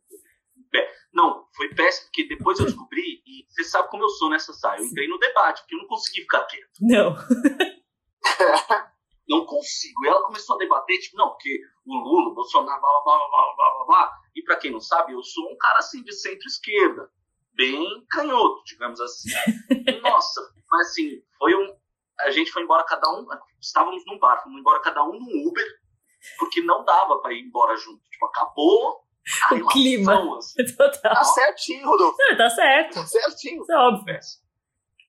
Pé- 0.72 0.92
Não, 1.13 1.46
foi 1.56 1.70
péssimo, 1.74 2.06
porque 2.08 2.28
depois 2.28 2.60
eu 2.60 2.66
descobri, 2.66 3.22
e 3.26 3.46
você 3.50 3.63
sabe 3.63 3.90
como 3.90 4.04
eu 4.04 4.10
sou 4.10 4.30
nessa 4.30 4.54
saia. 4.54 4.80
Eu 4.80 4.86
entrei 4.86 5.08
no 5.08 5.18
debate, 5.20 5.62
porque 5.62 5.76
eu 5.76 5.80
não 5.80 5.88
consegui 5.88 6.22
ficar 6.22 6.45
quieto. 6.45 6.70
não. 6.82 7.16
Não 9.30 9.45
consigo. 9.45 10.06
E 10.06 10.08
ela 10.08 10.24
começou 10.26 10.56
a 10.56 10.60
debater, 10.60 10.97
tipo, 10.99 11.18
não, 11.18 11.30
porque 11.32 11.60
o 11.86 11.95
Lula, 11.97 12.30
o 12.30 12.34
Bolsonaro, 12.34 12.80
blá, 12.80 12.89
blá, 13.04 13.18
blá, 13.18 13.28
blá, 13.28 13.56
blá, 13.56 13.76
blá, 13.76 13.86
blá. 13.86 14.18
E 14.38 14.44
pra 14.44 14.56
quem 14.58 14.72
não 14.72 14.80
sabe, 14.80 15.14
eu 15.14 15.24
sou 15.24 15.52
um 15.52 15.58
cara, 15.58 15.80
assim, 15.80 16.04
de 16.04 16.14
centro-esquerda. 16.14 17.10
Bem 17.54 18.06
canhoto, 18.12 18.64
digamos 18.66 19.02
assim. 19.02 19.30
E, 19.88 20.00
nossa, 20.02 20.42
mas 20.70 20.88
assim, 20.90 21.22
foi 21.40 21.56
um... 21.56 21.76
A 22.22 22.30
gente 22.32 22.52
foi 22.52 22.62
embora 22.64 22.84
cada 22.86 23.10
um... 23.12 23.26
Estávamos 23.60 24.04
num 24.06 24.20
bar, 24.20 24.42
fomos 24.44 24.60
embora 24.60 24.80
cada 24.82 25.04
um 25.04 25.14
num 25.14 25.48
Uber, 25.48 25.66
porque 26.38 26.62
não 26.62 26.84
dava 26.86 27.20
pra 27.22 27.34
ir 27.34 27.42
embora 27.42 27.76
junto. 27.78 28.02
Tipo, 28.10 28.26
acabou 28.28 29.02
a 29.50 29.56
O 29.56 29.68
clima. 29.70 30.38
assim. 30.38 30.64
Total. 30.78 31.14
Tá 31.14 31.24
certinho, 31.24 31.88
Rodolfo. 31.88 32.16
Não, 32.20 32.38
tá 32.38 32.50
certo. 32.50 32.94
Tá 32.96 33.06
certinho. 33.08 33.62
Isso 33.64 33.72
é 33.72 33.78
óbvio. 33.78 34.20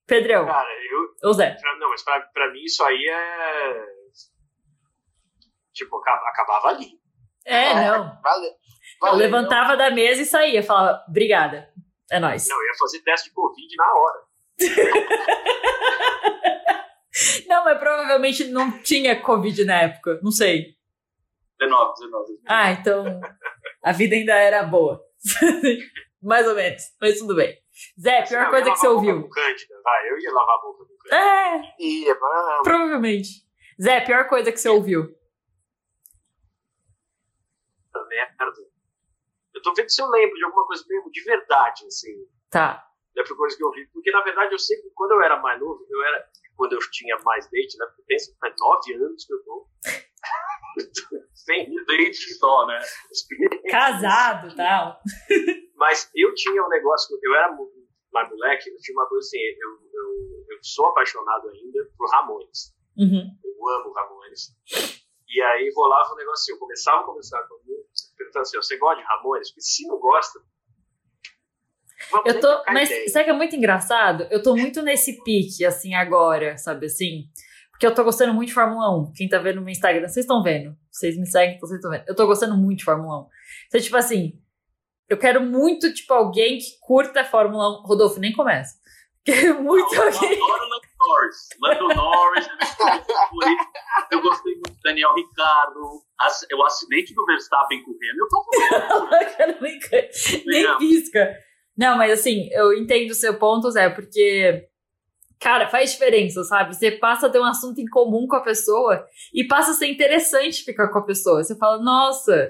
Pedrão, 0.07 0.47
Cara, 0.47 0.69
eu, 0.91 1.29
ô 1.29 1.33
Zé. 1.35 1.55
pra- 1.61 1.77
não, 1.77 1.91
mas 1.91 2.03
pra, 2.03 2.19
pra 2.21 2.51
mim 2.51 2.63
isso 2.65 2.83
aí 2.83 3.07
é. 3.09 3.85
Tipo, 5.75 5.97
acaba- 5.99 6.29
acabava 6.31 6.69
ali. 6.69 6.99
É, 7.45 7.75
não. 7.75 8.21
Valeu. 8.23 8.53
Eu 9.03 9.15
levantava 9.15 9.77
da 9.77 9.91
mesa 9.91 10.23
e 10.23 10.27
saía. 10.27 10.63
Falava, 10.63 11.05
obrigada. 11.09 11.69
É 12.11 12.19
nóis. 12.19 12.49
Não, 12.49 12.57
eu 12.57 12.67
ia 12.67 12.75
fazer 12.79 13.01
teste 13.01 13.29
de 13.29 13.35
Covid 13.35 13.77
na 13.77 13.93
hora. 13.95 14.29
Não, 17.49 17.65
mas 17.65 17.79
provavelmente 17.79 18.45
não 18.45 18.83
tinha 18.83 19.21
Covid 19.21 19.65
na 19.65 19.83
época. 19.83 20.21
Não 20.23 20.31
sei. 20.31 20.77
19, 21.59 21.95
19. 21.99 22.41
Ah, 22.47 22.71
então 22.71 23.21
a 23.83 23.93
vida 23.93 24.15
ainda 24.15 24.35
era 24.35 24.63
boa. 24.63 25.03
Mais 26.23 26.47
ou 26.47 26.55
menos, 26.55 26.83
mas 27.01 27.19
tudo 27.19 27.35
bem. 27.35 27.57
Zé, 28.01 28.23
pior 28.23 28.45
Não, 28.45 28.51
coisa 28.51 28.71
que 28.71 28.77
você 28.77 28.89
ouviu. 28.89 29.29
Cândida. 29.29 29.75
Vai, 29.83 30.11
eu 30.11 30.19
ia 30.19 30.33
lavar 30.33 30.55
a 30.55 30.61
boca 30.61 30.85
com 30.85 30.97
Cândida. 30.97 31.17
É, 31.17 31.75
Ia, 31.81 32.19
mas... 32.21 32.63
provavelmente. 32.63 33.29
Zé, 33.81 34.01
pior 34.01 34.29
coisa 34.29 34.51
que 34.53 34.59
você 34.59 34.69
ouviu. 34.69 35.17
Merda. 38.09 38.68
Eu 39.59 39.63
tô 39.63 39.75
vendo 39.75 39.89
se 39.89 40.01
eu 40.01 40.09
lembro 40.09 40.37
de 40.37 40.45
alguma 40.45 40.65
coisa 40.67 40.85
mesmo 40.89 41.11
de 41.11 41.23
verdade, 41.25 41.85
assim. 41.87 42.15
Tá. 42.49 42.87
da 43.15 43.25
coisa 43.25 43.57
que 43.57 43.65
eu 43.65 43.73
vi. 43.73 43.87
Porque, 43.93 44.11
na 44.13 44.23
verdade, 44.23 44.55
eu 44.55 44.59
sempre, 44.59 44.89
quando 44.95 45.13
eu 45.13 45.23
era 45.23 45.37
mais 45.41 45.59
novo, 45.61 45.85
eu 45.91 46.03
era, 46.05 46.25
quando 46.57 46.75
eu 46.75 46.79
tinha 46.93 47.19
mais 47.25 47.51
date, 47.51 47.77
né? 47.77 47.87
Porque 47.87 48.03
pensa, 48.07 48.33
faz 48.41 48.55
nove 48.57 48.95
anos 48.95 49.27
que 49.27 49.35
eu 49.35 49.45
tô. 49.45 49.69
Sem 51.35 51.75
Dente 51.87 52.35
só, 52.35 52.67
né? 52.67 52.79
Casado 53.69 54.49
e 54.49 54.55
tal. 54.57 55.01
Mas 55.75 56.09
eu 56.15 56.33
tinha 56.35 56.65
um 56.65 56.69
negócio, 56.69 57.19
eu 57.21 57.35
era 57.35 57.57
mais 58.13 58.31
moleque, 58.31 58.71
eu 58.71 58.77
tinha 58.79 58.97
uma 58.97 59.09
coisa 59.09 59.27
assim, 59.27 59.39
eu, 59.39 59.71
eu, 59.93 60.45
eu 60.51 60.59
sou 60.63 60.87
apaixonado 60.87 61.49
ainda 61.49 61.91
por 61.97 62.09
Ramones. 62.11 62.73
Uhum. 62.97 63.27
Eu 63.45 63.69
amo 63.71 63.93
Ramones. 63.93 64.55
E 65.29 65.43
aí 65.43 65.73
rolava 65.75 66.13
um 66.13 66.17
negócio 66.17 66.43
assim, 66.43 66.53
eu 66.53 66.59
começava 66.59 67.01
a 67.01 67.05
conversar 67.05 67.43
com 67.49 67.61
ele, 67.67 67.85
perguntando 68.19 68.43
assim, 68.43 68.57
você 68.57 68.77
gosta 68.77 69.01
de 69.01 69.07
Ramones? 69.07 69.51
Porque 69.51 69.63
se 69.63 69.87
não 69.87 69.99
gosta, 69.99 70.41
vamos 72.11 72.27
Eu 72.27 72.41
tô. 72.41 72.65
Mas 72.73 72.91
ideia. 72.91 73.09
sabe 73.09 73.25
que 73.25 73.31
é 73.31 73.35
muito 73.35 73.57
engraçado? 73.57 74.27
Eu 74.31 74.43
tô 74.43 74.57
muito 74.57 74.83
nesse 74.83 75.23
pique, 75.23 75.65
assim, 75.65 75.95
agora, 75.95 76.59
sabe 76.59 76.87
assim? 76.87 77.29
Porque 77.71 77.87
eu 77.87 77.95
tô 77.95 78.03
gostando 78.03 78.35
muito 78.35 78.49
de 78.49 78.55
Fórmula 78.55 78.91
1. 79.09 79.13
Quem 79.15 79.29
tá 79.29 79.39
vendo 79.39 79.57
no 79.57 79.63
meu 79.63 79.71
Instagram, 79.71 80.09
vocês 80.09 80.25
estão 80.25 80.43
vendo. 80.43 80.77
Vocês 80.91 81.17
me 81.17 81.27
seguem, 81.27 81.55
então 81.55 81.69
vocês 81.69 81.79
estão 81.79 81.93
vendo. 81.93 82.05
Eu 82.09 82.17
tô 82.17 82.27
gostando 82.27 82.57
muito 82.57 82.79
de 82.79 82.85
Fórmula 82.85 83.21
1. 83.21 83.27
Então, 83.69 83.81
tipo 83.81 83.97
assim, 83.97 84.43
eu 85.09 85.17
quero 85.17 85.41
muito, 85.41 85.93
tipo, 85.95 86.13
alguém 86.13 86.59
que 86.59 86.79
curta 86.81 87.21
a 87.21 87.25
Fórmula 87.25 87.81
1. 87.81 87.87
Rodolfo, 87.87 88.19
nem 88.19 88.33
começa. 88.33 88.77
Quero 89.25 89.63
muito 89.63 89.95
Eu 89.95 90.03
alguém. 90.03 90.39
Norris. 91.01 91.49
Lando 91.61 91.89
Norris 91.95 92.47
é. 92.47 94.15
Eu 94.15 94.21
gostei 94.23 94.55
muito 94.55 94.71
do 94.73 94.81
Daniel 94.83 95.15
Ricardo. 95.15 96.03
As- 96.21 96.47
O 96.55 96.63
acidente 96.65 97.15
do 97.15 97.25
Verstappen 97.27 97.83
com 97.85 97.91
o 97.93 97.95
Hamilton 97.95 99.59
nem, 100.47 100.79
pisca. 100.79 101.35
Não, 101.77 101.97
mas 101.97 102.13
assim, 102.19 102.49
eu 102.53 102.73
entendo 102.75 103.11
o 103.11 103.15
seu 103.15 103.39
ponto, 103.39 103.71
Zé, 103.71 103.89
porque, 103.89 104.67
cara, 105.41 105.69
faz 105.69 105.93
diferença, 105.93 106.43
sabe? 106.45 106.75
Você 106.75 106.91
passa 106.91 107.27
a 107.27 107.31
ter 107.31 107.39
um 107.39 107.45
assunto 107.45 107.79
em 107.81 107.87
comum 107.87 108.27
com 108.27 108.35
a 108.37 108.43
pessoa 108.43 109.07
e 109.33 109.47
passa 109.47 109.71
a 109.71 109.75
ser 109.75 109.87
interessante 109.87 110.65
ficar 110.65 110.89
com 110.89 110.99
a 110.99 111.05
pessoa. 111.05 111.43
Você 111.45 111.57
fala, 111.57 111.81
nossa, 111.81 112.49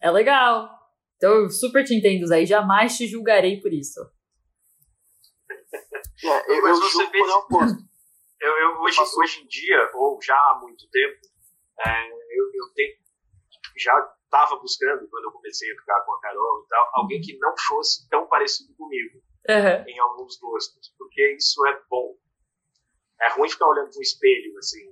é 0.00 0.10
legal. 0.10 0.68
Então 1.16 1.32
eu 1.32 1.50
super 1.50 1.84
te 1.84 1.94
entendo, 1.94 2.26
Zé, 2.26 2.42
e 2.42 2.46
jamais 2.46 2.96
te 2.96 3.06
julgarei 3.06 3.60
por 3.60 3.72
isso. 3.72 4.00
É, 6.24 6.58
eu, 6.58 6.62
Mas 6.62 6.78
eu 6.80 6.90
você 6.90 7.06
vê- 7.06 7.18
quando 7.18 7.30
é 7.30 7.34
o 7.34 7.38
oposto. 7.38 7.82
Eu, 8.40 8.52
eu- 8.58 8.80
hoje, 8.80 8.98
hoje 9.18 9.40
em 9.42 9.46
dia, 9.46 9.90
ou 9.94 10.20
já 10.22 10.34
há 10.34 10.58
muito 10.60 10.88
tempo, 10.90 11.20
é, 11.86 12.08
eu, 12.10 12.50
eu 12.54 12.68
tenho, 12.74 12.96
já 13.78 14.14
estava 14.24 14.56
buscando, 14.56 15.06
quando 15.08 15.24
eu 15.24 15.32
comecei 15.32 15.70
a 15.72 15.76
ficar 15.76 16.00
com 16.00 16.12
a 16.12 16.20
Carol 16.20 16.64
e 16.64 16.68
tal, 16.68 16.90
alguém 16.94 17.20
que 17.20 17.36
não 17.38 17.54
fosse 17.68 18.08
tão 18.08 18.26
parecido 18.26 18.74
comigo 18.74 19.20
Aham. 19.48 19.84
em 19.86 19.98
alguns 20.00 20.36
gostos, 20.38 20.92
porque 20.98 21.34
isso 21.36 21.64
é 21.66 21.80
bom. 21.88 22.16
É 23.20 23.28
ruim 23.30 23.48
ficar 23.48 23.68
olhando 23.68 23.90
pro 23.90 24.02
espelho, 24.02 24.58
assim. 24.58 24.90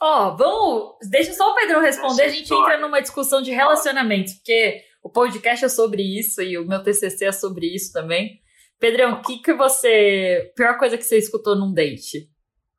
Ó, 0.00 0.36
vamos. 0.36 0.96
Deixa 1.08 1.32
só 1.32 1.52
o 1.52 1.54
Pedrão 1.54 1.80
responder, 1.80 2.22
a 2.24 2.28
gente 2.28 2.42
história. 2.42 2.74
entra 2.74 2.78
numa 2.86 3.00
discussão 3.00 3.40
de 3.40 3.50
relacionamento, 3.52 4.32
porque 4.34 4.82
o 5.02 5.08
podcast 5.10 5.64
é 5.64 5.68
sobre 5.68 6.02
isso 6.02 6.42
e 6.42 6.58
o 6.58 6.66
meu 6.66 6.82
TCC 6.82 7.26
é 7.26 7.32
sobre 7.32 7.66
isso 7.74 7.92
também. 7.92 8.42
Pedrão, 8.78 9.14
o 9.14 9.22
que 9.22 9.38
que 9.38 9.52
você. 9.54 10.52
Pior 10.54 10.76
coisa 10.78 10.96
que 10.98 11.04
você 11.04 11.18
escutou 11.18 11.56
num 11.56 11.72
date? 11.72 12.30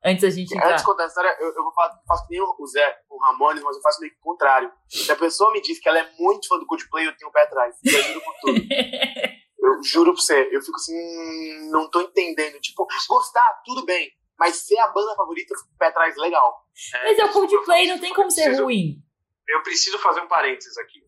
Antes 0.06 0.22
da 0.22 0.30
gente 0.30 0.54
entrar. 0.54 0.70
Antes 0.70 0.82
de 0.82 0.86
contar 0.86 1.04
a 1.04 1.08
história, 1.08 1.36
eu, 1.40 1.48
eu 1.48 1.64
faço 2.08 2.28
que 2.28 2.34
nem 2.34 2.42
o 2.42 2.68
Zé, 2.68 2.98
o 3.10 3.18
Ramones, 3.20 3.64
mas 3.64 3.76
eu 3.76 3.82
faço 3.82 4.00
meio 4.00 4.14
que 4.14 4.20
o 4.20 4.24
contrário. 4.24 4.72
Se 4.88 5.12
a 5.12 5.16
pessoa 5.16 5.52
me 5.52 5.62
diz 5.62 5.80
que 5.80 5.90
ela 5.90 6.00
é 6.00 6.10
muito 6.20 6.48
fã 6.48 6.58
do 6.60 6.66
Coldplay, 6.68 7.08
eu 7.08 7.18
tenho 7.18 7.30
o 7.30 7.34
pé 7.34 7.44
atrás. 7.44 7.76
Eu 7.84 7.92
juro 8.04 8.22
por 8.22 8.34
tudo. 8.42 8.62
Eu 9.60 9.84
juro 9.84 10.14
pra 10.14 10.22
você. 10.22 10.50
Eu 10.56 10.62
fico 10.62 10.78
assim, 10.78 10.96
hum, 10.96 11.70
não 11.72 11.90
tô 11.90 12.00
entendendo. 12.00 12.58
Tipo, 12.62 12.88
gostar, 13.10 13.62
tudo 13.66 13.84
bem. 13.86 14.10
Mas 14.40 14.56
ser 14.58 14.78
a 14.80 14.88
banda 14.88 15.14
favorita, 15.16 15.54
eu 15.54 15.58
fico 15.58 15.70
com 15.72 15.76
o 15.76 15.78
pé 15.78 15.88
atrás, 15.88 16.16
legal. 16.16 16.64
Mas 17.04 17.20
é 17.20 17.26
o 17.26 17.34
Coldplay, 17.34 17.88
não 17.88 18.00
tem 18.00 18.14
como 18.14 18.32
ser 18.32 18.44
preciso- 18.44 18.64
ruim. 18.64 19.04
Eu 19.50 19.62
preciso 19.64 20.00
fazer 20.00 20.22
um 20.22 20.28
parênteses 20.28 20.78
aqui. 20.78 21.00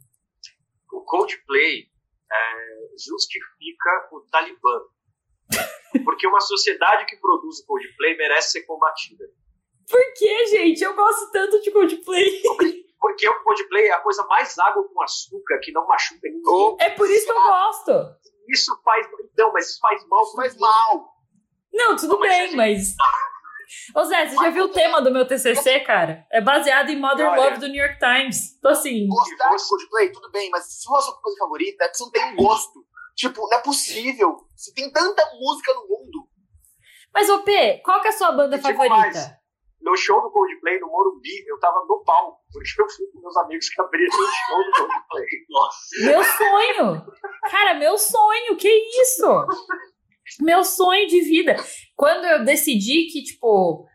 O 0.92 1.02
Coldplay 1.06 1.84
é, 2.32 2.79
justifica 3.06 4.10
o 4.12 4.22
Talibã. 4.32 4.82
Porque 6.04 6.28
uma 6.28 6.40
sociedade 6.42 7.06
que 7.06 7.18
produz 7.18 7.60
o 7.60 7.66
Coldplay 7.66 8.16
merece 8.18 8.52
ser 8.52 8.62
combatida. 8.64 9.26
Por 9.90 10.14
que, 10.14 10.46
gente? 10.48 10.84
Eu 10.84 10.96
gosto 10.96 11.32
tanto 11.32 11.60
de 11.62 11.72
Coldplay. 11.72 12.44
Porque 13.00 13.28
o 13.28 13.44
Coldplay 13.44 13.88
é 13.88 13.94
a 13.94 14.02
coisa 14.02 14.24
mais 14.28 14.58
água 14.60 14.88
com 14.88 15.02
açúcar 15.02 15.60
que 15.64 15.72
não 15.72 15.88
machuca 15.88 16.28
ninguém. 16.30 16.76
É 16.80 16.90
por 16.92 17.10
isso 17.10 17.26
que 17.26 17.32
eu 17.32 17.36
gosto. 17.42 17.92
Isso 18.50 18.80
faz. 18.84 19.08
Então, 19.34 19.52
mas 19.54 19.70
isso 19.70 19.80
faz 19.80 20.06
mal. 20.08 20.24
isso 20.24 20.36
faz 20.36 20.58
mal. 20.58 21.14
Não, 21.74 21.96
tudo 21.96 22.14
Não, 22.14 22.20
mas 22.20 22.30
bem, 22.30 22.50
se- 22.50 22.56
mas. 22.56 22.96
Ô 23.96 24.04
Zé, 24.04 24.28
você 24.28 24.36
já 24.36 24.50
viu 24.50 24.66
o 24.66 24.70
tema 24.70 25.00
do 25.02 25.12
meu 25.12 25.28
TCC, 25.28 25.80
cara? 25.82 26.26
É 26.32 26.42
baseado 26.42 26.90
em 26.90 27.00
Mother 27.00 27.28
Olha. 27.30 27.42
Love 27.44 27.60
do 27.60 27.68
New 27.68 27.84
York 27.84 28.00
Times. 28.00 28.56
Então, 28.58 28.72
assim. 28.72 29.08
Gostar 29.08 29.56
de 29.56 29.70
Coldplay, 29.70 30.12
tudo 30.12 30.32
bem. 30.32 30.50
Mas 30.50 30.66
se 30.66 30.86
for 30.86 30.98
a 30.98 31.02
sua 31.02 31.22
coisa 31.22 31.38
favorita, 31.38 31.84
é 31.86 31.90
que 31.90 31.98
você 31.98 32.04
não 32.04 32.12
tem 32.12 32.36
gosto. 32.36 32.86
Tipo, 33.20 33.50
não 33.50 33.58
é 33.58 33.62
possível. 33.62 34.38
Se 34.56 34.74
tem 34.74 34.90
tanta 34.90 35.22
música 35.38 35.74
no 35.74 35.82
mundo. 35.90 36.30
Mas, 37.14 37.30
ô 37.30 37.44
P, 37.44 37.82
qual 37.84 38.00
que 38.00 38.08
é 38.08 38.12
a 38.12 38.14
sua 38.14 38.32
banda 38.32 38.56
Eu 38.56 38.62
digo 38.62 38.78
favorita? 38.78 38.96
mais. 38.96 39.40
No 39.82 39.96
show 39.98 40.22
do 40.22 40.32
Coldplay, 40.32 40.80
no 40.80 40.88
Morumbi, 40.88 41.46
eu 41.46 41.60
tava 41.60 41.84
no 41.86 42.02
palco. 42.06 42.40
Porque 42.50 42.82
eu 42.82 42.90
fui 42.90 43.08
com 43.12 43.20
meus 43.20 43.36
amigos 43.36 43.68
que 43.68 43.82
abriram 43.82 44.08
o 44.08 44.28
show 44.28 44.64
do 44.64 44.72
Coldplay. 44.72 45.26
Nossa. 45.50 45.80
Meu 46.06 46.24
sonho! 46.24 47.06
Cara, 47.52 47.74
meu 47.74 47.98
sonho, 47.98 48.56
que 48.56 48.70
isso? 48.70 49.46
Meu 50.40 50.64
sonho 50.64 51.06
de 51.08 51.20
vida. 51.20 51.58
Quando 51.98 52.24
eu 52.24 52.46
decidi 52.46 53.08
que, 53.08 53.22
tipo. 53.22 53.86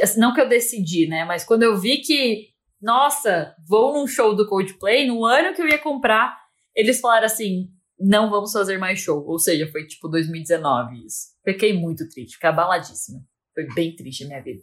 assim, 0.00 0.20
Não 0.20 0.32
que 0.32 0.40
eu 0.40 0.48
decidi, 0.48 1.08
né? 1.08 1.24
Mas 1.24 1.42
quando 1.44 1.64
eu 1.64 1.76
vi 1.76 1.98
que, 1.98 2.50
nossa, 2.80 3.56
vou 3.68 3.92
num 3.92 4.06
show 4.06 4.36
do 4.36 4.48
Coldplay, 4.48 5.04
no 5.08 5.24
ano 5.24 5.52
que 5.52 5.62
eu 5.62 5.68
ia 5.68 5.78
comprar, 5.78 6.38
eles 6.76 7.00
falaram 7.00 7.26
assim: 7.26 7.70
não 7.98 8.30
vamos 8.30 8.52
fazer 8.52 8.78
mais 8.78 8.98
show. 8.98 9.24
Ou 9.26 9.38
seja, 9.38 9.70
foi 9.70 9.86
tipo 9.86 10.08
2019 10.08 11.06
isso. 11.06 11.28
Fiquei 11.44 11.72
muito 11.72 12.08
triste, 12.08 12.34
fiquei 12.34 12.50
abaladíssima. 12.50 13.20
Foi 13.54 13.66
bem 13.74 13.94
triste 13.96 14.24
a 14.24 14.28
minha 14.28 14.42
vida. 14.42 14.62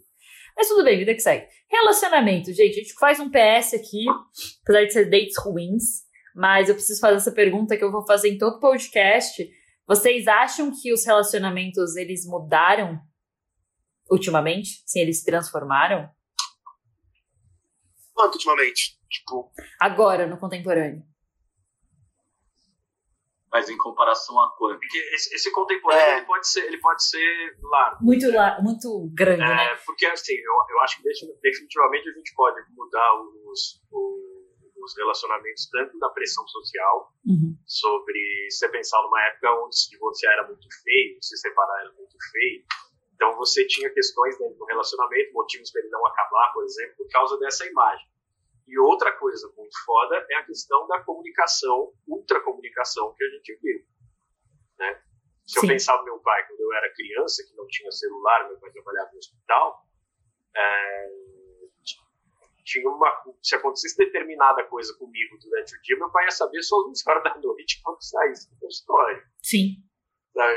Mas 0.56 0.68
tudo 0.68 0.84
bem, 0.84 0.98
vida 0.98 1.14
que 1.14 1.20
segue. 1.20 1.48
Relacionamento, 1.68 2.52
gente, 2.52 2.78
a 2.78 2.82
gente 2.82 2.94
faz 2.94 3.18
um 3.18 3.28
PS 3.28 3.74
aqui, 3.74 4.06
apesar 4.62 4.84
de 4.84 4.92
ser 4.92 5.10
dates 5.10 5.36
ruins, 5.38 6.04
mas 6.34 6.68
eu 6.68 6.74
preciso 6.74 7.00
fazer 7.00 7.16
essa 7.16 7.32
pergunta 7.32 7.76
que 7.76 7.82
eu 7.82 7.90
vou 7.90 8.06
fazer 8.06 8.28
em 8.28 8.38
todo 8.38 8.60
podcast. 8.60 9.48
Vocês 9.86 10.28
acham 10.28 10.70
que 10.70 10.92
os 10.92 11.04
relacionamentos 11.04 11.96
eles 11.96 12.24
mudaram 12.24 13.00
ultimamente? 14.10 14.82
Sim, 14.86 15.00
eles 15.00 15.18
se 15.18 15.24
transformaram? 15.24 16.08
Quanto 18.12 18.34
ultimamente? 18.34 18.96
Tipo, 19.10 19.50
Agora, 19.80 20.26
no 20.26 20.38
contemporâneo. 20.38 21.02
Mas 23.54 23.68
em 23.70 23.76
comparação 23.78 24.38
a 24.40 24.50
quanto? 24.58 24.80
Porque 24.80 24.98
esse, 25.14 25.32
esse 25.32 25.52
contemporâneo 25.52 26.04
É. 26.04 26.16
ele 26.18 26.26
pode 26.26 26.48
ser, 26.48 26.64
ele 26.66 26.78
pode 26.78 27.04
ser 27.08 27.56
largo. 27.62 28.04
Muito, 28.04 28.28
la- 28.32 28.60
muito 28.60 29.08
grande, 29.14 29.38
né? 29.38 29.72
É, 29.72 29.76
porque 29.86 30.04
assim, 30.06 30.34
eu, 30.34 30.52
eu 30.70 30.80
acho 30.80 30.96
que 30.96 31.04
defin- 31.04 31.38
definitivamente 31.40 32.08
a 32.08 32.12
gente 32.12 32.34
pode 32.34 32.60
mudar 32.74 33.14
os, 33.46 33.80
os 34.76 34.96
relacionamentos 34.96 35.68
tanto 35.70 35.96
da 36.00 36.08
pressão 36.10 36.44
social, 36.48 37.12
Uhum. 37.24 37.56
sobre 37.64 38.20
você 38.50 38.68
pensar 38.68 39.00
numa 39.02 39.22
época 39.28 39.50
onde 39.64 39.78
se 39.78 39.88
divorciar 39.90 40.32
era 40.34 40.46
muito 40.48 40.66
feio, 40.82 41.16
se 41.22 41.36
separar 41.38 41.80
era 41.82 41.92
muito 41.92 42.16
feio. 42.32 42.64
Então 43.14 43.36
você 43.36 43.64
tinha 43.66 43.88
questões 43.90 44.36
dentro 44.36 44.58
do 44.58 44.64
relacionamento, 44.66 45.32
motivos 45.32 45.70
para 45.70 45.80
ele 45.80 45.90
não 45.90 46.04
acabar, 46.06 46.52
por 46.52 46.64
exemplo, 46.64 46.96
por 46.98 47.08
causa 47.08 47.38
dessa 47.38 47.64
imagem. 47.66 48.04
E 48.66 48.78
outra 48.78 49.12
coisa 49.12 49.52
muito 49.56 49.76
foda 49.84 50.26
é 50.30 50.36
a 50.36 50.44
questão 50.44 50.86
da 50.86 51.00
comunicação, 51.02 51.92
ultracomunicação 52.06 53.14
que 53.14 53.24
a 53.24 53.30
gente 53.30 53.58
viu. 53.62 53.84
Né? 54.78 55.02
Se 55.46 55.60
Sim. 55.60 55.66
eu 55.66 55.72
pensar 55.72 55.98
no 55.98 56.04
meu 56.04 56.18
pai, 56.20 56.46
quando 56.46 56.60
eu 56.60 56.72
era 56.72 56.94
criança, 56.94 57.44
que 57.46 57.54
não 57.54 57.66
tinha 57.66 57.90
celular, 57.92 58.48
meu 58.48 58.58
pai 58.58 58.70
trabalhava 58.72 59.10
no 59.12 59.18
hospital, 59.18 59.86
é, 60.56 61.08
tinha 62.64 62.88
uma. 62.88 63.22
Se 63.42 63.54
acontecesse 63.54 63.96
determinada 63.98 64.64
coisa 64.64 64.96
comigo 64.96 65.36
durante 65.38 65.76
o 65.76 65.82
dia, 65.82 65.98
meu 65.98 66.10
pai 66.10 66.24
ia 66.24 66.30
saber 66.30 66.62
só 66.62 66.80
às 66.80 66.86
11 66.88 67.02
horas 67.06 67.24
da 67.24 67.36
noite 67.38 67.80
quando 67.82 68.02
saísse 68.02 68.48
da 68.58 68.66
história. 68.66 69.22
Sim. 69.42 69.76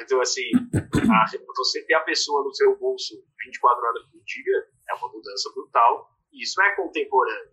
Então, 0.01 0.19
assim, 0.21 0.49
a, 0.73 1.25
você 1.55 1.85
ter 1.85 1.93
a 1.93 1.99
pessoa 1.99 2.43
no 2.43 2.53
seu 2.53 2.75
bolso 2.77 3.13
24 3.45 3.85
horas 3.85 4.03
por 4.09 4.23
dia 4.23 4.69
é 4.89 4.93
uma 4.95 5.11
mudança 5.11 5.51
brutal. 5.53 6.09
E 6.31 6.41
isso 6.43 6.59
é 6.61 6.75
contemporâneo. 6.75 7.51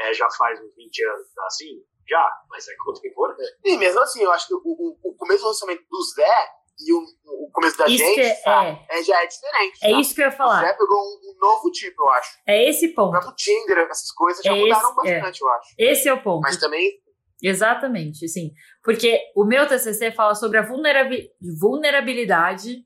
É, 0.00 0.12
já 0.14 0.28
faz 0.36 0.60
uns 0.60 0.74
20 0.76 1.04
anos 1.04 1.26
assim? 1.46 1.82
Já, 2.08 2.30
mas 2.50 2.66
é 2.68 2.72
contemporâneo. 2.84 3.38
E 3.64 3.76
mesmo 3.76 4.00
assim, 4.00 4.22
eu 4.22 4.30
acho 4.30 4.46
que 4.48 4.54
o, 4.54 4.60
o, 4.64 4.98
o 5.10 5.14
começo 5.16 5.40
do 5.42 5.48
lançamento 5.48 5.82
do 5.90 6.02
Zé 6.14 6.48
e 6.78 6.92
o, 6.92 6.98
o 7.46 7.50
começo 7.50 7.76
da 7.78 7.86
Isso 7.86 8.04
gente 8.04 8.20
é- 8.20 8.34
tá? 8.42 8.64
é. 8.66 8.86
É, 8.90 9.02
já 9.02 9.22
é 9.22 9.26
diferente. 9.26 9.78
É 9.82 9.90
tá? 9.92 10.00
isso 10.00 10.14
que 10.14 10.20
eu 10.20 10.26
ia 10.26 10.32
O 10.32 10.36
falar. 10.36 10.60
Zé 10.60 10.72
pegou 10.74 10.98
um, 10.98 11.30
um 11.32 11.38
novo 11.40 11.70
tipo, 11.72 12.02
eu 12.02 12.08
acho. 12.10 12.38
É 12.46 12.68
esse 12.68 12.86
O 12.88 12.94
ponto. 12.94 13.10
próprio 13.12 13.34
Tinder, 13.34 13.78
essas 13.90 14.10
coisas 14.12 14.44
já 14.44 14.52
É 14.54 14.60
mudaram 14.60 14.90
esse- 15.00 15.08
é. 15.08 15.14
bastante, 15.20 15.40
eu 15.40 15.48
acho. 15.48 15.74
Esse 15.78 16.08
é 16.08 16.12
o 16.14 16.22
ponto. 16.22 16.42
Mas 16.42 16.56
também 16.58 16.92
Exatamente, 17.42 18.26
sim. 18.28 18.50
Porque 18.82 19.20
o 19.36 19.44
meu 19.44 19.66
TCC 19.68 20.10
fala 20.10 20.34
sobre 20.34 20.56
a 20.58 20.62
vulnerabi- 20.62 21.28
vulnerabilidade 21.60 22.82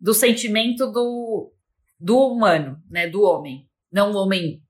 do 0.00 0.12
sentimento 0.12 0.90
do, 0.90 1.52
do 1.98 2.18
humano, 2.18 2.76
né, 2.90 3.06
do 3.08 3.22
homem, 3.22 3.68
não 3.92 4.12
homem 4.12 4.60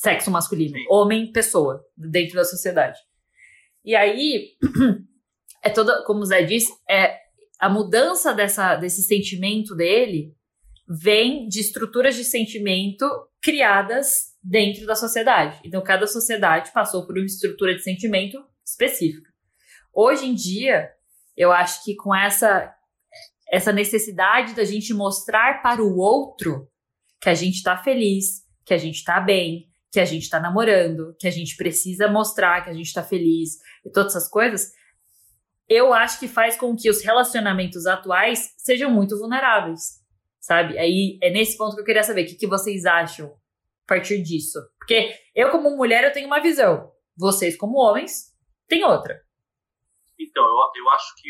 sexo 0.00 0.30
masculino, 0.30 0.74
Sim. 0.76 0.84
homem 0.88 1.30
pessoa 1.30 1.84
dentro 1.96 2.36
da 2.36 2.44
sociedade. 2.44 2.98
E 3.84 3.94
aí 3.94 4.52
é 5.62 5.68
toda, 5.68 6.02
como 6.04 6.20
o 6.20 6.24
Zé 6.24 6.42
disse, 6.42 6.72
é 6.88 7.18
a 7.58 7.68
mudança 7.68 8.32
dessa, 8.32 8.74
desse 8.76 9.02
sentimento 9.02 9.74
dele 9.74 10.34
vem 10.88 11.46
de 11.46 11.60
estruturas 11.60 12.16
de 12.16 12.24
sentimento 12.24 13.06
criadas 13.40 14.32
dentro 14.42 14.86
da 14.86 14.94
sociedade. 14.94 15.60
Então, 15.64 15.82
cada 15.82 16.06
sociedade 16.06 16.72
passou 16.72 17.06
por 17.06 17.16
uma 17.16 17.26
estrutura 17.26 17.74
de 17.74 17.82
sentimento 17.82 18.42
específica. 18.64 19.30
Hoje 19.92 20.26
em 20.26 20.34
dia, 20.34 20.90
eu 21.36 21.52
acho 21.52 21.84
que 21.84 21.94
com 21.94 22.14
essa 22.14 22.74
essa 23.50 23.70
necessidade 23.70 24.54
da 24.54 24.64
gente 24.64 24.94
mostrar 24.94 25.60
para 25.62 25.82
o 25.82 25.98
outro 25.98 26.66
que 27.20 27.28
a 27.28 27.34
gente 27.34 27.56
está 27.56 27.76
feliz, 27.76 28.42
que 28.64 28.72
a 28.72 28.78
gente 28.78 28.96
está 28.96 29.20
bem, 29.20 29.71
que 29.92 30.00
a 30.00 30.04
gente 30.06 30.22
está 30.22 30.40
namorando, 30.40 31.14
que 31.18 31.28
a 31.28 31.30
gente 31.30 31.54
precisa 31.54 32.08
mostrar 32.08 32.64
que 32.64 32.70
a 32.70 32.72
gente 32.72 32.86
está 32.86 33.02
feliz 33.02 33.58
e 33.84 33.90
todas 33.90 34.16
essas 34.16 34.28
coisas, 34.28 34.72
eu 35.68 35.92
acho 35.92 36.18
que 36.18 36.26
faz 36.26 36.56
com 36.56 36.74
que 36.74 36.88
os 36.88 37.04
relacionamentos 37.04 37.86
atuais 37.86 38.54
sejam 38.56 38.90
muito 38.90 39.18
vulneráveis, 39.18 40.00
sabe? 40.40 40.78
Aí 40.78 41.18
é 41.22 41.30
nesse 41.30 41.58
ponto 41.58 41.74
que 41.74 41.82
eu 41.82 41.84
queria 41.84 42.02
saber 42.02 42.22
o 42.22 42.26
que, 42.26 42.36
que 42.36 42.46
vocês 42.46 42.86
acham 42.86 43.26
a 43.28 43.86
partir 43.86 44.22
disso. 44.22 44.58
Porque 44.78 45.14
eu, 45.34 45.50
como 45.50 45.76
mulher, 45.76 46.04
eu 46.04 46.12
tenho 46.12 46.26
uma 46.26 46.40
visão. 46.40 46.90
Vocês, 47.16 47.56
como 47.56 47.78
homens, 47.78 48.32
têm 48.66 48.84
outra. 48.84 49.20
Então, 50.18 50.42
eu, 50.42 50.82
eu 50.82 50.90
acho 50.90 51.14
que 51.16 51.28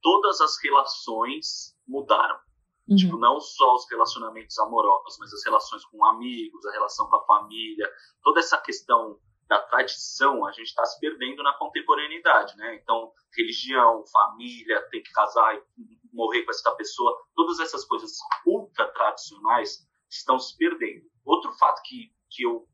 todas 0.00 0.40
as 0.40 0.52
relações 0.62 1.76
mudaram. 1.86 2.38
Tipo, 2.96 3.18
não 3.18 3.38
só 3.40 3.74
os 3.74 3.88
relacionamentos 3.90 4.58
amorosos, 4.58 5.18
mas 5.18 5.32
as 5.32 5.44
relações 5.44 5.84
com 5.86 6.04
amigos, 6.06 6.64
a 6.66 6.72
relação 6.72 7.08
com 7.08 7.16
a 7.16 7.26
família, 7.26 7.90
toda 8.22 8.40
essa 8.40 8.58
questão 8.58 9.18
da 9.48 9.60
tradição, 9.62 10.44
a 10.46 10.52
gente 10.52 10.68
está 10.68 10.84
se 10.84 11.00
perdendo 11.00 11.42
na 11.42 11.54
contemporaneidade, 11.54 12.56
né? 12.56 12.76
Então, 12.76 13.12
religião, 13.36 14.04
família, 14.06 14.86
tem 14.90 15.02
que 15.02 15.10
casar 15.10 15.56
e 15.56 15.62
morrer 16.12 16.44
com 16.44 16.50
essa 16.50 16.70
pessoa, 16.72 17.16
todas 17.34 17.58
essas 17.60 17.84
coisas 17.84 18.12
ultra 18.46 18.86
tradicionais 18.92 19.86
estão 20.10 20.38
se 20.38 20.56
perdendo. 20.56 21.06
Outro 21.24 21.52
fato 21.52 21.80
que, 21.84 22.12
que 22.30 22.42
eu 22.42 22.66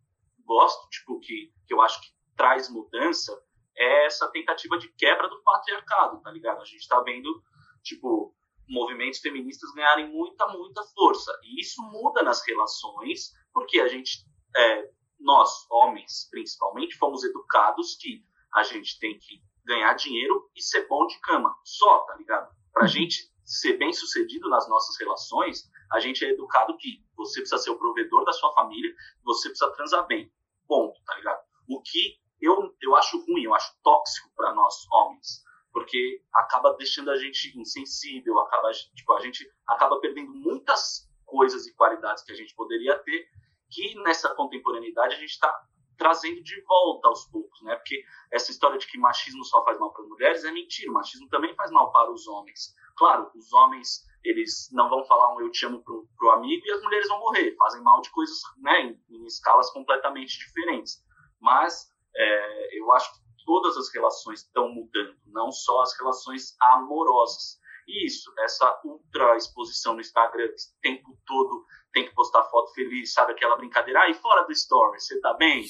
gosto, 0.44 0.88
tipo, 0.90 1.18
que, 1.20 1.52
que 1.66 1.74
eu 1.74 1.80
acho 1.80 2.00
que 2.00 2.08
traz 2.36 2.68
mudança, 2.68 3.40
é 3.76 4.06
essa 4.06 4.28
tentativa 4.30 4.78
de 4.78 4.88
quebra 4.94 5.28
do 5.28 5.42
patriarcado, 5.42 6.20
tá 6.22 6.30
ligado? 6.30 6.60
A 6.60 6.64
gente 6.64 6.80
está 6.80 7.00
vendo, 7.00 7.42
tipo, 7.82 8.34
movimentos 8.68 9.20
feministas 9.20 9.72
ganharem 9.72 10.10
muita, 10.10 10.46
muita 10.48 10.82
força. 10.94 11.32
E 11.42 11.60
isso 11.60 11.82
muda 11.82 12.22
nas 12.22 12.46
relações, 12.46 13.32
porque 13.52 13.80
a 13.80 13.88
gente, 13.88 14.24
é, 14.56 14.90
nós, 15.20 15.66
homens, 15.70 16.28
principalmente, 16.30 16.96
fomos 16.96 17.24
educados 17.24 17.96
que 17.96 18.24
a 18.54 18.62
gente 18.62 18.98
tem 18.98 19.18
que 19.18 19.42
ganhar 19.64 19.94
dinheiro 19.94 20.50
e 20.54 20.62
ser 20.62 20.86
bom 20.88 21.06
de 21.06 21.18
cama. 21.20 21.54
Só, 21.64 22.00
tá 22.00 22.16
ligado? 22.16 22.54
Pra 22.72 22.86
gente 22.86 23.32
ser 23.44 23.76
bem 23.76 23.92
sucedido 23.92 24.48
nas 24.48 24.68
nossas 24.68 24.98
relações, 24.98 25.70
a 25.92 26.00
gente 26.00 26.24
é 26.24 26.30
educado 26.30 26.76
que 26.78 27.04
você 27.16 27.40
precisa 27.40 27.58
ser 27.58 27.70
o 27.70 27.78
provedor 27.78 28.24
da 28.24 28.32
sua 28.32 28.52
família, 28.54 28.94
você 29.22 29.48
precisa 29.48 29.70
transar 29.72 30.06
bem. 30.06 30.32
Ponto, 30.66 30.98
tá 31.04 31.14
ligado? 31.16 31.42
O 31.68 31.80
que 31.82 32.18
eu, 32.40 32.74
eu 32.80 32.96
acho 32.96 33.18
ruim, 33.26 33.44
eu 33.44 33.54
acho 33.54 33.74
tóxico 33.82 34.30
para 34.34 34.54
nós, 34.54 34.74
homens 34.90 35.43
porque 35.74 36.22
acaba 36.32 36.72
deixando 36.74 37.10
a 37.10 37.16
gente 37.16 37.52
insensível, 37.58 38.38
acaba, 38.38 38.70
tipo, 38.70 39.12
a 39.12 39.20
gente 39.20 39.44
acaba 39.66 39.98
perdendo 39.98 40.32
muitas 40.32 41.10
coisas 41.26 41.66
e 41.66 41.74
qualidades 41.74 42.22
que 42.22 42.30
a 42.30 42.36
gente 42.36 42.54
poderia 42.54 42.96
ter, 43.00 43.26
que 43.68 43.96
nessa 44.04 44.32
contemporaneidade 44.36 45.16
a 45.16 45.18
gente 45.18 45.30
está 45.30 45.52
trazendo 45.98 46.40
de 46.44 46.60
volta 46.62 47.08
aos 47.08 47.26
poucos, 47.26 47.60
né? 47.62 47.74
Porque 47.74 48.04
essa 48.32 48.52
história 48.52 48.78
de 48.78 48.86
que 48.86 48.96
machismo 48.98 49.44
só 49.44 49.64
faz 49.64 49.76
mal 49.80 49.92
para 49.92 50.04
mulheres 50.04 50.44
é 50.44 50.52
mentira, 50.52 50.92
o 50.92 50.94
machismo 50.94 51.28
também 51.28 51.52
faz 51.56 51.72
mal 51.72 51.90
para 51.90 52.10
os 52.12 52.26
homens. 52.28 52.72
Claro, 52.96 53.28
os 53.34 53.52
homens, 53.52 54.04
eles 54.22 54.68
não 54.72 54.88
vão 54.88 55.04
falar 55.06 55.34
um 55.34 55.40
eu 55.40 55.50
te 55.50 55.66
amo 55.66 55.82
pro, 55.82 56.08
pro 56.16 56.30
amigo 56.30 56.64
e 56.64 56.70
as 56.70 56.82
mulheres 56.82 57.08
vão 57.08 57.18
morrer, 57.18 57.56
fazem 57.56 57.82
mal 57.82 58.00
de 58.00 58.10
coisas, 58.10 58.38
né, 58.58 58.80
em, 58.82 59.02
em 59.10 59.24
escalas 59.26 59.70
completamente 59.70 60.38
diferentes. 60.38 61.02
Mas 61.40 61.88
é, 62.16 62.78
eu 62.78 62.92
acho 62.92 63.12
que 63.12 63.23
todas 63.44 63.76
as 63.76 63.92
relações 63.92 64.40
estão 64.40 64.68
mudando, 64.68 65.16
não 65.26 65.50
só 65.50 65.82
as 65.82 65.96
relações 65.98 66.56
amorosas. 66.60 67.58
E 67.86 68.06
isso, 68.06 68.32
essa 68.40 68.80
ultra 68.84 69.36
exposição 69.36 69.94
no 69.94 70.00
Instagram, 70.00 70.48
que 70.48 70.54
o 70.54 70.80
tempo 70.80 71.18
todo 71.26 71.64
tem 71.92 72.04
que 72.04 72.14
postar 72.14 72.42
foto 72.44 72.72
feliz, 72.72 73.12
sabe 73.12 73.32
aquela 73.32 73.56
brincadeira? 73.56 74.00
Aí 74.00 74.14
fora 74.14 74.44
do 74.44 74.52
story, 74.52 75.00
você 75.00 75.20
tá 75.20 75.34
bem? 75.34 75.64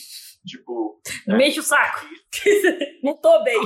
Tipo. 0.47 1.01
Não 1.27 1.37
me 1.37 1.49
enche 1.49 1.61
o 1.61 1.63
saco. 1.63 2.07
não 3.03 3.17
tô 3.17 3.43
bem. 3.43 3.61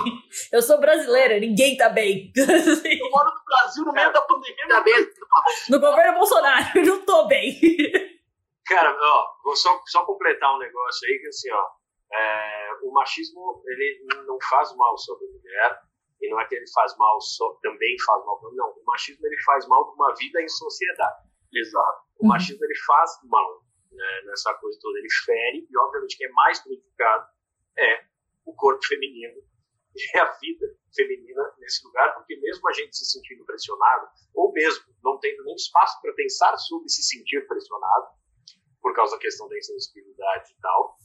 Eu 0.53 0.63
sou 0.63 0.81
brasileira, 0.81 1.39
ninguém 1.39 1.77
tá 1.77 1.89
bem. 1.89 2.33
Eu 2.37 3.11
moro 3.11 3.31
no 3.31 3.45
Brasil 3.45 3.85
no 3.85 3.93
meio 3.93 4.13
da 4.13 4.21
pandemia, 4.23 4.69
Tá 4.69 4.81
bem? 4.81 4.95
No 5.69 5.81
governo 5.81 6.19
Bolsonaro, 6.19 6.67
não 6.85 7.05
tô 7.05 7.27
bem. 7.27 7.61
Cara, 8.67 8.97
ó, 9.01 9.27
vou 9.43 9.57
só, 9.57 9.81
só 9.87 10.05
completar 10.05 10.55
um 10.55 10.59
negócio 10.59 11.09
aí 11.09 11.19
que 11.21 11.29
assim, 11.29 11.51
ó. 11.53 11.78
É, 12.13 12.73
o 12.83 12.93
machismo 12.93 13.63
ele 13.67 14.07
não 14.27 14.39
faz 14.49 14.75
mal 14.77 14.97
sobre 14.99 15.27
a 15.27 15.31
mulher 15.31 15.83
e 16.21 16.31
não 16.31 16.41
é 16.41 16.47
que 16.47 16.55
ele 16.55 16.67
faz 16.73 16.97
mal 16.97 17.21
só, 17.21 17.53
também 17.63 17.97
faz 18.05 18.25
mal 18.25 18.41
para 18.41 18.51
não. 18.53 18.71
O 18.71 18.85
machismo 18.85 19.27
ele 19.27 19.41
faz 19.43 19.67
mal 19.69 19.85
para 19.87 19.95
uma 19.95 20.15
vida 20.15 20.43
em 20.43 20.49
sociedade. 20.49 21.29
Exato. 21.55 22.03
o 22.21 22.27
machismo 22.27 22.63
ele 22.63 22.79
faz 22.87 23.11
mal 23.25 23.65
né, 23.91 24.23
nessa 24.27 24.53
coisa 24.55 24.79
toda. 24.81 24.99
Ele 24.99 25.13
fere 25.25 25.67
e 25.71 25.79
obviamente 25.79 26.17
quem 26.17 26.27
é 26.27 26.33
mais 26.33 26.61
prejudicado 26.61 27.29
é 27.79 28.05
o 28.45 28.55
corpo 28.55 28.85
feminino 28.87 29.41
e 29.97 30.19
a 30.19 30.25
vida 30.39 30.67
feminina 30.95 31.55
nesse 31.59 31.85
lugar 31.87 32.15
porque 32.15 32.37
mesmo 32.37 32.69
a 32.69 32.73
gente 32.73 32.97
se 32.97 33.05
sentindo 33.05 33.45
pressionado 33.45 34.09
ou 34.35 34.53
mesmo 34.53 34.85
não 35.03 35.19
tendo 35.19 35.45
nem 35.45 35.55
espaço 35.55 36.01
para 36.01 36.13
pensar 36.15 36.57
sobre 36.57 36.89
se 36.89 37.03
sentir 37.03 37.47
pressionado 37.47 38.09
por 38.81 38.95
causa 38.95 39.17
da 39.17 39.21
questão 39.21 39.49
da 39.49 39.59
insensibilidade 39.59 40.53
e 40.53 40.61
tal 40.61 40.97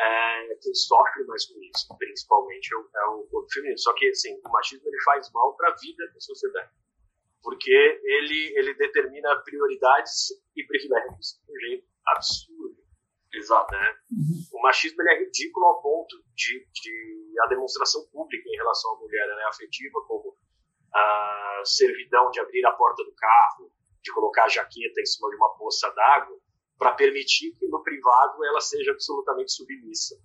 é, 0.00 0.54
quem 0.62 0.74
sofre 0.74 1.24
mais 1.24 1.44
com 1.46 1.60
isso, 1.62 1.86
principalmente, 1.98 2.70
é 2.72 2.76
o, 2.76 3.24
é 3.24 3.28
corpo 3.30 3.52
feminino. 3.52 3.78
Só 3.78 3.92
que, 3.94 4.08
assim, 4.08 4.40
o 4.44 4.50
machismo 4.50 4.88
ele 4.88 5.02
faz 5.04 5.30
mal 5.32 5.54
para 5.56 5.70
a 5.70 5.76
vida 5.76 6.06
da 6.12 6.20
sociedade, 6.20 6.70
porque 7.42 8.00
ele, 8.02 8.52
ele 8.56 8.74
determina 8.74 9.36
prioridades 9.42 10.30
e 10.56 10.64
privilégios 10.66 11.40
de 11.44 11.52
um 11.52 11.60
jeito 11.60 11.86
absurdo. 12.06 12.80
Exato. 13.32 13.72
Né? 13.72 13.96
O 14.52 14.62
machismo 14.62 15.02
ele 15.02 15.10
é 15.10 15.24
ridículo 15.24 15.66
ao 15.66 15.82
ponto 15.82 16.16
de, 16.34 16.66
de 16.72 17.34
a 17.44 17.46
demonstração 17.48 18.04
pública 18.10 18.48
em 18.48 18.56
relação 18.56 18.94
à 18.94 18.98
mulher 18.98 19.28
ela 19.28 19.42
é 19.42 19.48
afetiva, 19.48 20.00
como 20.06 20.36
a 20.92 21.62
servidão 21.64 22.30
de 22.30 22.40
abrir 22.40 22.64
a 22.66 22.72
porta 22.72 23.04
do 23.04 23.14
carro, 23.14 23.70
de 24.02 24.12
colocar 24.12 24.44
a 24.44 24.48
jaqueta 24.48 25.00
em 25.00 25.06
cima 25.06 25.30
de 25.30 25.36
uma 25.36 25.56
poça 25.56 25.88
d'água, 25.90 26.40
para 26.80 26.94
permitir 26.94 27.54
que 27.56 27.68
no 27.68 27.82
privado 27.82 28.42
ela 28.42 28.60
seja 28.62 28.90
absolutamente 28.92 29.52
submissa. 29.52 30.16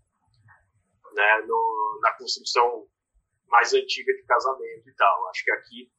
Né? 1.14 1.42
No, 1.48 2.00
na 2.02 2.14
construção 2.14 2.88
mais 3.48 3.74
antiga 3.74 4.14
de 4.14 4.24
casamento 4.24 4.90
e 4.90 4.96
tal. 4.96 5.28
Acho 5.30 5.44
que 5.44 5.52
aqui 5.52 5.92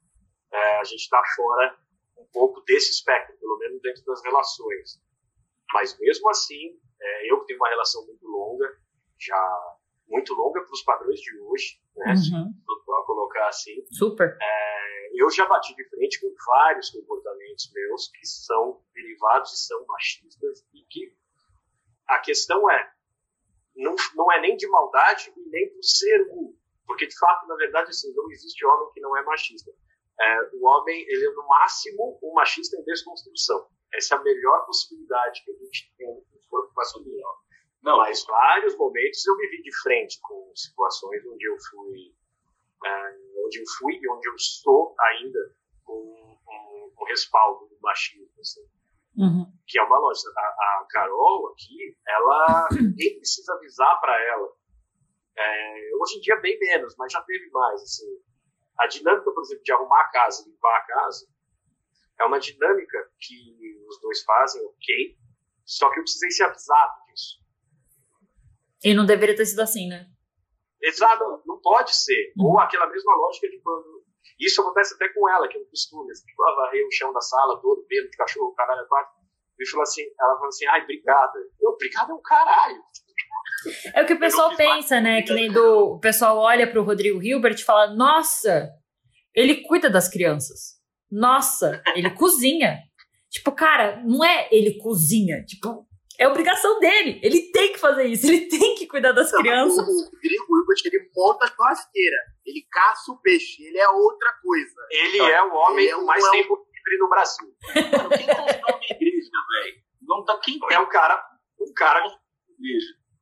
é, 0.50 0.78
a 0.78 0.84
gente 0.84 1.02
está 1.02 1.22
fora 1.36 1.78
um 2.16 2.26
pouco 2.32 2.62
desse 2.62 2.90
espectro, 2.90 3.36
pelo 3.38 3.58
menos 3.58 3.82
dentro 3.82 4.02
das 4.06 4.22
relações. 4.24 4.98
Mas 5.74 5.98
mesmo 6.00 6.30
assim, 6.30 6.80
é, 7.00 7.30
eu 7.30 7.40
que 7.40 7.48
tenho 7.48 7.58
uma 7.58 7.68
relação 7.68 8.04
muito 8.06 8.26
longa, 8.26 8.66
já 9.20 9.76
muito 10.08 10.32
longa 10.32 10.62
para 10.62 10.72
os 10.72 10.82
padrões 10.82 11.20
de 11.20 11.38
hoje, 11.38 11.80
né? 11.96 12.14
Uhum. 12.32 12.54
Para 12.86 13.02
colocar 13.04 13.48
assim, 13.48 13.84
Super. 13.90 14.36
Eu 15.18 15.30
já 15.30 15.46
bati 15.46 15.74
de 15.74 15.88
frente 15.88 16.20
com 16.20 16.34
vários 16.46 16.90
comportamentos 16.90 17.70
meus 17.72 18.08
que 18.08 18.26
são 18.26 18.82
derivados 18.94 19.52
e 19.52 19.66
são 19.66 19.84
machistas 19.86 20.64
e 20.74 20.82
que 20.90 21.16
a 22.08 22.18
questão 22.18 22.70
é, 22.70 22.92
não, 23.76 23.94
não 24.14 24.32
é 24.32 24.40
nem 24.40 24.56
de 24.56 24.66
maldade 24.68 25.32
e 25.36 25.48
nem 25.48 25.72
por 25.72 25.82
ser 25.82 26.22
um. 26.32 26.56
Porque, 26.86 27.06
de 27.06 27.18
fato, 27.18 27.46
na 27.48 27.56
verdade, 27.56 27.90
assim, 27.90 28.12
não 28.14 28.30
existe 28.30 28.64
homem 28.64 28.92
que 28.92 29.00
não 29.00 29.16
é 29.16 29.22
machista. 29.24 29.70
É, 30.18 30.50
o 30.54 30.66
homem, 30.66 31.04
ele 31.08 31.26
é, 31.26 31.30
no 31.30 31.46
máximo, 31.46 32.18
um 32.22 32.32
machista 32.32 32.76
em 32.76 32.84
desconstrução. 32.84 33.68
Essa 33.92 34.14
é 34.14 34.18
a 34.18 34.22
melhor 34.22 34.64
possibilidade 34.66 35.44
que 35.44 35.50
a 35.50 35.54
gente 35.54 35.92
tem 35.96 36.06
no 36.06 36.48
corpo 36.48 36.72
masculino. 36.74 37.22
Não, 37.82 37.98
mas 37.98 38.24
vários 38.24 38.76
momentos 38.76 39.26
eu 39.26 39.36
me 39.36 39.48
vi 39.48 39.62
de 39.62 39.76
frente 39.82 40.18
com 40.22 40.52
situações 40.54 41.24
onde 41.26 41.44
eu 41.44 41.56
fui, 41.70 42.14
é, 42.86 43.44
onde 43.44 43.60
eu 43.60 43.64
fui 43.78 43.94
e 43.94 44.10
onde 44.10 44.28
eu 44.28 44.34
estou 44.34 44.94
ainda 44.98 45.38
com 45.84 45.94
um, 45.94 46.92
um 47.00 47.04
respaldo 47.06 47.66
do 47.68 47.78
machismo. 47.80 48.40
Assim. 48.40 48.60
Uhum. 49.16 49.52
Que 49.66 49.78
é 49.78 49.82
uma 49.82 49.98
lógica. 49.98 50.30
A, 50.36 50.40
a, 50.40 50.86
Carol 50.90 51.52
aqui, 51.52 51.96
ela 52.06 52.68
nem 52.96 53.16
precisa 53.18 53.54
avisar 53.54 54.00
para 54.00 54.20
ela. 54.22 54.48
É, 55.38 55.90
hoje 56.00 56.18
em 56.18 56.20
dia, 56.20 56.40
bem 56.40 56.58
menos, 56.58 56.94
mas 56.96 57.12
já 57.12 57.22
teve 57.22 57.50
mais. 57.50 57.82
Assim. 57.82 58.06
A 58.78 58.86
dinâmica, 58.86 59.30
por 59.30 59.42
exemplo, 59.42 59.64
de 59.64 59.72
arrumar 59.72 60.02
a 60.02 60.10
casa, 60.10 60.44
limpar 60.46 60.76
a 60.76 60.86
casa, 60.86 61.26
é 62.20 62.24
uma 62.24 62.38
dinâmica 62.38 63.10
que 63.18 63.84
os 63.88 64.00
dois 64.00 64.22
fazem, 64.22 64.62
ok, 64.64 65.16
só 65.64 65.90
que 65.90 65.98
eu 65.98 66.02
precisei 66.02 66.30
ser 66.30 66.44
avisado 66.44 66.92
disso. 67.06 67.40
E 68.84 68.94
não 68.94 69.06
deveria 69.06 69.36
ter 69.36 69.46
sido 69.46 69.60
assim, 69.60 69.88
né? 69.88 70.10
Exato, 70.86 71.42
não 71.44 71.60
pode 71.60 71.94
ser. 71.94 72.32
Uhum. 72.38 72.46
Ou 72.46 72.60
aquela 72.60 72.86
mesma 72.86 73.14
lógica 73.16 73.48
de 73.48 73.60
quando 73.60 74.04
isso 74.38 74.60
acontece 74.60 74.94
até 74.94 75.08
com 75.12 75.28
ela, 75.28 75.48
que 75.48 75.58
é 75.58 75.60
um 75.60 75.64
costume. 75.64 76.10
Assim, 76.12 76.26
tipo, 76.26 76.44
ela 76.46 76.56
varreu 76.56 76.86
o 76.86 76.92
chão 76.92 77.12
da 77.12 77.20
sala 77.20 77.60
todo, 77.60 77.84
pelo 77.88 78.08
de 78.08 78.16
cachorro, 78.16 78.54
caralho, 78.54 78.82
é 78.82 78.86
quatro. 78.86 79.16
E 79.58 79.68
falou 79.68 79.82
assim, 79.82 80.02
ela 80.20 80.34
falou 80.34 80.48
assim, 80.48 80.66
ai, 80.66 80.82
obrigada. 80.82 81.38
Eu, 81.60 81.70
obrigada 81.70 82.12
é 82.12 82.14
um 82.14 82.22
caralho. 82.22 82.82
É 83.94 84.02
o 84.02 84.06
que 84.06 84.12
o 84.12 84.18
pessoal 84.18 84.54
pensa, 84.54 85.00
né? 85.00 85.22
Que 85.22 85.32
nem 85.32 85.50
do. 85.50 85.94
O 85.94 86.00
pessoal 86.00 86.38
olha 86.38 86.70
pro 86.70 86.82
Rodrigo 86.82 87.22
Hilbert 87.22 87.54
e 87.58 87.64
fala: 87.64 87.94
Nossa, 87.94 88.70
ele 89.34 89.62
cuida 89.62 89.88
das 89.90 90.08
crianças. 90.08 90.76
Nossa, 91.10 91.82
ele 91.94 92.10
cozinha. 92.14 92.78
Tipo, 93.30 93.52
cara, 93.52 94.02
não 94.04 94.24
é 94.24 94.48
ele 94.52 94.78
cozinha. 94.78 95.42
Tipo, 95.44 95.86
é 96.18 96.28
obrigação 96.28 96.78
dele. 96.78 97.20
Ele 97.22 97.50
tem 97.52 97.72
que 97.72 97.78
fazer 97.78 98.04
isso. 98.04 98.26
Ele 98.26 98.46
tem 98.46 98.74
que 98.74 98.86
cuidar 98.86 99.12
das 99.12 99.32
não, 99.32 99.40
crianças. 99.40 99.86
O 99.86 100.04
Rodrigo 100.04 100.58
Hilbert, 100.58 100.82
ele 100.84 101.10
monta 101.14 101.44
a 101.44 101.48
churrasqueira. 101.48 102.16
Ele 102.44 102.66
caça 102.70 103.12
o 103.12 103.20
peixe. 103.20 103.64
Ele 103.64 103.78
é 103.78 103.88
outra 103.88 104.32
coisa. 104.42 104.86
Ele 104.90 105.18
é 105.18 105.42
o 105.42 105.52
homem 105.54 105.90
com 105.92 106.02
é 106.02 106.04
mais 106.04 106.24
é 106.24 106.30
tempo 106.30 106.54
livre 106.54 106.98
no 106.98 107.08
Brasil. 107.08 107.54
quem 107.72 108.26
construiu 108.26 108.64
uma 108.68 108.84
igreja, 108.90 109.30
velho? 109.50 109.76
Não 110.02 110.24
tá 110.24 110.38
quem 110.38 110.58
é 110.70 110.78
o 110.78 110.86
cara, 110.88 111.22
o 111.58 111.74
cara 111.74 112.00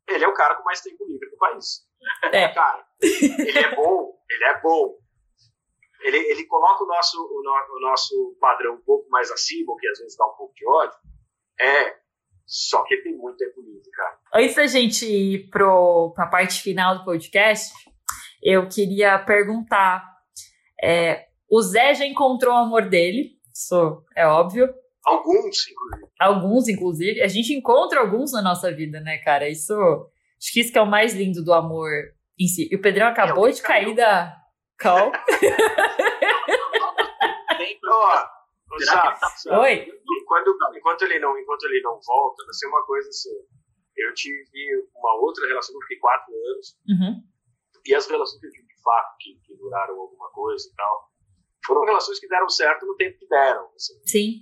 Ele 0.09 0.25
é 0.25 0.29
o 0.29 0.35
cara 0.35 0.57
com 0.57 0.65
mais 0.65 0.81
tempo 0.81 1.05
livre 1.07 1.31
do 1.31 1.37
país. 1.39 1.85
É. 2.33 2.49
Cara, 2.53 2.85
ele 3.01 3.59
é 3.59 3.75
bom, 3.75 4.13
ele 4.31 4.45
é 4.45 4.61
bom. 4.61 4.99
Ele, 6.03 6.19
ele 6.19 6.45
coloca 6.45 6.85
o 6.85 6.87
nosso, 6.87 7.19
o, 7.19 7.43
no, 7.43 7.77
o 7.77 7.81
nosso 7.81 8.37
padrão 8.39 8.75
um 8.75 8.83
pouco 8.83 9.09
mais 9.09 9.31
acima, 9.31 9.73
o 9.73 9.77
que 9.77 9.89
às 9.89 9.99
vezes 9.99 10.17
dá 10.17 10.27
um 10.27 10.37
pouco 10.37 10.55
de 10.55 10.67
ódio. 10.69 10.99
É, 11.59 11.97
só 12.47 12.83
que 12.85 12.95
ele 12.95 13.03
tem 13.03 13.17
muito 13.17 13.37
tempo 13.37 13.61
livre, 13.61 13.91
cara. 13.91 14.19
Antes 14.35 14.57
da 14.57 14.67
gente 14.67 15.07
ir 15.07 15.49
para 15.49 15.67
a 15.67 16.27
parte 16.27 16.63
final 16.63 16.99
do 16.99 17.05
podcast, 17.05 17.73
eu 18.43 18.69
queria 18.69 19.19
perguntar: 19.19 20.05
é, 20.83 21.27
o 21.51 21.61
Zé 21.63 21.95
já 21.95 22.07
encontrou 22.07 22.55
o 22.55 22.59
amor 22.59 22.89
dele, 22.89 23.33
isso 23.53 24.05
é 24.17 24.27
óbvio. 24.27 24.69
Alguns, 25.05 25.69
inclusive. 25.69 26.13
Alguns, 26.19 26.69
inclusive. 26.69 27.23
A 27.23 27.29
gente 27.29 27.53
encontra 27.53 28.01
alguns 28.01 28.33
na 28.33 28.41
nossa 28.43 28.73
vida, 28.73 29.01
né, 29.01 29.19
cara? 29.19 29.49
Isso. 29.49 29.75
Acho 29.75 30.53
que 30.53 30.61
isso 30.61 30.73
que 30.73 30.79
é 30.79 30.83
o 30.83 30.87
mais 30.87 31.15
lindo 31.15 31.45
do 31.45 31.53
amor 31.53 31.91
em 32.39 32.47
si. 32.47 32.69
E 32.71 32.77
o 32.77 32.81
Pedrão 32.81 33.09
acabou 33.09 33.51
de 33.51 33.63
cair 33.63 33.95
da 33.95 34.35
call. 34.79 35.13
Ó, 37.87 38.34
Oi. 39.61 40.03
Enquanto, 40.23 40.57
enquanto, 40.77 41.03
ele 41.03 41.19
não, 41.19 41.39
enquanto 41.39 41.65
ele 41.65 41.81
não 41.83 42.01
volta, 42.01 42.45
vai 42.45 42.55
ser 42.55 42.67
uma 42.67 42.85
coisa 42.85 43.09
assim. 43.09 43.35
Eu 43.97 44.13
tive 44.15 44.89
uma 44.95 45.15
outra 45.21 45.47
relação, 45.47 45.75
eu 45.75 45.81
fiquei 45.83 45.99
quatro 45.99 46.33
anos. 46.35 46.79
Uhum. 46.89 47.23
E 47.87 47.95
as 47.95 48.07
relações 48.07 48.41
que 48.41 48.47
eu 48.47 48.51
tive 48.51 48.67
de 48.67 48.83
fato, 48.83 49.17
que, 49.21 49.35
que 49.45 49.57
duraram 49.57 50.01
alguma 50.01 50.31
coisa 50.31 50.69
e 50.69 50.75
tal, 50.75 51.11
foram 51.67 51.85
relações 51.85 52.19
que 52.19 52.29
deram 52.29 52.49
certo 52.49 52.87
no 52.87 52.97
tempo 52.97 53.19
que 53.19 53.27
deram. 53.27 53.71
Assim. 53.75 53.95
Sim. 54.07 54.33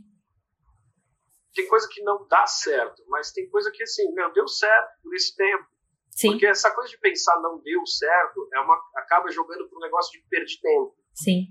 Tem 1.55 1.68
coisa 1.68 1.87
que 1.91 2.03
não 2.03 2.26
dá 2.28 2.47
certo, 2.47 3.03
mas 3.09 3.30
tem 3.33 3.49
coisa 3.51 3.70
que, 3.70 3.83
assim, 3.83 4.11
meu, 4.12 4.33
deu 4.33 4.49
certo 4.49 5.03
por 5.03 5.14
esse 5.14 5.37
tempo. 5.37 5.66
Sim. 6.11 6.30
Porque 6.30 6.47
essa 6.47 6.70
coisa 6.70 6.91
de 6.91 6.99
pensar 6.99 7.41
não 7.41 7.59
deu 7.61 7.87
certo 7.87 8.49
é 8.53 8.61
uma, 8.61 8.80
acaba 8.97 9.30
jogando 9.30 9.68
para 9.68 9.78
um 9.78 9.83
negócio 9.83 10.12
de 10.12 10.26
perder 10.28 10.61
tempo. 10.61 10.97
Sim. 11.14 11.47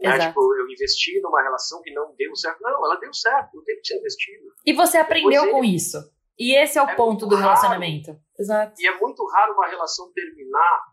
Né? 0.00 0.28
Tipo, 0.28 0.54
eu 0.54 0.68
investi 0.68 1.20
numa 1.20 1.42
relação 1.42 1.82
que 1.82 1.92
não 1.92 2.14
deu 2.16 2.34
certo. 2.34 2.60
Não, 2.62 2.84
ela 2.84 2.96
deu 2.96 3.12
certo, 3.12 3.58
o 3.58 3.62
tempo 3.62 3.80
que 3.80 3.88
você 3.88 3.98
investiu. 3.98 4.40
E 4.64 4.72
você 4.72 4.98
aprendeu 4.98 5.50
com 5.50 5.62
isso. 5.62 5.98
E 6.38 6.56
esse 6.56 6.78
é 6.78 6.82
o 6.82 6.88
é 6.88 6.96
ponto 6.96 7.26
do 7.26 7.36
relacionamento. 7.36 8.18
Exato. 8.38 8.80
E 8.80 8.88
é 8.88 8.98
muito 8.98 9.26
raro 9.26 9.52
uma 9.52 9.68
relação 9.68 10.10
terminar. 10.12 10.84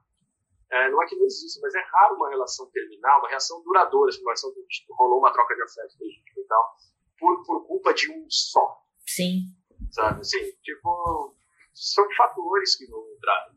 É, 0.70 0.91
não 0.91 1.01
é 1.01 1.05
que 1.08 1.16
não 1.16 1.26
existe, 1.26 1.62
mas 1.62 1.74
é 1.74 1.82
raro 1.89 2.16
uma 2.16 2.30
relação 2.30 2.70
terminar, 2.72 3.20
uma 3.20 3.30
relação 3.30 3.64
duradoura, 3.64 4.10
assim, 4.10 4.20
uma 4.20 4.32
relação 4.32 4.53
que 4.53 4.62
tipo, 4.68 4.93
rolou 4.95 5.20
uma 5.20 5.32
troca 5.32 5.55
de 5.55 5.62
afeto 5.62 5.95
e 6.01 6.43
tal, 6.43 6.76
por, 7.18 7.41
por 7.45 7.66
culpa 7.66 7.93
de 7.93 8.12
um 8.12 8.26
só. 8.28 8.84
Sim. 9.08 9.43
Sabe, 9.91 10.20
assim, 10.20 10.51
tipo, 10.62 11.34
são 11.80 12.05
fatores 12.15 12.75
que 12.75 12.86
vão 12.88 13.03
entrar. 13.15 13.47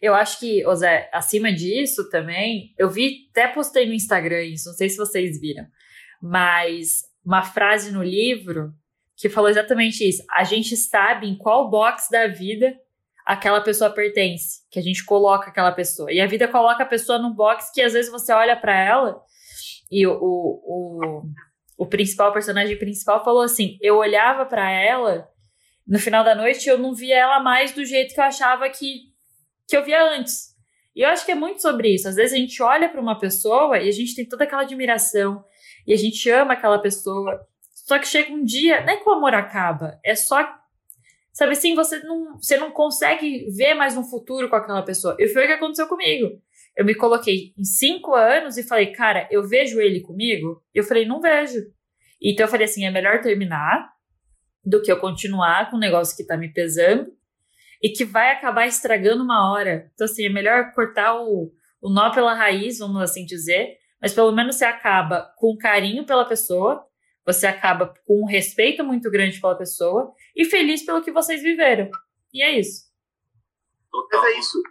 Eu 0.00 0.14
acho 0.14 0.38
que, 0.38 0.62
Zé, 0.74 1.08
acima 1.12 1.52
disso 1.52 2.08
também, 2.10 2.74
eu 2.78 2.90
vi, 2.90 3.28
até 3.30 3.48
postei 3.48 3.86
no 3.86 3.94
Instagram 3.94 4.42
isso, 4.44 4.68
não 4.68 4.76
sei 4.76 4.88
se 4.88 4.96
vocês 4.96 5.40
viram, 5.40 5.66
mas 6.20 7.02
uma 7.24 7.42
frase 7.42 7.92
no 7.92 8.02
livro 8.02 8.72
que 9.16 9.28
falou 9.28 9.50
exatamente 9.50 10.08
isso. 10.08 10.22
A 10.30 10.44
gente 10.44 10.76
sabe 10.76 11.26
em 11.26 11.36
qual 11.36 11.70
box 11.70 12.08
da 12.10 12.26
vida 12.26 12.74
aquela 13.24 13.60
pessoa 13.60 13.90
pertence, 13.90 14.62
que 14.70 14.78
a 14.78 14.82
gente 14.82 15.04
coloca 15.04 15.50
aquela 15.50 15.72
pessoa. 15.72 16.10
E 16.10 16.20
a 16.20 16.26
vida 16.26 16.48
coloca 16.48 16.82
a 16.82 16.86
pessoa 16.86 17.18
num 17.18 17.32
box 17.32 17.70
que 17.72 17.82
às 17.82 17.92
vezes 17.92 18.10
você 18.10 18.32
olha 18.32 18.56
para 18.56 18.76
ela 18.76 19.20
e 19.90 20.06
o, 20.06 20.12
o, 20.12 20.62
o, 20.64 21.22
o 21.78 21.86
principal, 21.86 22.30
o 22.30 22.32
personagem 22.32 22.78
principal 22.78 23.22
falou 23.22 23.42
assim: 23.42 23.76
eu 23.80 23.96
olhava 23.96 24.46
para 24.46 24.70
ela 24.70 25.28
no 25.90 25.98
final 25.98 26.22
da 26.22 26.36
noite 26.36 26.68
eu 26.68 26.78
não 26.78 26.94
via 26.94 27.18
ela 27.18 27.40
mais 27.40 27.72
do 27.72 27.84
jeito 27.84 28.14
que 28.14 28.20
eu 28.20 28.24
achava 28.24 28.70
que, 28.70 29.12
que 29.66 29.76
eu 29.76 29.84
via 29.84 30.00
antes. 30.00 30.50
E 30.94 31.02
eu 31.02 31.08
acho 31.08 31.26
que 31.26 31.32
é 31.32 31.34
muito 31.34 31.60
sobre 31.60 31.92
isso. 31.92 32.08
Às 32.08 32.14
vezes 32.14 32.32
a 32.32 32.36
gente 32.36 32.62
olha 32.62 32.88
para 32.88 33.00
uma 33.00 33.18
pessoa 33.18 33.76
e 33.76 33.88
a 33.88 33.92
gente 33.92 34.14
tem 34.14 34.24
toda 34.24 34.44
aquela 34.44 34.62
admiração 34.62 35.44
e 35.84 35.92
a 35.92 35.96
gente 35.96 36.30
ama 36.30 36.52
aquela 36.52 36.78
pessoa. 36.78 37.44
Só 37.74 37.98
que 37.98 38.06
chega 38.06 38.32
um 38.32 38.44
dia, 38.44 38.76
é 38.76 38.96
que 38.96 39.08
o 39.08 39.12
amor 39.12 39.34
acaba, 39.34 39.98
é 40.04 40.14
só 40.14 40.60
sabe 41.32 41.52
assim, 41.52 41.74
você 41.74 41.98
não, 42.00 42.36
você 42.36 42.56
não 42.56 42.70
consegue 42.70 43.46
ver 43.50 43.74
mais 43.74 43.96
um 43.96 44.04
futuro 44.04 44.48
com 44.48 44.56
aquela 44.56 44.82
pessoa. 44.82 45.16
E 45.18 45.26
foi 45.26 45.44
o 45.44 45.46
que 45.48 45.54
aconteceu 45.54 45.88
comigo. 45.88 46.40
Eu 46.76 46.84
me 46.84 46.94
coloquei 46.94 47.52
em 47.58 47.64
cinco 47.64 48.14
anos 48.14 48.56
e 48.56 48.62
falei, 48.62 48.92
cara, 48.92 49.26
eu 49.30 49.42
vejo 49.42 49.80
ele 49.80 50.00
comigo? 50.00 50.62
Eu 50.72 50.84
falei, 50.84 51.04
não 51.04 51.20
vejo. 51.20 51.58
Então 52.22 52.46
eu 52.46 52.50
falei 52.50 52.66
assim, 52.66 52.84
é 52.84 52.90
melhor 52.90 53.20
terminar 53.20 53.90
do 54.64 54.82
que 54.82 54.90
eu 54.90 54.98
continuar 54.98 55.70
com 55.70 55.76
um 55.76 55.80
negócio 55.80 56.16
que 56.16 56.26
tá 56.26 56.36
me 56.36 56.52
pesando 56.52 57.12
e 57.82 57.88
que 57.88 58.04
vai 58.04 58.32
acabar 58.32 58.66
estragando 58.66 59.22
uma 59.22 59.50
hora. 59.50 59.90
Então, 59.94 60.04
assim, 60.04 60.24
é 60.24 60.28
melhor 60.28 60.72
cortar 60.74 61.16
o, 61.16 61.52
o 61.80 61.90
nó 61.90 62.12
pela 62.12 62.34
raiz, 62.34 62.78
vamos 62.78 63.00
assim 63.00 63.24
dizer, 63.24 63.78
mas 64.00 64.12
pelo 64.12 64.32
menos 64.32 64.56
você 64.56 64.64
acaba 64.64 65.32
com 65.36 65.56
carinho 65.56 66.04
pela 66.04 66.26
pessoa, 66.26 66.86
você 67.24 67.46
acaba 67.46 67.94
com 68.06 68.22
um 68.22 68.26
respeito 68.26 68.84
muito 68.84 69.10
grande 69.10 69.40
pela 69.40 69.56
pessoa 69.56 70.12
e 70.36 70.44
feliz 70.44 70.84
pelo 70.84 71.02
que 71.02 71.12
vocês 71.12 71.42
viveram. 71.42 71.90
E 72.32 72.42
é 72.42 72.58
isso. 72.58 72.90
Mas 74.12 74.24
é 74.24 74.38
isso. 74.38 74.62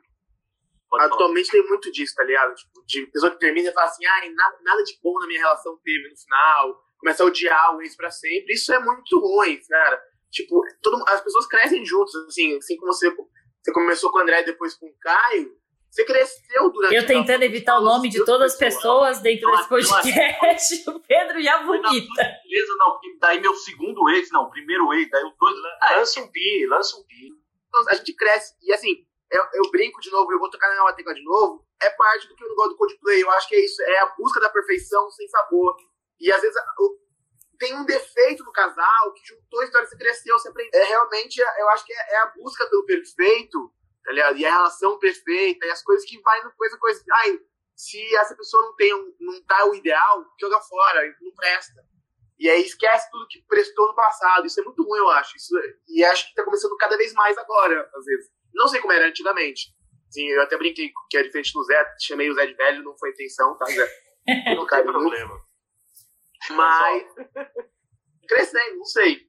Atualmente 0.93 1.51
tem 1.51 1.65
muito 1.67 1.91
disso, 1.91 2.15
tá 2.15 2.23
ligado? 2.23 2.55
Tipo, 2.55 2.83
de 2.85 3.05
pessoa 3.07 3.31
que 3.31 3.39
termina 3.39 3.69
e 3.69 3.73
fala 3.73 3.87
assim, 3.87 4.05
ai, 4.05 4.29
nada, 4.29 4.57
nada 4.63 4.83
de 4.83 4.97
bom 5.03 5.19
na 5.19 5.27
minha 5.27 5.39
relação 5.39 5.77
teve 5.83 6.09
no 6.09 6.17
final 6.17 6.88
começa 6.99 7.23
a 7.23 7.25
odiar 7.25 7.75
o 7.75 7.81
ex 7.81 7.95
pra 7.95 8.11
sempre. 8.11 8.53
Isso 8.53 8.73
é 8.73 8.79
muito 8.79 9.19
ruim, 9.19 9.59
cara. 9.67 10.01
Tipo, 10.31 10.61
todo, 10.81 11.03
as 11.07 11.21
pessoas 11.21 11.47
crescem 11.47 11.83
juntos, 11.83 12.13
assim, 12.27 12.57
assim 12.57 12.77
como 12.77 12.93
você, 12.93 13.09
você 13.09 13.71
começou 13.73 14.11
com 14.11 14.19
o 14.19 14.21
André 14.21 14.41
e 14.41 14.45
depois 14.45 14.75
com 14.75 14.85
o 14.85 14.97
Caio. 14.99 15.57
Você 15.89 16.05
cresceu 16.05 16.69
durante 16.69 16.93
Eu 16.93 17.07
tentando 17.07 17.41
evitar 17.41 17.79
o 17.79 17.81
nome 17.81 18.09
de 18.09 18.23
todas 18.23 18.53
as 18.53 18.59
pessoas 18.59 19.21
dentro 19.21 19.49
desse 19.49 19.67
podcast, 19.67 20.83
o 20.87 20.99
Pedro 20.99 21.41
já 21.41 21.63
vomita. 21.63 22.23
Beleza, 22.43 22.75
não, 22.77 22.91
porque 22.91 23.17
daí 23.19 23.41
meu 23.41 23.55
segundo 23.55 24.07
ex, 24.09 24.29
não, 24.29 24.51
primeiro 24.51 24.93
ex, 24.93 25.09
daí 25.09 25.23
o 25.23 25.33
dois. 25.39 25.55
Lança 25.97 26.21
um 26.21 26.27
pi, 26.27 26.67
lança 26.67 26.95
um 26.95 27.03
pi. 27.05 27.31
Então, 27.67 27.83
a 27.89 27.95
gente 27.95 28.13
cresce, 28.13 28.53
e 28.61 28.71
assim, 28.71 29.03
eu, 29.31 29.43
eu 29.53 29.71
brinco 29.71 29.99
de 29.99 30.11
novo, 30.11 30.31
eu 30.31 30.39
vou 30.39 30.49
tocar 30.49 30.69
na 30.75 30.93
tecla 30.93 31.13
de 31.13 31.23
novo, 31.23 31.65
é 31.81 31.89
parte 31.89 32.27
do 32.27 32.35
que 32.35 32.43
eu 32.43 32.49
não 32.49 32.55
gosto 32.55 32.69
do 32.71 32.77
Coldplay, 32.77 33.21
eu 33.21 33.31
acho 33.31 33.47
que 33.47 33.55
é 33.55 33.65
isso, 33.65 33.81
é 33.81 33.99
a 33.99 34.13
busca 34.17 34.39
da 34.39 34.49
perfeição 34.49 35.09
sem 35.11 35.27
sabor. 35.27 35.75
E 36.19 36.31
às 36.31 36.41
vezes 36.41 36.55
tem 37.59 37.75
um 37.75 37.85
defeito 37.85 38.43
no 38.43 38.51
casal 38.51 39.13
que 39.13 39.27
juntou 39.27 39.59
a 39.59 39.65
história, 39.65 39.87
você 39.87 39.97
cresceu, 39.97 40.39
você 40.39 40.47
aprendeu. 40.47 40.81
É 40.81 40.85
realmente, 40.85 41.39
eu 41.39 41.69
acho 41.69 41.85
que 41.85 41.93
é, 41.93 42.13
é 42.13 42.17
a 42.19 42.27
busca 42.27 42.65
pelo 42.69 42.85
perfeito, 42.85 43.71
tá 44.03 44.11
ligado? 44.13 44.37
E 44.37 44.45
a 44.45 44.53
relação 44.53 44.97
perfeita, 44.97 45.65
e 45.65 45.69
as 45.69 45.83
coisas 45.83 46.05
que 46.05 46.19
vai 46.21 46.41
no 46.43 46.51
coisa, 46.53 46.77
coisa. 46.77 47.03
Ai, 47.11 47.39
se 47.75 48.15
essa 48.15 48.35
pessoa 48.35 48.63
não 48.63 48.75
tem 48.75 48.93
um, 48.93 49.13
não 49.19 49.43
tá 49.43 49.65
o 49.65 49.75
ideal, 49.75 50.25
joga 50.39 50.59
fora, 50.61 51.01
não 51.21 51.33
presta. 51.33 51.83
E 52.39 52.49
aí 52.49 52.61
esquece 52.61 53.11
tudo 53.11 53.27
que 53.27 53.43
prestou 53.45 53.87
no 53.87 53.95
passado. 53.95 54.47
Isso 54.47 54.61
é 54.61 54.63
muito 54.63 54.81
ruim, 54.81 54.99
eu 54.99 55.09
acho. 55.09 55.35
Isso, 55.35 55.53
e 55.89 56.03
acho 56.05 56.29
que 56.29 56.35
tá 56.35 56.45
começando 56.45 56.75
cada 56.77 56.95
vez 56.95 57.13
mais 57.13 57.37
agora, 57.37 57.89
às 57.93 58.05
vezes. 58.05 58.31
Não 58.53 58.69
sei 58.69 58.79
como 58.79 58.93
era 58.93 59.07
antigamente. 59.07 59.73
Sim, 60.09 60.27
eu 60.29 60.41
até 60.41 60.57
brinquei 60.57 60.91
que 61.09 61.17
é 61.17 61.23
diferente 61.23 61.53
do 61.53 61.63
Zé, 61.63 61.85
chamei 61.99 62.29
o 62.29 62.33
Zé 62.33 62.47
de 62.47 62.53
velho, 62.53 62.83
não 62.83 62.97
foi 62.97 63.11
intenção, 63.11 63.57
tá, 63.57 63.65
Zé? 63.65 64.09
Não 64.55 64.67
tem 64.67 64.83
problema. 64.83 65.48
Mas 66.51 67.05
crescendo, 68.27 68.77
não 68.77 68.85
sei. 68.85 69.27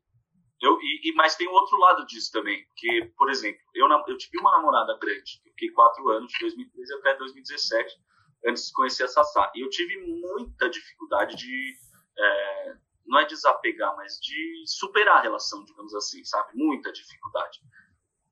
Eu, 0.60 0.78
e, 0.80 1.08
e, 1.08 1.14
mas 1.14 1.36
tem 1.36 1.48
um 1.48 1.52
outro 1.52 1.78
lado 1.78 2.04
disso 2.06 2.30
também, 2.32 2.66
que, 2.76 3.06
por 3.16 3.30
exemplo, 3.30 3.60
eu, 3.74 3.88
eu 4.06 4.18
tive 4.18 4.38
uma 4.38 4.50
namorada 4.52 4.98
grande, 4.98 5.40
eu 5.46 5.52
fiquei 5.52 5.70
quatro 5.70 6.06
anos, 6.10 6.30
de 6.30 6.38
2013 6.40 6.94
até 6.96 7.16
2017, 7.16 7.96
antes 8.46 8.66
de 8.66 8.72
conhecer 8.74 9.04
a 9.04 9.08
Sassá. 9.08 9.50
E 9.54 9.64
eu 9.64 9.70
tive 9.70 9.96
muita 9.96 10.68
dificuldade 10.68 11.34
de, 11.34 11.74
é, 12.18 12.76
não 13.06 13.18
é 13.20 13.24
desapegar, 13.24 13.96
mas 13.96 14.20
de 14.20 14.64
superar 14.66 15.18
a 15.18 15.22
relação, 15.22 15.64
digamos 15.64 15.94
assim, 15.94 16.22
sabe? 16.24 16.50
Muita 16.54 16.92
dificuldade. 16.92 17.58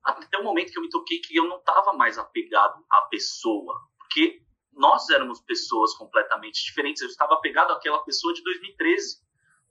Até 0.04 0.38
o 0.38 0.44
momento 0.44 0.70
que 0.70 0.78
eu 0.78 0.82
me 0.82 0.90
toquei 0.90 1.20
que 1.20 1.34
eu 1.34 1.44
não 1.44 1.58
estava 1.58 1.94
mais 1.94 2.18
apegado 2.18 2.84
à 2.90 3.02
pessoa, 3.02 3.74
porque 3.98 4.42
nós 4.78 5.08
éramos 5.10 5.40
pessoas 5.40 5.94
completamente 5.94 6.64
diferentes. 6.64 7.02
Eu 7.02 7.08
estava 7.08 7.34
apegado 7.34 7.72
àquela 7.72 7.98
pessoa 8.04 8.32
de 8.32 8.42
2013, 8.42 9.20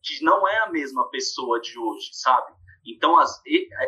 que 0.03 0.23
não 0.23 0.47
é 0.47 0.59
a 0.59 0.69
mesma 0.69 1.09
pessoa 1.09 1.59
de 1.59 1.77
hoje, 1.79 2.09
sabe? 2.13 2.53
Então, 2.85 3.17
as, 3.17 3.41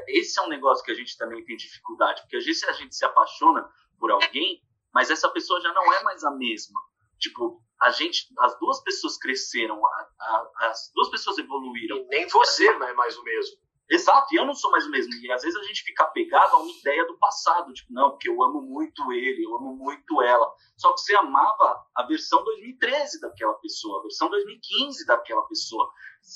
esse 0.08 0.40
é 0.40 0.42
um 0.42 0.50
negócio 0.50 0.84
que 0.84 0.92
a 0.92 0.96
gente 0.96 1.18
também 1.18 1.44
tem 1.46 1.56
dificuldade, 1.56 2.22
porque 2.22 2.38
às 2.38 2.46
vezes 2.46 2.64
a 2.64 2.74
gente 2.74 2.96
se 2.96 3.06
apaixona 3.06 3.70
por 3.98 4.12
alguém, 4.12 4.62
mas 4.94 5.10
essa 5.10 5.30
pessoa 5.30 5.62
já 5.62 5.72
não 5.74 5.94
é 5.94 6.04
mais 6.04 6.24
a 6.24 6.32
mesma. 6.32 6.80
Tipo, 7.20 7.62
a 7.82 7.92
gente, 7.92 8.28
as 8.40 8.58
duas 8.60 8.82
pessoas 8.82 9.18
cresceram, 9.18 9.86
a, 9.86 10.10
a, 10.20 10.50
as 10.70 10.92
duas 10.94 11.10
pessoas 11.10 11.38
evoluíram. 11.38 11.98
E 11.98 12.08
nem 12.08 12.28
você 12.28 12.72
não 12.78 12.88
é 12.88 12.94
mais 12.94 13.18
o 13.18 13.24
mesmo. 13.24 13.58
Exato, 13.90 14.34
e 14.34 14.38
eu 14.38 14.46
não 14.46 14.54
sou 14.54 14.70
mais 14.70 14.86
o 14.86 14.92
mesmo. 14.92 15.12
E 15.16 15.32
às 15.32 15.42
vezes 15.42 15.60
a 15.60 15.64
gente 15.64 15.82
fica 15.82 16.04
apegado 16.04 16.54
a 16.54 16.58
uma 16.58 16.72
ideia 16.72 17.06
do 17.08 17.18
passado, 17.18 17.74
tipo, 17.74 17.92
não, 17.92 18.12
porque 18.12 18.30
eu 18.30 18.42
amo 18.44 18.62
muito 18.62 19.12
ele, 19.12 19.44
eu 19.44 19.56
amo 19.56 19.76
muito 19.76 20.22
ela. 20.22 20.54
Só 20.78 20.94
que 20.94 21.02
você 21.02 21.16
amava 21.16 21.84
a 21.96 22.04
versão 22.06 22.44
2013 22.44 23.20
daquela 23.20 23.56
pessoa, 23.56 24.00
a 24.00 24.04
versão 24.04 24.30
2015 24.30 25.06
daquela 25.08 25.42
pessoa. 25.48 25.92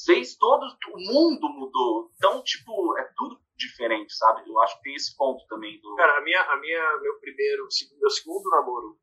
Fez 0.06 0.36
todo, 0.36 0.66
o 0.94 1.14
mundo 1.14 1.48
mudou. 1.50 2.12
Então, 2.16 2.42
tipo, 2.44 2.98
é 2.98 3.04
tudo 3.16 3.40
diferente, 3.56 4.16
sabe? 4.16 4.50
Eu 4.50 4.60
acho 4.62 4.76
que 4.78 4.84
tem 4.84 4.96
esse 4.96 5.16
ponto 5.16 5.46
também. 5.48 5.80
Do... 5.80 5.96
Cara, 5.96 6.18
a 6.18 6.22
minha, 6.22 6.42
a 6.42 6.58
minha, 6.60 6.98
meu 7.02 7.20
primeiro, 7.20 7.68
meu 8.00 8.10
segundo 8.10 8.50
namoro 8.50 8.98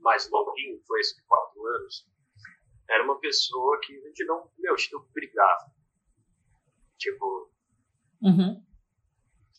mais 0.00 0.28
longuinho, 0.30 0.80
foi 0.86 1.00
esse 1.00 1.16
de 1.16 1.22
quatro 1.26 1.66
anos, 1.66 2.06
era 2.88 3.04
uma 3.04 3.18
pessoa 3.20 3.78
que 3.80 3.94
a 3.94 4.08
gente 4.08 4.24
não, 4.24 4.50
meu, 4.58 4.74
a 4.74 4.76
gente 4.76 4.92
não 4.92 5.06
brigava. 5.12 5.70
Tipo, 6.98 7.49
uhum. 8.22 8.62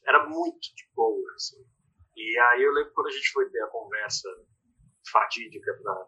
era 0.05 0.28
muito 0.28 0.62
de 0.76 0.89
boa, 0.95 1.34
assim. 1.36 1.64
E 2.16 2.39
aí 2.39 2.64
eu 2.64 2.74
lembro 2.74 2.93
quando 2.93 3.07
a 3.07 3.12
gente 3.12 3.32
foi 3.32 3.49
ter 3.49 3.62
a 3.62 3.68
conversa 3.68 4.30
fatídica, 5.12 5.80
na, 5.84 6.07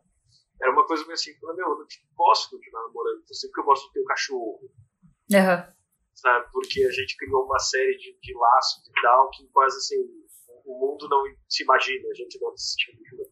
era 0.61 0.71
uma 0.71 0.85
coisa 0.85 1.03
meio 1.03 1.13
assim, 1.13 1.31
meu, 1.41 1.55
eu 1.57 1.79
não 1.79 1.85
posso 2.15 2.49
continuar 2.51 2.83
namorando 2.83 3.23
você 3.27 3.47
porque 3.47 3.61
eu 3.61 3.65
gosto 3.65 3.87
do 3.87 3.93
teu 3.93 4.05
cachorro. 4.05 4.61
Uhum. 5.31 5.73
Sabe? 6.15 6.49
Porque 6.51 6.83
a 6.83 6.91
gente 6.91 7.17
criou 7.17 7.45
uma 7.45 7.59
série 7.59 7.97
de, 7.97 8.17
de 8.21 8.33
laços 8.37 8.87
e 8.87 9.01
tal 9.01 9.29
que 9.31 9.47
quase 9.47 9.77
assim, 9.77 9.97
o 10.65 10.79
mundo 10.79 11.09
não 11.09 11.23
se 11.49 11.63
imagina, 11.63 12.07
a 12.09 12.13
gente 12.13 12.39
não 12.39 12.55
se 12.55 12.75
imagina. 12.91 13.23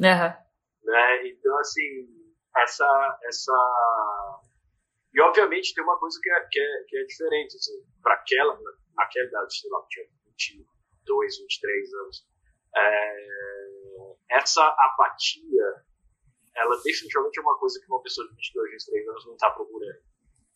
Uhum. 0.00 0.42
Né? 0.84 1.28
Então, 1.28 1.58
assim, 1.58 2.08
essa, 2.56 3.18
essa. 3.24 3.52
E, 5.14 5.20
obviamente, 5.20 5.74
tem 5.74 5.84
uma 5.84 5.98
coisa 5.98 6.18
que 6.22 6.30
é, 6.30 6.48
que 6.50 6.60
é, 6.60 6.84
que 6.88 6.96
é 6.96 7.04
diferente. 7.04 7.56
Assim, 7.56 7.84
para 8.02 8.14
aquela, 8.14 8.58
naquela 8.96 9.26
idade, 9.26 9.60
sei 9.60 9.70
lá, 9.70 9.84
tinha 9.88 10.06
22, 10.26 11.38
23 11.38 11.94
anos. 11.94 12.26
É... 12.74 13.42
Essa 14.30 14.66
apatia, 14.66 15.84
ela 16.56 16.76
definitivamente 16.82 17.38
é 17.38 17.42
uma 17.42 17.58
coisa 17.58 17.78
que 17.78 17.86
uma 17.86 18.02
pessoa 18.02 18.26
de 18.28 18.34
22, 18.34 18.70
23 18.70 19.08
anos 19.08 19.26
não 19.26 19.34
está 19.34 19.50
procurando. 19.50 20.00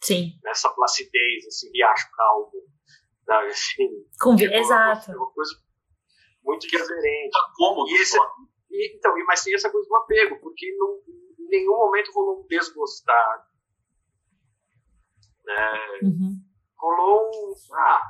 Sim. 0.01 0.39
Nessa 0.43 0.71
placidez, 0.71 1.45
esse 1.47 1.71
riacho 1.71 2.11
calmo. 2.13 2.53
Sabe? 3.27 3.49
Assim, 3.49 4.07
Com... 4.21 4.35
É 4.39 4.61
Exato. 4.61 5.13
É 5.13 5.17
uma 5.17 5.31
coisa 5.33 5.53
muito 6.43 6.67
diferente. 6.67 7.31
Tá 7.33 7.53
cômodo, 7.57 7.91
e 7.91 8.01
esse, 8.01 8.17
e, 8.71 8.97
então, 8.97 9.13
mas 9.27 9.43
tem 9.43 9.55
essa 9.55 9.71
coisa 9.71 9.89
do 9.89 9.97
apego, 9.97 10.39
porque 10.41 10.75
não, 10.77 11.01
em 11.39 11.49
nenhum 11.49 11.77
momento 11.77 12.13
rolou 12.13 12.41
um 12.41 12.47
desgostar. 12.47 13.47
Né? 15.47 15.73
Uhum. 16.03 16.41
Rolou 16.77 17.31
um. 17.31 17.55
Ah. 17.75 18.03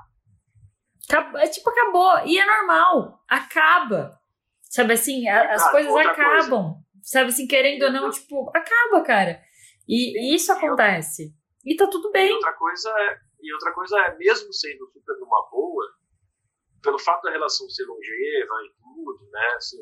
É 1.36 1.48
tipo, 1.48 1.70
acabou. 1.70 2.26
E 2.26 2.38
é 2.38 2.46
normal. 2.46 3.22
Acaba. 3.28 4.18
Sabe 4.62 4.94
assim, 4.94 5.28
a, 5.28 5.54
as 5.54 5.70
coisas 5.70 5.94
acabam. 5.94 6.72
Coisa. 6.72 6.86
Sabe 7.02 7.28
assim, 7.28 7.46
querendo 7.46 7.84
ou 7.84 7.92
não, 7.92 8.10
tipo, 8.10 8.50
acaba, 8.54 9.02
cara. 9.04 9.40
E, 9.86 10.18
e 10.18 10.34
isso 10.34 10.50
acontece. 10.52 11.32
E 11.64 11.76
tá 11.76 11.86
tudo 11.86 12.10
bem. 12.10 12.30
E 12.30 12.34
outra 12.34 12.52
coisa 12.54 12.90
é, 12.90 13.18
e 13.40 13.52
outra 13.52 13.72
coisa 13.72 13.98
é 14.00 14.16
mesmo 14.16 14.52
sendo 14.52 14.86
super 14.88 15.16
numa 15.18 15.48
boa, 15.50 15.84
pelo 16.82 16.98
fato 16.98 17.22
da 17.22 17.30
relação 17.30 17.68
ser 17.70 17.84
longeva 17.84 18.54
e 18.64 18.72
tudo, 18.80 19.30
né? 19.30 19.54
Assim, 19.56 19.78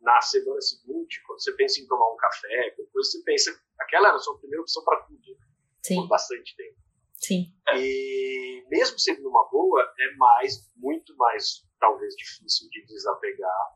na 0.00 0.20
semana 0.20 0.60
seguinte, 0.60 1.22
quando 1.26 1.40
você 1.40 1.52
pensa 1.52 1.80
em 1.80 1.86
tomar 1.86 2.12
um 2.12 2.16
café, 2.16 2.74
depois 2.76 3.10
você 3.10 3.22
pensa, 3.24 3.56
aquela 3.80 4.08
era 4.08 4.16
a 4.16 4.20
sua 4.20 4.38
primeira 4.38 4.62
opção 4.62 4.84
para 4.84 5.00
tudo, 5.02 5.38
Sim. 5.82 5.96
por 5.96 6.08
bastante 6.08 6.56
tempo. 6.56 6.76
Sim. 7.16 7.52
E 7.74 8.64
mesmo 8.68 8.98
sendo 8.98 9.22
numa 9.22 9.48
boa, 9.50 9.82
é 9.98 10.16
mais, 10.16 10.70
muito 10.76 11.16
mais, 11.16 11.66
talvez, 11.78 12.14
difícil 12.16 12.68
de 12.70 12.84
desapegar 12.86 13.72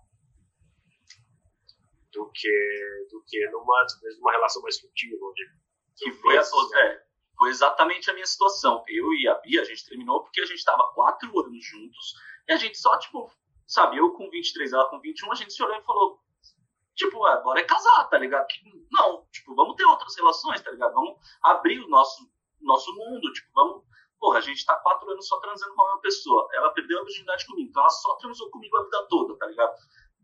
do 2.13 2.31
que, 2.33 3.07
do 3.11 3.23
que 3.27 3.49
numa, 3.51 3.87
numa 4.19 4.33
relação 4.33 4.63
mais 4.63 4.79
frutiva, 4.79 5.25
onde 5.25 5.43
que 5.97 6.13
foi, 6.13 6.37
a, 6.37 6.41
é, 6.41 7.03
foi 7.39 7.51
exatamente 7.51 8.11
a 8.11 8.15
minha 8.15 8.27
situação. 8.27 8.85
Eu 8.87 9.13
e 9.15 9.29
a 9.29 9.35
Bia, 9.35 9.63
a 9.63 9.65
gente 9.65 9.87
terminou 9.87 10.23
porque 10.23 10.41
a 10.41 10.47
gente 10.47 10.59
estava 10.59 10.93
quatro 10.95 11.29
anos 11.41 11.65
juntos 11.65 12.15
e 12.49 12.53
a 12.53 12.57
gente 12.57 12.79
só, 12.79 12.99
tipo, 12.99 13.31
Sabe, 13.69 13.99
eu 13.99 14.15
com 14.15 14.31
23, 14.31 14.73
ela 14.73 14.89
com 14.89 14.99
21, 14.99 15.31
a 15.31 15.35
gente 15.35 15.53
se 15.53 15.63
olhou 15.63 15.77
e 15.77 15.85
falou, 15.85 16.19
tipo, 16.97 17.23
agora 17.27 17.61
é 17.61 17.65
casar, 17.65 18.09
tá 18.09 18.17
ligado? 18.17 18.47
Não, 18.91 19.27
tipo, 19.31 19.55
vamos 19.55 19.77
ter 19.77 19.85
outras 19.85 20.17
relações, 20.17 20.63
tá 20.63 20.71
ligado? 20.71 20.95
Vamos 20.95 21.19
abrir 21.43 21.79
o 21.79 21.89
nosso, 21.89 22.27
nosso 22.61 22.93
mundo, 22.95 23.33
tipo, 23.33 23.49
vamos... 23.55 23.85
Porra, 24.19 24.39
a 24.39 24.41
gente 24.41 24.67
tá 24.67 24.75
quatro 24.77 25.09
anos 25.11 25.29
só 25.29 25.39
transando 25.39 25.75
com 25.75 25.83
a 25.83 25.87
mesma 25.87 26.01
pessoa. 26.01 26.49
Ela 26.53 26.71
perdeu 26.71 27.01
a 27.01 27.05
virgindade 27.05 27.47
comigo, 27.47 27.71
então 27.71 27.83
ela 27.83 27.91
só 27.91 28.15
transou 28.17 28.51
comigo 28.51 28.77
a 28.77 28.83
vida 28.83 29.07
toda, 29.09 29.37
tá 29.37 29.47
ligado? 29.47 29.77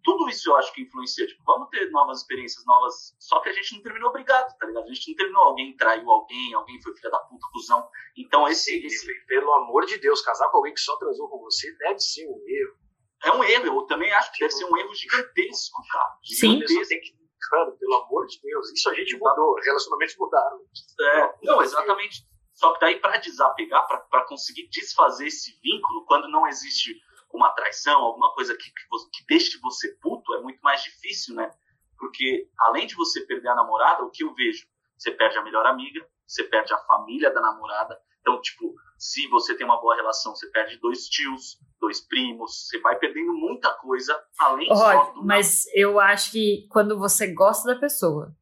Tudo 0.02 0.28
isso 0.28 0.50
eu 0.50 0.56
acho 0.56 0.72
que 0.72 0.82
influencia, 0.82 1.26
tipo, 1.26 1.42
vamos 1.44 1.68
ter 1.70 1.90
novas 1.90 2.18
experiências, 2.18 2.64
novas... 2.66 3.14
Só 3.20 3.40
que 3.40 3.48
a 3.48 3.52
gente 3.52 3.74
não 3.74 3.82
terminou 3.82 4.10
obrigado, 4.10 4.56
tá 4.58 4.66
ligado? 4.66 4.84
A 4.84 4.92
gente 4.92 5.10
não 5.10 5.16
terminou, 5.16 5.42
alguém 5.44 5.76
traiu 5.76 6.10
alguém, 6.10 6.54
alguém 6.54 6.82
foi 6.82 6.94
filha 6.94 7.10
da 7.10 7.20
puta, 7.20 7.46
cuzão. 7.52 7.88
Então 8.16 8.48
esse... 8.48 8.80
Sim, 8.80 8.86
esse... 8.86 9.26
Pelo 9.26 9.52
amor 9.54 9.86
de 9.86 9.96
Deus, 9.98 10.20
casar 10.22 10.48
com 10.50 10.56
alguém 10.56 10.74
que 10.74 10.80
só 10.80 10.96
transou 10.96 11.28
com 11.28 11.38
você 11.38 11.72
deve 11.76 12.00
ser 12.00 12.26
um 12.26 12.42
erro 12.48 12.84
é 13.24 13.32
um 13.32 13.42
erro. 13.42 13.66
Eu 13.66 13.82
também 13.86 14.12
acho 14.12 14.32
que 14.32 14.40
deve 14.40 14.52
ser 14.52 14.64
um 14.64 14.76
erro 14.76 14.94
gigantesco, 14.94 15.82
cara. 15.90 16.18
Gigantesco. 16.22 16.84
Sim. 16.84 17.00
Que, 17.00 17.23
cara, 17.48 17.70
pelo 17.72 17.94
amor 18.02 18.26
de 18.26 18.40
Deus, 18.42 18.72
isso 18.72 18.88
a 18.90 18.94
gente 18.94 19.16
mudou, 19.16 19.54
relacionamentos 19.62 20.16
mudaram. 20.18 20.60
É, 21.00 21.34
não, 21.42 21.62
exatamente. 21.62 22.26
Só 22.52 22.72
que 22.72 22.80
daí, 22.80 23.00
para 23.00 23.18
desapegar, 23.18 23.86
para 24.08 24.24
conseguir 24.26 24.68
desfazer 24.68 25.26
esse 25.26 25.58
vínculo, 25.62 26.04
quando 26.06 26.28
não 26.28 26.46
existe 26.46 26.94
uma 27.32 27.50
traição, 27.50 28.00
alguma 28.00 28.32
coisa 28.32 28.56
que, 28.56 28.64
que, 28.64 28.88
você, 28.88 29.08
que 29.12 29.26
deixe 29.26 29.58
você 29.60 29.88
puto, 30.00 30.34
é 30.34 30.40
muito 30.40 30.60
mais 30.60 30.82
difícil, 30.82 31.34
né? 31.34 31.50
Porque 31.98 32.48
além 32.58 32.86
de 32.86 32.94
você 32.94 33.20
perder 33.22 33.48
a 33.48 33.56
namorada, 33.56 34.04
o 34.04 34.10
que 34.10 34.22
eu 34.22 34.32
vejo? 34.34 34.66
Você 34.96 35.10
perde 35.10 35.36
a 35.36 35.42
melhor 35.42 35.66
amiga, 35.66 36.06
você 36.26 36.44
perde 36.44 36.72
a 36.72 36.78
família 36.78 37.32
da 37.32 37.40
namorada. 37.40 38.00
Então, 38.20 38.40
tipo, 38.40 38.74
se 38.96 39.26
você 39.28 39.54
tem 39.56 39.66
uma 39.66 39.80
boa 39.80 39.96
relação, 39.96 40.34
você 40.34 40.48
perde 40.50 40.78
dois 40.78 41.08
tios, 41.08 41.58
dois 41.84 42.00
primos, 42.00 42.66
você 42.66 42.80
vai 42.80 42.98
perdendo 42.98 43.32
muita 43.34 43.70
coisa, 43.74 44.18
além 44.40 44.66
oh, 44.70 44.76
só 44.76 45.12
do... 45.12 45.24
Mas 45.24 45.66
eu 45.74 46.00
acho 46.00 46.32
que 46.32 46.66
quando 46.70 46.98
você 46.98 47.26
gosta 47.32 47.74
da 47.74 47.78
pessoa, 47.78 48.34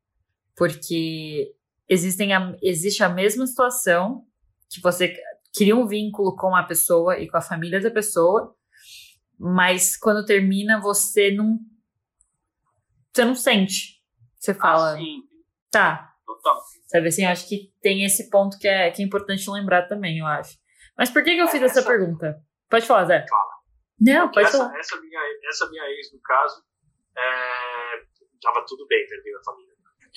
porque 0.57 1.55
existem 1.89 2.33
a, 2.33 2.57
existe 2.63 3.03
a 3.03 3.09
mesma 3.09 3.47
situação 3.47 4.25
que 4.71 4.81
você 4.81 5.15
cria 5.55 5.77
um 5.77 5.87
vínculo 5.87 6.37
com 6.37 6.55
a 6.55 6.63
pessoa 6.63 7.19
e 7.19 7.29
com 7.29 7.37
a 7.37 7.43
família 7.43 7.81
da 7.81 7.91
pessoa, 7.91 8.55
mas 9.39 9.97
quando 9.97 10.25
termina 10.25 10.81
você 10.81 11.33
não 11.33 11.59
você 13.13 13.25
não 13.25 13.35
sente. 13.35 14.01
Você 14.39 14.55
fala, 14.55 14.97
ah, 14.97 15.03
tá, 15.71 16.15
total. 16.25 16.63
Sabe 16.87 17.09
assim, 17.09 17.25
eu 17.25 17.31
acho 17.31 17.47
que 17.47 17.73
tem 17.83 18.05
esse 18.05 18.31
ponto 18.31 18.59
que 18.59 18.67
é, 18.67 18.91
que 18.91 19.03
é 19.03 19.05
importante 19.05 19.51
lembrar 19.51 19.83
também, 19.89 20.19
eu 20.19 20.27
acho. 20.27 20.59
Mas 20.97 21.11
por 21.11 21.23
que, 21.23 21.35
que 21.35 21.41
eu 21.41 21.49
fiz 21.49 21.63
essa, 21.63 21.81
Essa- 21.81 21.89
pergunta? 21.89 22.43
Pode 22.73 22.87
falar, 22.87 23.05
Zé. 23.05 23.27
Fala. 23.29 23.53
Não, 24.01 24.31
pode 24.31 24.47
essa, 24.47 24.57
falar. 24.57 24.79
essa, 24.79 24.99
minha, 24.99 25.21
essa 25.47 25.69
minha 25.69 25.85
ex, 25.91 26.11
no 26.11 26.23
caso, 26.23 26.65
é, 27.15 28.03
tava 28.41 28.65
tudo 28.67 28.87
bem, 28.87 29.07
perdeu 29.07 29.39
a 29.39 29.45
família. 29.45 29.73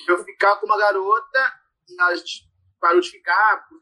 Eu 0.08 0.24
ficar 0.24 0.56
com 0.56 0.64
uma 0.64 0.78
garota 0.78 1.52
e 1.86 2.00
a 2.00 2.14
gente 2.14 2.48
parou 2.80 2.98
de 2.98 3.10
ficar 3.10 3.66
por 3.68 3.78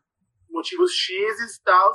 motivos 0.50 0.92
X 0.92 1.40
e 1.40 1.62
tal. 1.62 1.92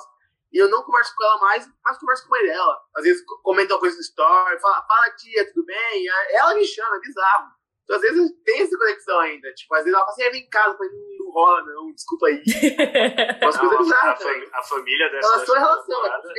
E 0.54 0.58
eu 0.58 0.70
não 0.70 0.82
converso 0.84 1.14
com 1.18 1.24
ela 1.26 1.38
mais, 1.40 1.70
mas 1.84 1.98
converso 1.98 2.26
com 2.30 2.34
a 2.34 2.40
mãe 2.40 2.48
dela. 2.48 2.80
Às 2.96 3.04
vezes 3.04 3.26
comenta 3.44 3.74
uma 3.74 3.80
coisa 3.82 3.98
no 3.98 4.02
story, 4.02 4.60
fala, 4.62 4.88
fala 4.88 5.16
tia, 5.18 5.54
tudo 5.54 5.66
bem? 5.66 6.06
E 6.06 6.10
Ela 6.38 6.56
me 6.56 6.66
chama, 6.66 6.96
é 6.96 7.00
bizarro. 7.02 7.60
Então, 7.84 7.98
às 7.98 8.02
vezes 8.02 8.32
tem 8.46 8.62
essa 8.62 8.78
conexão 8.78 9.20
ainda. 9.20 9.54
Tipo, 9.54 9.76
às 9.76 9.84
vezes 9.84 9.94
ela 9.94 10.06
fala 10.06 10.14
assim, 10.14 10.24
"É, 10.24 10.30
vem 10.30 10.44
em 10.44 10.50
casa, 10.50 10.78
falei, 10.78 10.92
não, 10.92 11.26
não 11.26 11.32
rola, 11.32 11.62
não, 11.66 11.92
desculpa 11.92 12.28
aí. 12.28 12.44
Umas 13.42 13.58
coisas 13.58 13.78
a, 13.78 13.82
bizarras 13.82 14.54
a 14.54 14.64
família 14.64 15.10
dessa, 15.10 15.36
é 15.36 15.40
dessa 15.40 15.60
relação, 15.60 16.06
é 16.06 16.10
namorada. 16.10 16.34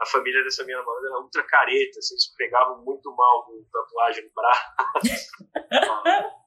A 0.00 0.06
família 0.06 0.42
dessa 0.42 0.64
minha 0.64 0.78
namorada 0.78 1.06
era 1.06 1.20
ultra 1.20 1.42
careta, 1.44 1.98
assim, 1.98 2.14
eles 2.14 2.34
pegavam 2.36 2.84
muito 2.84 3.14
mal 3.14 3.44
com 3.44 3.64
tatuagem 3.72 4.24
no 4.24 4.30
braço. 4.34 4.64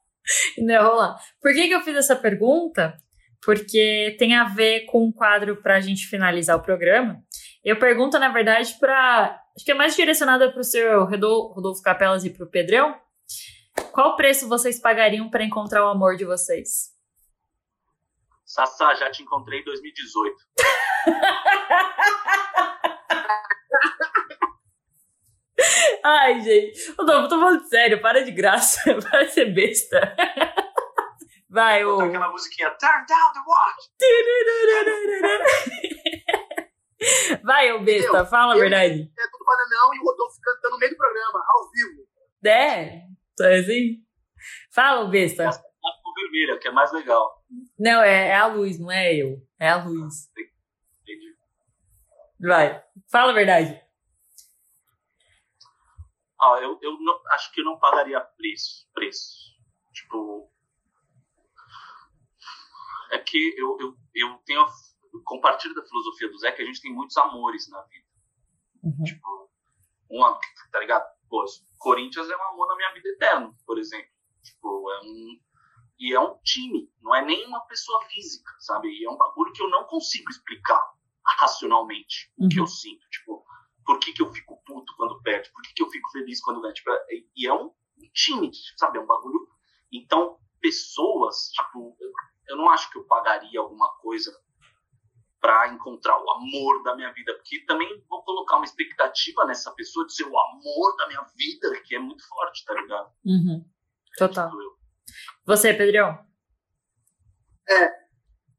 Não 0.57 0.74
ia 0.74 0.82
rolar. 0.82 1.15
Por 1.41 1.53
que, 1.53 1.68
que 1.68 1.74
eu 1.74 1.82
fiz 1.82 1.95
essa 1.95 2.15
pergunta? 2.15 2.97
Porque 3.41 4.15
tem 4.20 4.36
a 4.36 4.45
ver 4.45 4.86
com 4.86 5.05
um 5.05 5.11
quadro 5.11 5.61
para 5.61 5.76
a 5.76 5.80
gente 5.80 6.07
finalizar 6.07 6.57
o 6.57 6.61
programa. 6.61 7.22
Eu 7.63 7.80
pergunto, 7.80 8.20
na 8.20 8.30
verdade, 8.30 8.76
para. 8.80 9.41
Acho 9.55 9.65
que 9.65 9.72
é 9.72 9.76
mais 9.76 9.95
direcionada 9.95 10.51
para 10.51 10.61
o 10.61 10.63
seu 10.63 11.05
Rodolfo, 11.05 11.53
Rodolfo 11.53 11.82
Capelas 11.82 12.26
e 12.26 12.30
para 12.30 12.45
o 12.45 12.49
Pedrão. 12.49 12.99
Qual 13.91 14.15
preço 14.15 14.47
vocês 14.47 14.80
pagariam 14.80 15.30
para 15.30 15.43
encontrar 15.43 15.86
o 15.86 15.89
amor 15.89 16.15
de 16.15 16.26
vocês? 16.26 16.95
Sassá, 18.45 18.93
já 18.95 19.11
te 19.11 19.24
encontrei 19.24 19.59
em 19.59 19.63
2018. 19.63 20.36
Ai, 26.03 26.41
gente. 26.41 26.93
Rodolfo, 26.97 27.30
tô 27.30 27.39
falando 27.39 27.64
sério, 27.68 28.01
para 28.01 28.24
de 28.24 28.32
graça. 28.32 28.80
Para 29.01 29.24
de 29.24 29.32
ser 29.32 29.53
besta. 29.53 30.16
Vai, 31.49 31.84
ô. 31.84 31.99
Aquela 31.99 32.30
musiquinha, 32.30 32.70
turn 32.72 33.05
down 33.05 33.34
the 33.34 33.39
watch. 33.47 33.89
Vai, 37.43 37.72
ô 37.72 37.80
besta, 37.80 38.26
fala 38.26 38.53
a 38.53 38.58
verdade. 38.58 39.10
É 39.18 39.28
tudo 39.32 39.45
bananão 39.45 39.93
e 39.93 39.99
o 39.99 40.03
Rodolfo 40.03 40.38
cantando 40.41 40.74
no 40.74 40.80
meio 40.80 40.91
do 40.91 40.97
programa, 40.97 41.41
ao 41.47 41.70
vivo. 41.72 42.05
É? 42.45 43.01
Tá 43.36 43.49
assim? 43.55 44.03
Fala, 44.74 45.01
ô 45.01 45.10
besta. 45.10 45.49
Vermelha, 46.16 46.58
que 46.60 46.68
é 46.68 46.72
mais 46.72 46.91
legal. 46.91 47.43
Não, 47.78 48.01
é, 48.01 48.30
é 48.30 48.36
a 48.36 48.47
luz, 48.47 48.80
não 48.80 48.91
é 48.91 49.14
eu. 49.14 49.38
É 49.60 49.70
a 49.70 49.78
luz. 49.78 50.32
Vai. 52.39 52.83
Fala 53.11 53.31
a 53.31 53.35
verdade. 53.35 53.81
Ah, 56.39 56.59
eu, 56.61 56.77
eu 56.81 56.99
não- 56.99 57.21
acho 57.31 57.51
que 57.51 57.61
eu 57.61 57.65
não 57.65 57.79
pagaria 57.79 58.19
preço. 58.21 58.88
Preço. 58.93 59.55
Tipo. 59.93 60.51
É 63.11 63.19
que 63.19 63.55
eu, 63.57 63.77
eu, 63.79 63.97
eu 64.13 64.38
tenho. 64.45 64.61
a- 64.61 64.71
eu 65.13 65.21
compartilho 65.23 65.73
da 65.73 65.83
filosofia 65.85 66.29
do 66.29 66.38
Zé 66.38 66.51
que 66.51 66.61
a 66.61 66.65
gente 66.65 66.81
tem 66.81 66.93
muitos 66.93 67.17
amores 67.17 67.67
na 67.69 67.81
vida. 67.83 68.05
Uhum. 68.83 69.03
Tipo, 69.03 69.49
uma, 70.09 70.39
tá 70.71 70.79
ligado? 70.79 71.05
Pô, 71.29 71.43
Corinthians 71.79 72.29
é 72.29 72.38
um 72.38 72.43
amor 72.49 72.67
na 72.67 72.75
minha 72.75 72.93
vida 72.93 73.09
eterno, 73.09 73.55
por 73.65 73.79
exemplo. 73.79 74.11
Tipo, 74.43 74.91
é 74.91 74.99
um. 75.01 75.39
E 75.99 76.13
é 76.13 76.19
um 76.19 76.38
time, 76.43 76.91
não 77.01 77.15
é 77.15 77.25
nem 77.25 77.47
uma 77.47 77.61
pessoa 77.61 78.05
física, 78.05 78.51
sabe? 78.59 78.88
E 78.89 79.03
é 79.05 79.09
um 79.09 79.17
bagulho 79.17 79.51
que 79.51 79.63
eu 79.63 79.69
não 79.69 79.85
consigo 79.85 80.29
explicar 80.29 80.79
racionalmente 81.39 82.32
o 82.38 82.47
que 82.47 82.57
Uhum. 82.59 82.63
eu 82.63 82.67
sinto. 82.67 83.07
Tipo, 83.09 83.43
por 83.86 83.99
que, 83.99 84.13
que 84.13 84.21
eu 84.21 84.32
fico 84.32 84.61
puto 84.65 84.93
quando 84.95 85.21
perde? 85.21 85.51
Por 85.51 85.61
que, 85.61 85.73
que 85.73 85.84
eu 85.84 85.89
fico 85.89 86.09
feliz 86.11 86.41
quando 86.41 86.61
ganha? 86.61 86.73
Tipo, 86.73 86.91
é- 86.91 87.05
e 87.36 87.47
é 87.47 87.53
um 87.53 87.71
time, 88.13 88.51
sabe? 88.78 88.97
É 88.97 89.01
um 89.01 89.05
bagulho. 89.07 89.47
Então, 89.91 90.38
pessoas, 90.61 91.49
tipo, 91.51 91.95
eu, 91.99 92.11
eu 92.49 92.57
não 92.57 92.69
acho 92.69 92.89
que 92.91 92.97
eu 92.97 93.03
pagaria 93.05 93.59
alguma 93.59 93.89
coisa 93.99 94.32
para 95.39 95.67
encontrar 95.69 96.17
o 96.21 96.30
amor 96.32 96.84
da 96.84 96.95
minha 96.95 97.13
vida, 97.13 97.34
porque 97.36 97.63
também 97.65 98.03
vou 98.09 98.23
colocar 98.23 98.55
uma 98.57 98.65
expectativa 98.65 99.45
nessa 99.45 99.71
pessoa 99.73 100.05
de 100.05 100.13
ser 100.13 100.23
o 100.25 100.38
amor 100.38 100.97
da 100.97 101.07
minha 101.07 101.23
vida, 101.36 101.80
que 101.86 101.95
é 101.95 101.99
muito 101.99 102.28
forte, 102.28 102.65
tá 102.65 102.73
ligado? 102.73 103.11
Uhum. 103.23 103.63
Total. 104.17 104.49
Tipo, 104.49 104.61
eu- 104.61 104.78
Você, 105.45 105.73
Pedrão? 105.73 106.25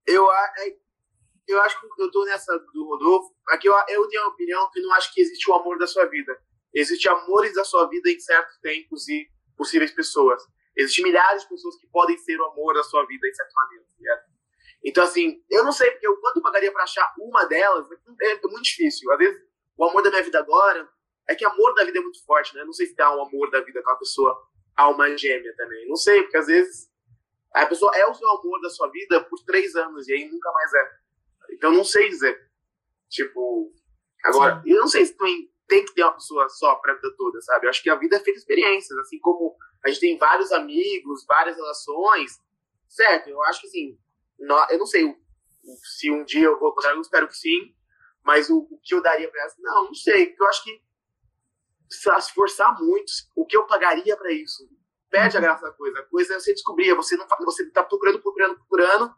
Eu, 0.07 0.31
a- 0.31 0.53
é- 0.59 0.77
eu 1.53 1.61
acho 1.63 1.81
que 1.81 2.03
eu 2.03 2.11
tô 2.11 2.25
nessa 2.25 2.57
do 2.59 2.85
Rodolfo. 2.87 3.35
Aqui 3.49 3.69
eu, 3.69 3.75
eu 3.89 4.07
tenho 4.09 4.23
a 4.25 4.29
opinião 4.29 4.71
que 4.71 4.81
não 4.81 4.93
acho 4.95 5.13
que 5.13 5.21
existe 5.21 5.51
o 5.51 5.55
amor 5.55 5.79
da 5.79 5.87
sua 5.87 6.07
vida. 6.07 6.39
Existem 6.75 7.11
amores 7.11 7.55
da 7.55 7.65
sua 7.65 7.89
vida 7.89 8.11
em 8.11 8.21
certos 8.21 8.59
tempos 8.59 9.09
e 9.09 9.29
possíveis 9.57 9.91
pessoas. 9.91 10.43
Existem 10.77 11.05
milhares 11.05 11.43
de 11.43 11.49
pessoas 11.49 11.77
que 11.77 11.87
podem 11.89 12.17
ser 12.19 12.41
o 12.41 12.45
amor 12.47 12.75
da 12.75 12.83
sua 12.85 13.05
vida 13.07 13.27
em 13.27 13.33
tá 13.33 13.45
ligado? 13.99 14.21
Então, 14.85 15.03
assim, 15.03 15.43
eu 15.51 15.65
não 15.65 15.73
sei 15.73 15.91
porque 15.91 16.07
eu, 16.07 16.17
quanto 16.19 16.37
eu 16.37 16.43
pagaria 16.43 16.71
pra 16.71 16.85
achar 16.85 17.13
uma 17.19 17.45
delas, 17.47 17.87
é, 18.21 18.33
é 18.33 18.41
muito 18.43 18.63
difícil. 18.63 19.11
Às 19.11 19.19
vezes, 19.19 19.43
o 19.77 19.85
amor 19.85 20.03
da 20.03 20.11
minha 20.11 20.23
vida 20.23 20.39
agora 20.39 20.89
é 21.29 21.35
que 21.35 21.45
amor 21.45 21.75
da 21.75 21.85
vida 21.85 21.99
é 21.99 22.03
muito 22.03 22.25
forte, 22.25 22.55
né? 22.55 22.65
Não 22.65 22.73
sei 22.73 22.87
se 22.87 22.95
dá 22.95 23.15
um 23.15 23.23
amor 23.23 23.51
da 23.51 23.61
vida 23.61 23.83
com 23.83 23.91
a 23.91 23.97
pessoa 23.97 24.41
alma 24.77 25.17
gêmea 25.17 25.55
também. 25.57 25.89
Não 25.89 25.97
sei, 25.97 26.23
porque 26.23 26.37
às 26.37 26.47
vezes 26.47 26.89
a 27.53 27.67
pessoa 27.67 27.91
é 27.97 28.07
o 28.07 28.15
seu 28.15 28.31
amor 28.31 28.61
da 28.61 28.71
sua 28.71 28.89
vida 28.91 29.23
por 29.25 29.39
três 29.45 29.75
anos 29.75 30.09
e 30.09 30.13
aí 30.13 30.31
nunca 30.31 30.53
mais 30.53 30.73
é. 30.73 30.91
Então 31.59 31.73
não 31.73 31.85
sei 31.85 32.09
dizer. 32.09 32.41
Tipo, 33.11 33.73
agora, 34.25 34.63
eu 34.65 34.81
não 34.81 34.87
sei 34.87 35.05
se 35.05 35.17
tem, 35.17 35.53
tem 35.67 35.85
que 35.85 35.93
ter 35.93 36.05
uma 36.05 36.13
pessoa 36.13 36.49
só 36.49 36.77
pra 36.77 36.95
vida 36.95 37.13
toda, 37.17 37.41
sabe? 37.43 37.67
Eu 37.67 37.71
acho 37.71 37.83
que 37.83 37.91
a 37.91 37.97
vida 37.97 38.17
é 38.17 38.21
feita 38.21 38.39
de 38.39 38.39
experiências, 38.39 38.97
assim 39.01 39.19
como 39.19 39.57
a 39.85 39.89
gente 39.89 40.01
tem 40.01 40.17
vários 40.17 40.53
amigos, 40.53 41.25
várias 41.27 41.57
relações, 41.57 42.41
certo? 42.89 43.29
Eu 43.29 43.43
acho 43.43 43.61
que 43.61 43.67
assim, 43.67 43.99
eu 44.71 44.79
não 44.79 44.87
sei 44.87 45.15
se 45.83 46.11
um 46.11 46.25
dia 46.25 46.47
eu 46.47 46.59
vou 46.59 46.71
encontrar, 46.71 46.93
eu 46.93 47.01
espero 47.01 47.27
que 47.27 47.37
sim, 47.37 47.75
mas 48.25 48.49
o, 48.49 48.69
o 48.71 48.79
que 48.83 48.95
eu 48.95 49.03
daria 49.03 49.29
pra 49.29 49.43
ela, 49.43 49.53
não, 49.59 49.85
não 49.87 49.95
sei, 49.95 50.27
porque 50.27 50.43
eu 50.43 50.47
acho 50.47 50.65
que 50.65 50.83
se 51.91 52.11
esforçar 52.19 52.79
muito, 52.79 53.11
o 53.35 53.45
que 53.45 53.57
eu 53.57 53.67
pagaria 53.67 54.17
pra 54.17 54.33
isso? 54.33 54.69
Perde 55.11 55.37
a 55.39 55.41
graça 55.41 55.63
da 55.63 55.73
coisa. 55.73 55.99
A 56.01 56.05
coisa 56.05 56.35
é 56.35 56.39
você 56.41 56.53
descobrir, 56.53 56.95
você 56.95 57.17
não 57.17 57.27
você 57.41 57.71
tá 57.71 57.83
procurando, 57.83 58.21
procurando, 58.21 58.57
procurando. 58.57 59.15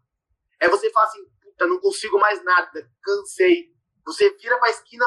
É 0.60 0.68
você 0.68 0.88
fala 0.90 1.06
assim, 1.06 1.26
puta, 1.60 1.66
não 1.66 1.80
consigo 1.80 2.18
mais 2.18 2.42
nada, 2.44 2.90
cansei. 3.02 3.70
Você 4.06 4.30
vira 4.38 4.58
pra 4.58 4.70
esquina, 4.70 5.04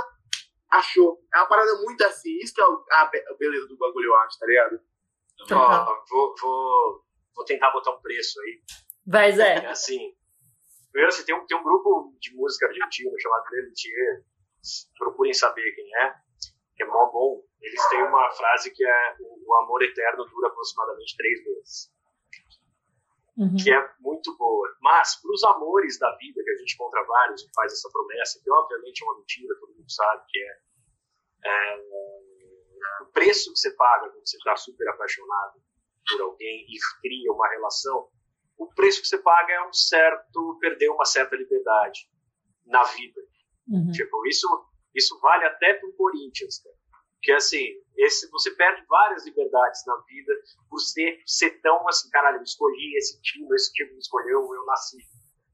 achou. 0.71 1.19
É 1.33 1.37
uma 1.39 1.47
parada 1.47 1.73
muito 1.81 2.03
assim. 2.05 2.37
Isso 2.39 2.53
que 2.53 2.61
é 2.61 2.65
o- 2.67 2.85
a 2.91 3.05
be- 3.05 3.25
a 3.27 3.33
beleza 3.35 3.67
do 3.67 3.77
bagulho, 3.77 4.07
eu 4.09 4.15
acho, 4.17 4.37
tá 4.39 4.45
ligado? 4.45 4.79
Total. 5.37 5.85
Ó, 5.89 6.05
vou, 6.09 6.35
vou, 6.39 7.03
vou 7.35 7.45
tentar 7.45 7.71
botar 7.71 7.91
um 7.91 8.01
preço 8.01 8.39
aí. 8.41 8.61
Vai, 9.05 9.29
É 9.29 9.31
Zé. 9.33 9.65
assim, 9.67 10.15
primeiro 10.91 11.11
você 11.11 11.25
tem 11.25 11.35
um, 11.35 11.45
tem 11.45 11.57
um 11.57 11.63
grupo 11.63 12.15
de 12.19 12.33
música 12.35 12.67
argentino 12.67 13.11
chamado 13.19 13.43
Lelutier, 13.51 14.23
procurem 14.97 15.33
saber 15.33 15.71
quem 15.73 15.95
é, 15.97 16.13
que 16.75 16.83
é 16.83 16.85
mó 16.85 17.09
bom. 17.11 17.43
Eles 17.61 17.89
têm 17.89 18.01
uma 18.03 18.29
frase 18.31 18.71
que 18.71 18.85
é 18.85 19.15
o 19.19 19.55
amor 19.63 19.81
eterno 19.83 20.25
dura 20.25 20.47
aproximadamente 20.49 21.15
três 21.17 21.43
meses, 21.45 21.91
Uhum. 23.35 23.55
que 23.55 23.71
é 23.71 23.89
muito 23.99 24.35
boa. 24.37 24.67
Mas, 24.81 25.19
para 25.21 25.31
os 25.31 25.43
amores 25.43 25.97
da 25.97 26.15
vida, 26.17 26.43
que 26.43 26.51
a 26.51 26.57
gente 26.57 26.73
encontra 26.75 27.03
vários 27.03 27.43
que 27.43 27.53
faz 27.55 27.73
essa 27.73 27.89
promessa, 27.91 28.39
que 28.43 28.51
obviamente 28.51 29.01
é 29.01 29.05
uma 29.05 29.17
mentira, 29.17 29.55
todo 29.59 29.75
mundo 29.75 29.91
sabe 29.91 30.23
que 30.29 30.39
é, 30.39 30.59
é, 31.45 31.77
o 33.01 33.05
preço 33.11 33.51
que 33.51 33.59
você 33.59 33.71
paga 33.75 34.09
quando 34.09 34.27
você 34.27 34.37
está 34.37 34.55
super 34.55 34.87
apaixonado 34.89 35.61
por 36.07 36.21
alguém 36.21 36.65
e 36.69 36.77
cria 37.01 37.31
uma 37.31 37.49
relação, 37.49 38.09
o 38.57 38.67
preço 38.73 39.01
que 39.01 39.07
você 39.07 39.17
paga 39.17 39.53
é 39.53 39.67
um 39.67 39.73
certo, 39.73 40.57
perder 40.59 40.89
uma 40.89 41.05
certa 41.05 41.35
liberdade 41.35 42.07
na 42.65 42.83
vida. 42.83 43.21
Uhum. 43.67 43.91
Tipo, 43.91 44.27
isso, 44.27 44.47
isso 44.93 45.19
vale 45.21 45.45
até 45.45 45.73
pro 45.73 45.93
Corinthians, 45.93 46.61
cara. 46.61 46.75
Porque, 47.23 47.31
assim, 47.31 47.65
esse, 47.95 48.29
você 48.31 48.51
perde 48.51 48.85
várias 48.85 49.25
liberdades 49.25 49.81
na 49.87 49.95
vida 50.01 50.33
por 50.69 50.77
ser, 50.79 51.23
ser 51.25 51.51
tão 51.61 51.87
assim, 51.87 52.09
caralho, 52.09 52.37
eu 52.39 52.43
escolhi 52.43 52.97
esse 52.97 53.21
time, 53.21 53.47
esse 53.55 53.71
time 53.71 53.93
me 53.93 53.99
escolheu, 53.99 54.41
eu 54.41 54.65
nasci 54.65 54.97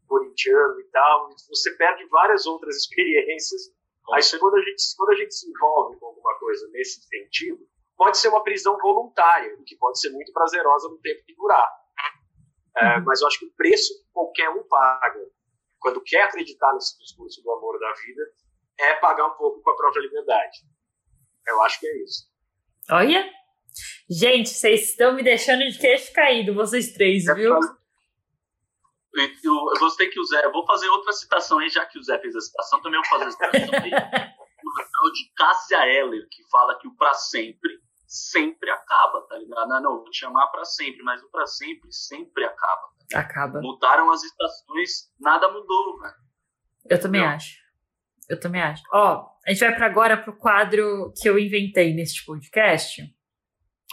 corintiano 0.08 0.80
e 0.80 0.84
tal. 0.86 1.30
Você 1.48 1.70
perde 1.76 2.08
várias 2.08 2.48
outras 2.48 2.74
experiências. 2.82 3.72
Aí, 4.12 4.40
quando 4.40 4.56
a, 4.56 4.62
gente, 4.62 4.84
quando 4.98 5.10
a 5.12 5.16
gente 5.16 5.36
se 5.36 5.48
envolve 5.48 6.00
com 6.00 6.08
alguma 6.08 6.40
coisa 6.40 6.68
nesse 6.72 7.04
sentido, 7.04 7.60
pode 7.96 8.18
ser 8.18 8.30
uma 8.30 8.44
prisão 8.44 8.76
voluntária, 8.80 9.56
o 9.60 9.64
que 9.64 9.78
pode 9.78 10.00
ser 10.00 10.10
muito 10.10 10.34
prazerosa 10.34 10.90
no 10.90 10.98
tempo 10.98 11.24
que 11.24 11.36
durar. 11.36 11.70
É, 12.78 13.00
mas 13.02 13.22
eu 13.22 13.28
acho 13.28 13.38
que 13.38 13.46
o 13.46 13.54
preço 13.54 13.94
que 13.94 14.12
qualquer 14.12 14.50
um 14.50 14.64
paga 14.64 15.20
quando 15.80 16.02
quer 16.02 16.24
acreditar 16.24 16.74
nesse 16.74 16.98
discurso 16.98 17.44
do 17.44 17.52
amor 17.52 17.78
da 17.80 17.94
vida 17.94 18.24
é 18.80 18.96
pagar 18.96 19.28
um 19.28 19.38
pouco 19.38 19.62
com 19.62 19.70
a 19.70 19.76
própria 19.76 20.02
liberdade. 20.02 20.64
Eu 21.50 21.62
acho 21.64 21.80
que 21.80 21.88
é 21.88 22.04
isso. 22.04 22.28
Olha. 22.91 23.30
Gente, 24.10 24.50
vocês 24.50 24.89
estão 24.89 25.14
me 25.14 25.24
deixando 25.24 25.68
de 25.70 25.78
queixo 25.78 26.12
caído, 26.14 26.56
vocês 26.56 26.93
três, 26.93 27.26
viu? 27.26 27.56
eu 29.43 29.80
gostei 29.80 30.10
que 30.10 30.20
o 30.20 30.24
Zé. 30.26 30.45
Eu 30.45 30.52
vou 30.52 30.66
fazer 30.66 30.88
outra 30.89 31.12
citação 31.14 31.60
aí, 31.60 31.70
já 31.70 31.86
que 31.86 32.00
o 32.00 32.04
Zé 32.04 32.18
fez 32.20 32.36
a 32.36 32.41
citação, 32.41 32.82
também 32.82 33.00
vou 33.00 33.10
fazer 33.10 33.26
a 33.26 33.32
citação 33.32 33.80
aí. 33.84 33.91
o 35.04 35.12
de 35.12 35.32
Cássia 35.36 35.86
Eller, 35.88 36.28
que 36.30 36.43
fala 36.50 36.78
que 36.80 36.88
o 36.88 36.95
para 36.95 37.14
sempre 37.14 37.80
sempre 38.10 38.72
acaba, 38.72 39.22
tá 39.28 39.38
ligado? 39.38 39.70
Não, 39.70 39.82
não, 39.82 39.97
vou 39.97 40.10
te 40.10 40.18
chamar 40.18 40.47
para 40.47 40.66
sempre, 40.66 41.04
mas 41.04 41.22
o 41.22 41.30
para 41.30 41.45
sempre 41.45 41.93
sempre 41.93 42.43
acaba. 42.43 42.89
Acaba. 43.14 43.62
Mudaram 43.62 44.12
as 44.12 44.24
estações, 44.24 45.14
nada 45.20 45.47
mudou, 45.52 46.00
velho. 46.00 46.16
Eu 46.89 47.00
também 47.00 47.24
acho. 47.24 47.58
Eu 48.28 48.39
também 48.39 48.62
acho. 48.62 48.84
Ó, 48.91 49.30
a 49.50 49.52
gente 49.52 49.62
vai 49.62 49.76
para 49.76 49.88
agora 49.88 50.16
pro 50.16 50.38
quadro 50.38 51.12
que 51.20 51.28
eu 51.28 51.39
inventei 51.39 51.91
neste 51.91 52.24
podcast. 52.24 53.02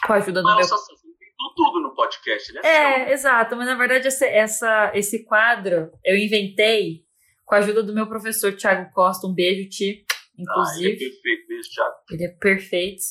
Com 0.06 0.12
a 0.12 0.16
ajuda 0.16 0.42
do 0.42 0.48
Nossa, 0.48 0.58
meu. 0.58 0.68
Você 0.68 0.92
inventou 0.92 1.54
tudo 1.56 1.80
no 1.80 1.94
podcast, 1.94 2.52
né? 2.52 2.60
É, 2.62 3.12
exato. 3.12 3.56
Mas 3.56 3.66
na 3.66 3.74
verdade, 3.74 4.06
esse, 4.06 4.26
essa, 4.26 4.92
esse 4.94 5.24
quadro 5.24 5.90
eu 6.04 6.14
inventei 6.14 7.06
com 7.46 7.54
a 7.54 7.58
ajuda 7.58 7.82
do 7.82 7.94
meu 7.94 8.06
professor 8.06 8.54
Thiago 8.54 8.92
Costa. 8.92 9.26
Um 9.26 9.32
beijo, 9.32 9.66
Ti. 9.70 10.04
Inclusive. 10.38 10.88
Ah, 10.88 10.90
ele 10.90 10.94
é 10.94 11.08
perfeito, 11.08 11.48
beijo, 11.48 11.70
Thiago. 11.70 11.94
Ele 12.10 12.24
é 12.24 12.28
perfeito. 12.28 13.02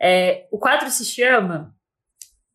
É, 0.00 0.48
o 0.50 0.58
quadro 0.58 0.90
se 0.90 1.04
chama 1.04 1.76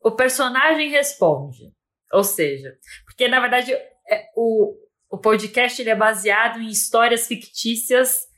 O 0.03 0.09
Personagem 0.09 0.89
Responde. 0.89 1.71
Ou 2.11 2.23
seja, 2.23 2.75
porque 3.05 3.27
na 3.27 3.39
verdade 3.39 3.71
é, 3.71 4.25
o, 4.35 4.75
o 5.11 5.17
podcast 5.19 5.79
ele 5.79 5.91
é 5.91 5.95
baseado 5.95 6.59
em 6.59 6.69
histórias 6.69 7.27
fictícias 7.27 8.30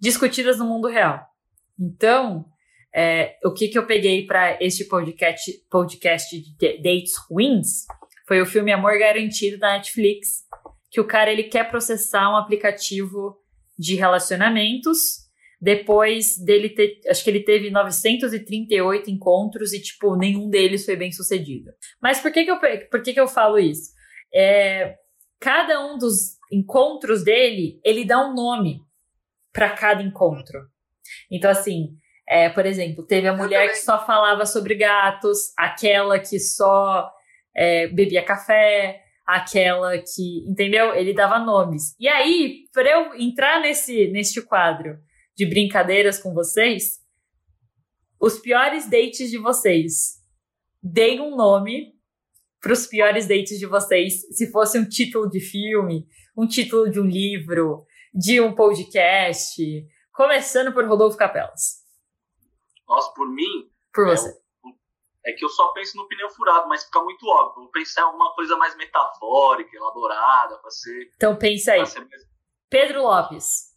discutidas 0.00 0.58
no 0.58 0.66
mundo 0.66 0.88
real. 0.88 1.26
Então, 1.78 2.46
é, 2.94 3.36
o 3.44 3.52
que, 3.52 3.68
que 3.68 3.78
eu 3.78 3.86
peguei 3.86 4.26
para 4.26 4.58
este 4.62 4.84
podcast, 4.84 5.52
podcast 5.70 6.40
de 6.40 6.76
Dates 6.78 7.12
Ruins 7.30 7.86
foi 8.26 8.40
o 8.40 8.46
filme 8.46 8.72
Amor 8.72 8.98
Garantido 8.98 9.58
da 9.58 9.72
Netflix, 9.72 10.44
que 10.90 11.00
o 11.00 11.06
cara 11.06 11.30
ele 11.30 11.44
quer 11.44 11.68
processar 11.70 12.30
um 12.30 12.36
aplicativo 12.36 13.36
de 13.78 13.94
relacionamentos 13.94 15.28
depois 15.60 16.36
dele 16.38 16.68
ter, 16.68 17.00
acho 17.08 17.22
que 17.24 17.30
ele 17.30 17.40
teve 17.40 17.70
938 17.70 19.10
encontros 19.10 19.72
e, 19.72 19.82
tipo, 19.82 20.14
nenhum 20.14 20.48
deles 20.48 20.84
foi 20.84 20.94
bem 20.94 21.10
sucedido. 21.10 21.72
Mas 22.00 22.20
por 22.20 22.30
que 22.30 22.44
que 22.44 22.50
eu, 22.50 22.60
por 22.88 23.02
que 23.02 23.12
que 23.12 23.20
eu 23.20 23.26
falo 23.26 23.58
isso? 23.58 23.90
É, 24.32 24.94
cada 25.40 25.84
um 25.84 25.98
dos 25.98 26.36
encontros 26.52 27.24
dele, 27.24 27.80
ele 27.84 28.04
dá 28.04 28.24
um 28.24 28.34
nome 28.34 28.80
para 29.58 29.70
cada 29.70 30.00
encontro. 30.00 30.68
Então, 31.28 31.50
assim, 31.50 31.96
é, 32.28 32.48
por 32.48 32.64
exemplo, 32.64 33.04
teve 33.04 33.26
a 33.26 33.36
mulher 33.36 33.70
que 33.70 33.78
só 33.78 34.06
falava 34.06 34.46
sobre 34.46 34.76
gatos, 34.76 35.52
aquela 35.58 36.16
que 36.20 36.38
só 36.38 37.10
é, 37.56 37.88
bebia 37.88 38.24
café, 38.24 39.02
aquela 39.26 39.98
que, 39.98 40.48
entendeu? 40.48 40.94
Ele 40.94 41.12
dava 41.12 41.40
nomes. 41.40 41.96
E 41.98 42.06
aí, 42.06 42.66
para 42.72 42.88
eu 42.88 43.14
entrar 43.16 43.60
nesse, 43.60 44.06
neste 44.12 44.40
quadro 44.40 44.96
de 45.36 45.44
brincadeiras 45.44 46.20
com 46.20 46.32
vocês, 46.32 47.00
os 48.20 48.38
piores 48.38 48.88
dates 48.88 49.28
de 49.28 49.38
vocês. 49.38 50.18
Deem 50.80 51.20
um 51.20 51.34
nome 51.34 51.94
para 52.60 52.72
os 52.72 52.86
piores 52.86 53.26
dates 53.26 53.58
de 53.58 53.66
vocês, 53.66 54.20
se 54.30 54.52
fosse 54.52 54.78
um 54.78 54.88
título 54.88 55.28
de 55.28 55.40
filme, 55.40 56.06
um 56.36 56.46
título 56.46 56.88
de 56.88 57.00
um 57.00 57.06
livro, 57.06 57.84
de 58.14 58.40
um 58.40 58.54
podcast, 58.54 59.62
começando 60.12 60.72
por 60.72 60.86
Rodolfo 60.86 61.16
Capelas. 61.16 61.84
Nossa, 62.88 63.12
por 63.12 63.28
mim. 63.28 63.70
Por 63.92 64.06
você. 64.06 64.30
É, 65.24 65.30
é 65.30 65.32
que 65.34 65.44
eu 65.44 65.48
só 65.48 65.68
penso 65.72 65.96
no 65.96 66.08
pneu 66.08 66.30
furado, 66.30 66.68
mas 66.68 66.84
fica 66.84 67.02
muito 67.02 67.26
óbvio. 67.26 67.62
Vou 67.62 67.70
pensar 67.70 68.02
em 68.02 68.04
alguma 68.04 68.34
coisa 68.34 68.56
mais 68.56 68.74
metafórica, 68.76 69.76
elaborada, 69.76 70.58
para 70.58 70.70
ser. 70.70 71.12
Então 71.16 71.36
pensa 71.36 71.72
aí. 71.72 71.82
Pedro 72.70 73.02
Lopes. 73.02 73.68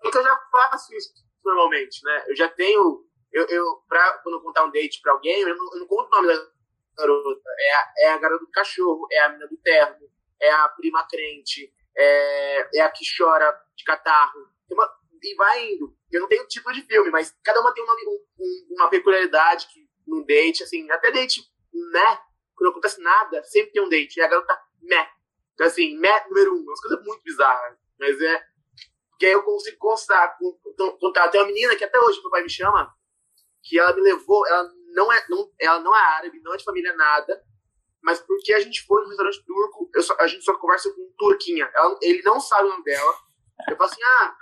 Porque 0.00 0.18
eu 0.18 0.22
já 0.22 0.40
faço 0.50 0.94
isso 0.94 1.12
normalmente, 1.44 2.02
né? 2.04 2.24
Eu 2.28 2.36
já 2.36 2.48
tenho. 2.48 3.04
Eu, 3.32 3.46
eu 3.48 3.82
pra, 3.88 4.18
quando 4.22 4.36
eu 4.36 4.42
contar 4.42 4.64
um 4.64 4.70
date 4.70 5.00
pra 5.02 5.12
alguém, 5.12 5.40
eu 5.40 5.56
não, 5.56 5.74
eu 5.74 5.80
não 5.80 5.86
conto 5.86 6.06
o 6.06 6.10
nome 6.10 6.28
da 6.28 6.50
garota. 6.96 7.50
É 7.60 7.74
a, 7.74 7.92
é 7.98 8.12
a 8.12 8.18
garota 8.18 8.44
do 8.44 8.50
cachorro, 8.50 9.06
é 9.10 9.20
a 9.20 9.28
menina 9.28 9.48
do 9.48 9.56
terno, 9.58 10.08
é 10.40 10.50
a 10.50 10.68
prima 10.68 11.06
crente, 11.06 11.72
é, 11.98 12.78
é 12.78 12.80
a 12.80 12.90
que 12.90 13.04
chora 13.16 13.52
de 13.76 13.84
catarro. 13.84 14.48
Uma, 14.70 14.88
e 15.22 15.34
vai 15.34 15.72
indo. 15.72 15.96
Eu 16.12 16.20
não 16.20 16.28
tenho 16.28 16.46
título 16.46 16.74
de 16.74 16.82
filme, 16.82 17.10
mas 17.10 17.36
cada 17.42 17.60
uma 17.60 17.74
tem 17.74 17.82
uma, 17.82 17.94
um, 17.94 18.66
uma 18.70 18.88
peculiaridade 18.88 19.66
que 19.66 19.88
num 20.06 20.24
date, 20.24 20.62
assim, 20.62 20.90
até 20.90 21.10
date, 21.10 21.42
né? 21.92 22.18
Quando 22.54 22.66
não 22.66 22.70
acontece 22.70 23.00
nada, 23.00 23.42
sempre 23.44 23.72
tem 23.72 23.82
um 23.82 23.88
date. 23.88 24.16
E 24.16 24.22
a 24.22 24.28
garota, 24.28 24.58
né? 24.82 25.08
Então, 25.54 25.66
assim, 25.66 25.98
né, 25.98 26.24
número 26.28 26.54
um. 26.54 26.60
É 26.60 26.62
uma 26.62 26.80
coisa 26.80 27.02
muito 27.04 27.22
bizarra. 27.22 27.78
Mas 27.98 28.20
é, 28.20 28.44
que 29.18 29.26
aí 29.26 29.32
eu 29.32 29.42
consigo 29.42 29.76
contar, 29.78 30.38
contar. 31.00 31.28
Tem 31.28 31.40
uma 31.40 31.48
menina 31.48 31.76
que 31.76 31.84
até 31.84 31.98
hoje 31.98 32.20
meu 32.20 32.30
pai 32.30 32.42
me 32.42 32.50
chama, 32.50 32.94
que 33.62 33.78
ela 33.78 33.94
me 33.94 34.00
levou, 34.02 34.46
ela 34.46 34.70
não 34.94 35.12
é, 35.12 35.26
não, 35.28 35.52
ela 35.58 35.80
não 35.80 35.94
é 35.94 36.00
árabe, 36.00 36.40
não 36.40 36.54
é 36.54 36.56
de 36.56 36.64
família 36.64 36.94
nada, 36.94 37.42
mas 38.02 38.20
porque 38.20 38.52
a 38.52 38.60
gente 38.60 38.84
foi 38.86 39.02
no 39.02 39.08
restaurante 39.08 39.44
turco, 39.44 39.90
só, 40.00 40.16
a 40.20 40.26
gente 40.26 40.44
só 40.44 40.56
conversa 40.58 40.92
com 40.94 41.12
turquinha. 41.18 41.70
Ela, 41.74 41.98
ele 42.02 42.22
não 42.22 42.40
sabe 42.40 42.64
o 42.66 42.70
nome 42.70 42.84
dela. 42.84 43.14
Eu 43.68 43.76
falo 43.76 43.90
assim, 43.90 44.02
ah, 44.02 44.36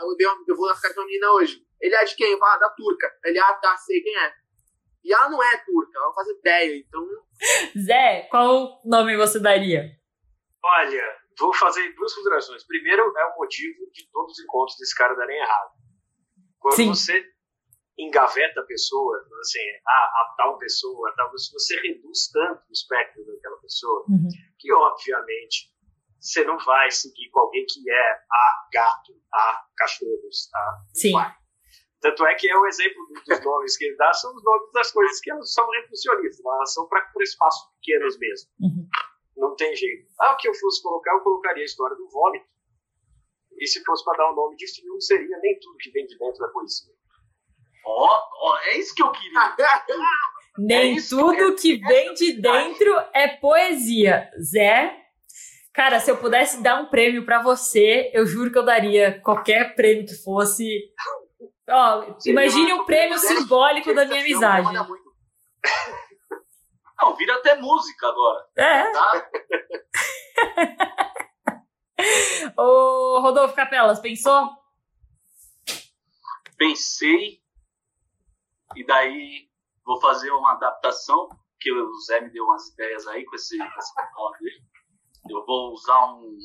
eu, 0.00 0.36
eu 0.46 0.56
vou 0.56 0.68
na 0.68 0.74
casa 0.74 0.94
de 0.94 1.00
uma 1.00 1.06
menina 1.06 1.32
hoje. 1.32 1.64
Ele 1.80 1.94
é 1.94 2.04
de 2.04 2.16
quem? 2.16 2.32
Eu 2.32 2.38
falo, 2.38 2.52
ah, 2.52 2.58
da 2.58 2.70
turca. 2.70 3.10
Ele, 3.24 3.38
ah, 3.38 3.54
tá, 3.54 3.76
sei 3.76 4.00
quem 4.00 4.16
é. 4.16 4.32
E 5.04 5.12
ela 5.12 5.30
não 5.30 5.42
é 5.42 5.56
turca, 5.64 5.96
ela 5.96 6.12
faz 6.12 6.28
ideia, 6.28 6.76
então... 6.76 7.06
Zé, 7.80 8.28
qual 8.30 8.82
nome 8.84 9.16
você 9.16 9.38
daria? 9.38 9.90
Olha, 10.62 11.16
vou 11.38 11.54
fazer 11.54 11.94
duas 11.94 12.12
considerações. 12.12 12.66
Primeiro, 12.66 13.02
é 13.16 13.24
o 13.26 13.36
motivo 13.36 13.90
de 13.92 14.10
todos 14.10 14.32
os 14.32 14.44
encontros 14.44 14.76
desse 14.76 14.94
cara 14.94 15.14
darem 15.14 15.38
errado. 15.38 15.70
Quando 16.58 16.74
Sim. 16.74 16.88
você 16.88 17.24
engaveta 17.98 18.60
a 18.60 18.64
pessoa, 18.64 19.18
assim, 19.40 19.60
a, 19.86 19.90
a 19.90 20.34
tal 20.36 20.56
pessoa, 20.58 21.10
a 21.10 21.12
tal 21.14 21.30
você 21.30 21.80
reduz 21.80 22.28
tanto 22.32 22.62
o 22.68 22.72
espectro 22.72 23.24
daquela 23.26 23.56
pessoa, 23.58 24.04
uhum. 24.08 24.28
que 24.58 24.72
obviamente 24.72 25.72
você 26.20 26.44
não 26.44 26.58
vai 26.58 26.90
seguir 26.90 27.28
com 27.30 27.40
alguém 27.40 27.64
que 27.66 27.90
é 27.90 28.10
a 28.30 28.68
gato, 28.72 29.12
a 29.32 29.64
cachorros, 29.76 30.50
a 30.54 30.84
Sim. 30.94 31.12
pai. 31.12 31.34
Tanto 32.00 32.24
é 32.26 32.34
que 32.36 32.48
é 32.48 32.56
o 32.56 32.66
exemplo 32.66 33.08
dos 33.26 33.44
nomes 33.44 33.76
que 33.76 33.84
ele 33.86 33.96
dá, 33.96 34.12
são 34.12 34.34
os 34.34 34.42
nomes 34.44 34.72
das 34.72 34.92
coisas 34.92 35.20
que 35.20 35.30
elas 35.32 35.52
são 35.52 35.68
reducionistas, 35.68 36.44
elas 36.44 36.72
são 36.72 36.88
para 36.88 37.04
espaços 37.20 37.72
pequenos 37.80 38.18
mesmo. 38.18 38.50
Uhum. 38.60 38.88
Não 39.36 39.56
tem 39.56 39.74
jeito. 39.74 40.08
Ah, 40.20 40.34
o 40.34 40.36
que 40.36 40.48
eu 40.48 40.54
fosse 40.54 40.80
colocar, 40.82 41.12
eu 41.14 41.20
colocaria 41.20 41.62
a 41.62 41.66
história 41.66 41.96
do 41.96 42.08
vômito. 42.08 42.46
E 43.58 43.66
se 43.66 43.82
fosse 43.84 44.04
para 44.04 44.18
dar 44.18 44.30
o 44.30 44.32
um 44.32 44.36
nome 44.36 44.56
de 44.56 44.68
filme, 44.72 45.02
seria 45.02 45.38
nem 45.38 45.58
tudo 45.58 45.76
que 45.78 45.90
vem 45.90 46.06
de 46.06 46.16
dentro 46.16 46.38
da 46.38 46.48
poesia. 46.48 46.94
Ó, 47.90 48.06
oh, 48.06 48.50
oh, 48.50 48.56
é 48.66 48.76
isso 48.76 48.94
que 48.94 49.02
eu 49.02 49.10
queria. 49.10 49.56
nem 50.58 50.98
é 50.98 51.02
tudo 51.08 51.54
que, 51.56 51.78
que 51.78 51.86
vem 51.86 52.12
de 52.12 52.32
dentro 52.34 52.94
é 53.14 53.28
poesia. 53.28 54.30
Zé, 54.38 54.94
cara, 55.72 55.98
se 55.98 56.10
eu 56.10 56.18
pudesse 56.18 56.62
dar 56.62 56.82
um 56.82 56.86
prêmio 56.86 57.24
para 57.24 57.42
você, 57.42 58.10
eu 58.12 58.26
juro 58.26 58.52
que 58.52 58.58
eu 58.58 58.64
daria 58.64 59.18
qualquer 59.22 59.74
prêmio 59.74 60.04
que 60.04 60.14
fosse. 60.14 60.92
Ó, 61.70 62.04
imagine 62.26 62.74
um 62.74 62.84
prêmio 62.84 63.18
simbólico 63.18 63.94
da 63.94 64.04
minha 64.04 64.20
amizade. 64.20 64.68
Não, 67.00 67.16
vira 67.16 67.36
até 67.36 67.56
música 67.56 68.06
agora. 68.06 68.46
É. 68.56 68.92
Tá? 68.92 69.30
Ô, 72.62 73.20
Rodolfo 73.20 73.54
Capelas, 73.54 73.98
pensou? 73.98 74.50
Pensei. 76.58 77.40
E 78.76 78.84
daí 78.84 79.48
vou 79.84 80.00
fazer 80.00 80.30
uma 80.30 80.52
adaptação, 80.52 81.28
que 81.60 81.72
o 81.72 82.00
Zé 82.00 82.20
me 82.20 82.30
deu 82.30 82.44
umas 82.44 82.68
ideias 82.68 83.06
aí 83.06 83.24
com 83.24 83.34
esse, 83.34 83.60
essa 83.60 84.08
dele. 84.38 84.62
Eu 85.28 85.44
vou 85.44 85.72
usar 85.72 86.12
um, 86.12 86.36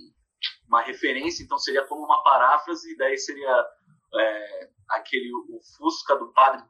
uma 0.68 0.82
referência, 0.82 1.44
então 1.44 1.58
seria 1.58 1.86
como 1.86 2.06
uma 2.06 2.24
paráfrase, 2.24 2.92
e 2.92 2.98
daí 2.98 3.18
seria 3.18 3.68
é, 4.16 4.70
aquele 4.90 5.30
o 5.34 5.60
Fusca 5.78 6.16
do 6.16 6.32
padre, 6.34 6.64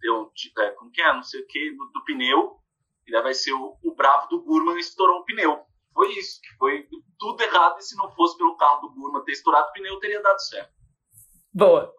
deu, 0.00 0.30
é, 0.58 0.70
como 0.70 0.90
que 0.90 1.00
é, 1.00 1.12
não 1.12 1.22
sei 1.22 1.40
o 1.40 1.46
que, 1.46 1.70
do, 1.72 1.86
do 1.86 2.04
pneu, 2.04 2.60
e 3.06 3.12
daí 3.12 3.22
vai 3.22 3.34
ser 3.34 3.52
o, 3.52 3.76
o 3.82 3.94
bravo 3.94 4.28
do 4.28 4.42
Burman 4.42 4.78
estourou 4.78 5.20
o 5.20 5.24
pneu. 5.24 5.64
Foi 5.92 6.12
isso, 6.18 6.40
foi 6.58 6.88
tudo 7.18 7.42
errado, 7.42 7.78
e 7.78 7.82
se 7.82 7.96
não 7.96 8.10
fosse 8.12 8.36
pelo 8.36 8.56
carro 8.56 8.82
do 8.82 8.94
Burman 8.94 9.24
ter 9.24 9.32
estourado 9.32 9.68
o 9.68 9.72
pneu, 9.72 9.98
teria 9.98 10.22
dado 10.22 10.40
certo. 10.40 10.72
Boa. 11.52 11.94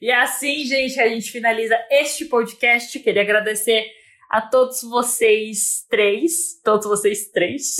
E 0.00 0.10
é 0.10 0.16
assim, 0.16 0.64
gente, 0.64 0.98
a 1.00 1.08
gente 1.08 1.30
finaliza 1.30 1.76
este 1.90 2.26
podcast. 2.26 2.98
Queria 3.00 3.22
agradecer 3.22 3.84
a 4.30 4.40
todos 4.40 4.82
vocês 4.82 5.86
três, 5.88 6.60
todos 6.62 6.86
vocês 6.86 7.30
três. 7.30 7.76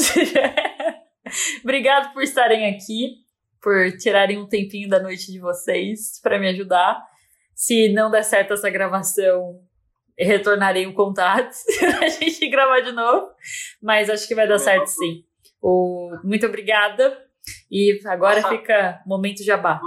Obrigado 1.63 2.13
por 2.13 2.23
estarem 2.23 2.67
aqui, 2.75 3.17
por 3.61 3.97
tirarem 3.99 4.39
um 4.39 4.49
tempinho 4.49 4.89
da 4.89 5.01
noite 5.01 5.31
de 5.31 5.39
vocês 5.39 6.21
para 6.23 6.39
me 6.39 6.49
ajudar. 6.49 7.03
Se 7.55 7.89
não 7.89 8.11
der 8.11 8.23
certo 8.23 8.55
essa 8.55 8.71
gravação, 8.71 9.61
retornarei 10.19 10.87
o 10.87 10.95
contato 10.95 11.55
a 12.03 12.09
gente 12.09 12.49
gravar 12.49 12.81
de 12.81 12.93
novo. 12.93 13.29
Mas 13.83 14.09
acho 14.09 14.27
que 14.27 14.35
vai 14.35 14.49
dar 14.49 14.59
certo 14.59 14.87
sim. 14.87 15.25
O, 15.61 16.11
muito 16.25 16.47
obrigada. 16.47 17.27
E 17.71 17.99
agora 18.07 18.41
Nossa. 18.41 18.57
fica 18.57 19.03
momento 19.07 19.45
jabá. 19.45 19.81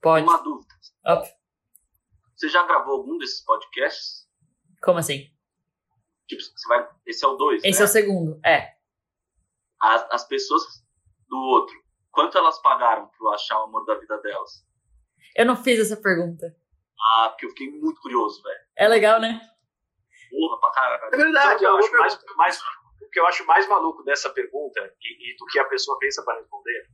Pode. 0.00 0.26
Uma 0.26 0.42
dúvida. 0.42 0.71
Óbvio. 1.06 1.32
Você 2.36 2.48
já 2.48 2.66
gravou 2.66 2.94
algum 2.94 3.18
desses 3.18 3.40
podcasts? 3.44 4.28
Como 4.82 4.98
assim? 4.98 5.30
Tipo, 6.26 6.42
você 6.42 6.68
vai. 6.68 6.88
Esse 7.06 7.24
é 7.24 7.28
o 7.28 7.36
dois. 7.36 7.62
Esse 7.64 7.78
né? 7.78 7.84
é 7.84 7.88
o 7.88 7.92
segundo, 7.92 8.40
é. 8.44 8.76
As, 9.80 10.06
as 10.10 10.28
pessoas 10.28 10.62
do 11.28 11.36
outro, 11.36 11.76
quanto 12.10 12.38
elas 12.38 12.60
pagaram 12.62 13.08
para 13.08 13.34
achar 13.34 13.60
o 13.60 13.64
amor 13.64 13.84
da 13.84 13.96
vida 13.96 14.18
delas? 14.18 14.64
Eu 15.36 15.46
não 15.46 15.56
fiz 15.56 15.80
essa 15.80 16.00
pergunta. 16.00 16.56
Ah, 17.00 17.30
porque 17.30 17.46
eu 17.46 17.50
fiquei 17.50 17.70
muito 17.70 18.00
curioso, 18.00 18.42
velho. 18.42 18.60
É 18.76 18.86
legal, 18.86 19.20
né? 19.20 19.40
Porra, 20.30 20.60
pra 20.60 20.70
caralho. 20.70 21.14
É 21.14 21.16
verdade, 21.16 21.64
eu 21.64 21.76
acho 21.76 21.92
mais, 21.92 22.18
mais, 22.36 22.60
o 23.02 23.10
que 23.10 23.18
eu 23.18 23.26
acho 23.26 23.46
mais 23.46 23.68
maluco 23.68 24.02
dessa 24.04 24.30
pergunta 24.30 24.80
e, 25.00 25.32
e 25.32 25.36
do 25.36 25.46
que 25.46 25.58
a 25.58 25.64
pessoa 25.64 25.98
pensa 25.98 26.22
para 26.24 26.38
responder 26.38 26.88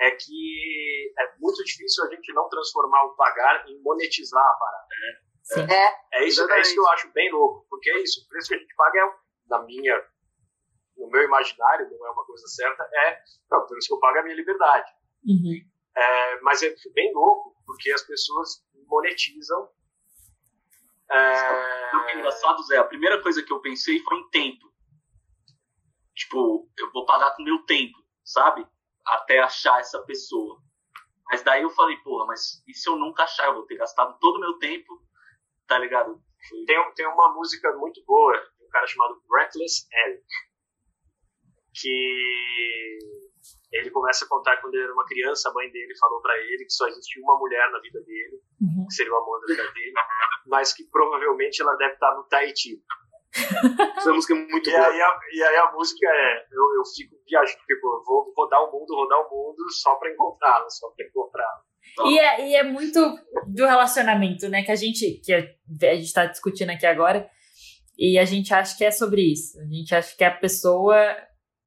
é 0.00 0.10
que 0.12 1.12
é 1.18 1.34
muito 1.38 1.62
difícil 1.64 2.04
a 2.04 2.14
gente 2.14 2.32
não 2.32 2.48
transformar 2.48 3.04
o 3.04 3.16
pagar 3.16 3.68
em 3.68 3.80
monetizar 3.82 4.44
a 4.44 4.52
parada, 4.52 4.86
né? 5.00 5.28
Sim. 5.42 5.72
É, 5.72 6.18
é, 6.20 6.24
isso, 6.24 6.48
é 6.50 6.60
isso 6.60 6.74
que 6.74 6.80
eu 6.80 6.88
acho 6.88 7.12
bem 7.12 7.32
louco, 7.32 7.66
porque 7.70 7.90
é 7.90 8.02
isso, 8.02 8.22
o 8.22 8.28
preço 8.28 8.48
que 8.48 8.54
a 8.54 8.58
gente 8.58 8.74
paga 8.76 9.00
é, 9.00 9.14
na 9.48 9.62
minha, 9.62 10.04
no 10.96 11.08
meu 11.08 11.22
imaginário, 11.22 11.90
não 11.90 12.06
é 12.06 12.10
uma 12.10 12.24
coisa 12.24 12.46
certa, 12.48 12.82
é, 12.92 13.22
não, 13.50 13.60
o 13.60 13.66
preço 13.66 13.88
que 13.88 13.94
eu 13.94 14.00
pago 14.00 14.18
é 14.18 14.20
a 14.20 14.24
minha 14.24 14.36
liberdade. 14.36 14.92
Uhum. 15.26 15.60
É, 15.96 16.40
mas 16.42 16.62
é 16.62 16.74
bem 16.94 17.12
louco, 17.12 17.56
porque 17.66 17.90
as 17.90 18.02
pessoas 18.02 18.62
monetizam. 18.86 19.68
É... 21.10 21.96
O 21.96 22.04
que 22.04 22.10
é 22.12 22.18
engraçado, 22.18 22.62
Zé, 22.64 22.76
a 22.76 22.84
primeira 22.84 23.22
coisa 23.22 23.42
que 23.42 23.52
eu 23.52 23.60
pensei 23.60 23.98
foi 24.00 24.18
em 24.18 24.28
tempo. 24.30 24.70
Tipo, 26.14 26.68
eu 26.78 26.92
vou 26.92 27.06
pagar 27.06 27.34
com 27.34 27.42
meu 27.42 27.64
tempo, 27.64 27.96
sabe? 28.24 28.66
Até 29.08 29.38
achar 29.40 29.80
essa 29.80 30.02
pessoa. 30.02 30.60
Mas 31.30 31.42
daí 31.42 31.62
eu 31.62 31.70
falei, 31.70 31.96
porra, 31.98 32.26
mas 32.26 32.62
e 32.66 32.74
se 32.74 32.88
eu 32.88 32.96
nunca 32.96 33.24
achar? 33.24 33.48
Eu 33.48 33.54
vou 33.54 33.66
ter 33.66 33.76
gastado 33.76 34.18
todo 34.18 34.36
o 34.36 34.40
meu 34.40 34.58
tempo, 34.58 35.02
tá 35.66 35.78
ligado? 35.78 36.20
Tem, 36.66 36.94
tem 36.94 37.06
uma 37.06 37.34
música 37.34 37.70
muito 37.76 38.02
boa, 38.04 38.32
de 38.58 38.64
um 38.64 38.68
cara 38.70 38.86
chamado 38.86 39.20
Reckless 39.30 39.86
Eric, 40.06 40.24
que 41.74 42.98
ele 43.72 43.90
começa 43.90 44.24
a 44.24 44.28
contar 44.28 44.56
quando 44.58 44.74
ele 44.74 44.84
era 44.84 44.92
uma 44.92 45.04
criança, 45.04 45.50
a 45.50 45.52
mãe 45.52 45.70
dele 45.70 45.96
falou 45.98 46.20
para 46.22 46.36
ele 46.38 46.64
que 46.64 46.72
só 46.72 46.86
existia 46.88 47.22
uma 47.22 47.38
mulher 47.38 47.70
na 47.70 47.80
vida 47.80 48.00
dele, 48.02 48.40
uhum. 48.60 48.86
que 48.86 48.94
seria 48.94 49.12
o 49.12 49.16
amor 49.16 49.40
da 49.40 49.46
vida 49.46 49.72
dele, 49.72 49.94
mas 50.46 50.72
que 50.72 50.84
provavelmente 50.84 51.60
ela 51.60 51.74
deve 51.76 51.94
estar 51.94 52.14
no 52.14 52.24
Tahiti. 52.24 52.82
Essa 53.96 54.12
música 54.12 54.34
é 54.34 54.36
muito 54.36 54.68
e 54.68 54.72
boa. 54.72 54.86
Aí 54.86 55.00
a, 55.00 55.18
e 55.32 55.42
aí 55.42 55.56
a 55.56 55.72
música 55.72 56.06
é, 56.06 56.46
eu, 56.50 56.74
eu 56.76 56.84
fico 56.96 57.16
viajando, 57.28 57.58
tipo, 57.66 58.02
vou 58.06 58.32
rodar 58.36 58.60
o 58.62 58.72
mundo, 58.72 58.94
rodar 58.94 59.18
o 59.20 59.30
mundo 59.30 59.70
só 59.70 59.94
pra 59.96 60.10
encontrá-la, 60.10 60.68
só 60.70 60.88
pra 60.90 61.06
encontrá-la. 61.06 61.62
E 62.06 62.18
é, 62.18 62.48
e 62.48 62.54
é 62.54 62.62
muito 62.62 63.00
do 63.48 63.66
relacionamento, 63.66 64.48
né? 64.48 64.62
Que 64.62 64.72
a 64.72 64.76
gente, 64.76 65.20
que 65.24 65.32
a, 65.32 65.38
a 65.90 65.94
gente 65.94 66.12
tá 66.12 66.26
discutindo 66.26 66.70
aqui 66.70 66.86
agora, 66.86 67.28
e 67.98 68.18
a 68.18 68.24
gente 68.24 68.54
acha 68.54 68.76
que 68.76 68.84
é 68.84 68.90
sobre 68.90 69.22
isso. 69.22 69.60
A 69.60 69.64
gente 69.64 69.94
acha 69.94 70.16
que 70.16 70.24
a 70.24 70.30
pessoa 70.30 70.96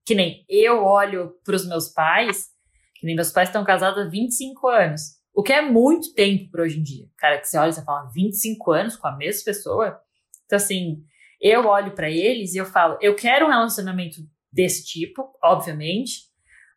que 0.05 0.15
nem 0.15 0.45
eu 0.49 0.83
olho 0.83 1.35
para 1.43 1.55
os 1.55 1.67
meus 1.67 1.89
pais, 1.89 2.47
que 2.95 3.05
nem 3.05 3.15
meus 3.15 3.31
pais 3.31 3.49
estão 3.49 3.63
casados 3.63 4.03
há 4.03 4.09
25 4.09 4.67
anos. 4.67 5.01
O 5.33 5.43
que 5.43 5.53
é 5.53 5.61
muito 5.61 6.13
tempo 6.13 6.51
para 6.51 6.63
hoje 6.63 6.79
em 6.79 6.83
dia. 6.83 7.05
Cara, 7.17 7.39
que 7.39 7.47
você 7.47 7.57
olha 7.57 7.69
e 7.69 7.73
você 7.73 7.83
fala 7.83 8.09
25 8.13 8.71
anos 8.71 8.95
com 8.95 9.07
a 9.07 9.15
mesma 9.15 9.45
pessoa. 9.45 9.99
Então, 10.45 10.57
assim, 10.57 11.03
eu 11.41 11.65
olho 11.65 11.93
para 11.93 12.09
eles 12.09 12.53
e 12.53 12.57
eu 12.57 12.65
falo, 12.65 12.97
eu 13.01 13.15
quero 13.15 13.47
um 13.47 13.49
relacionamento 13.49 14.17
desse 14.51 14.85
tipo, 14.85 15.33
obviamente, 15.43 16.29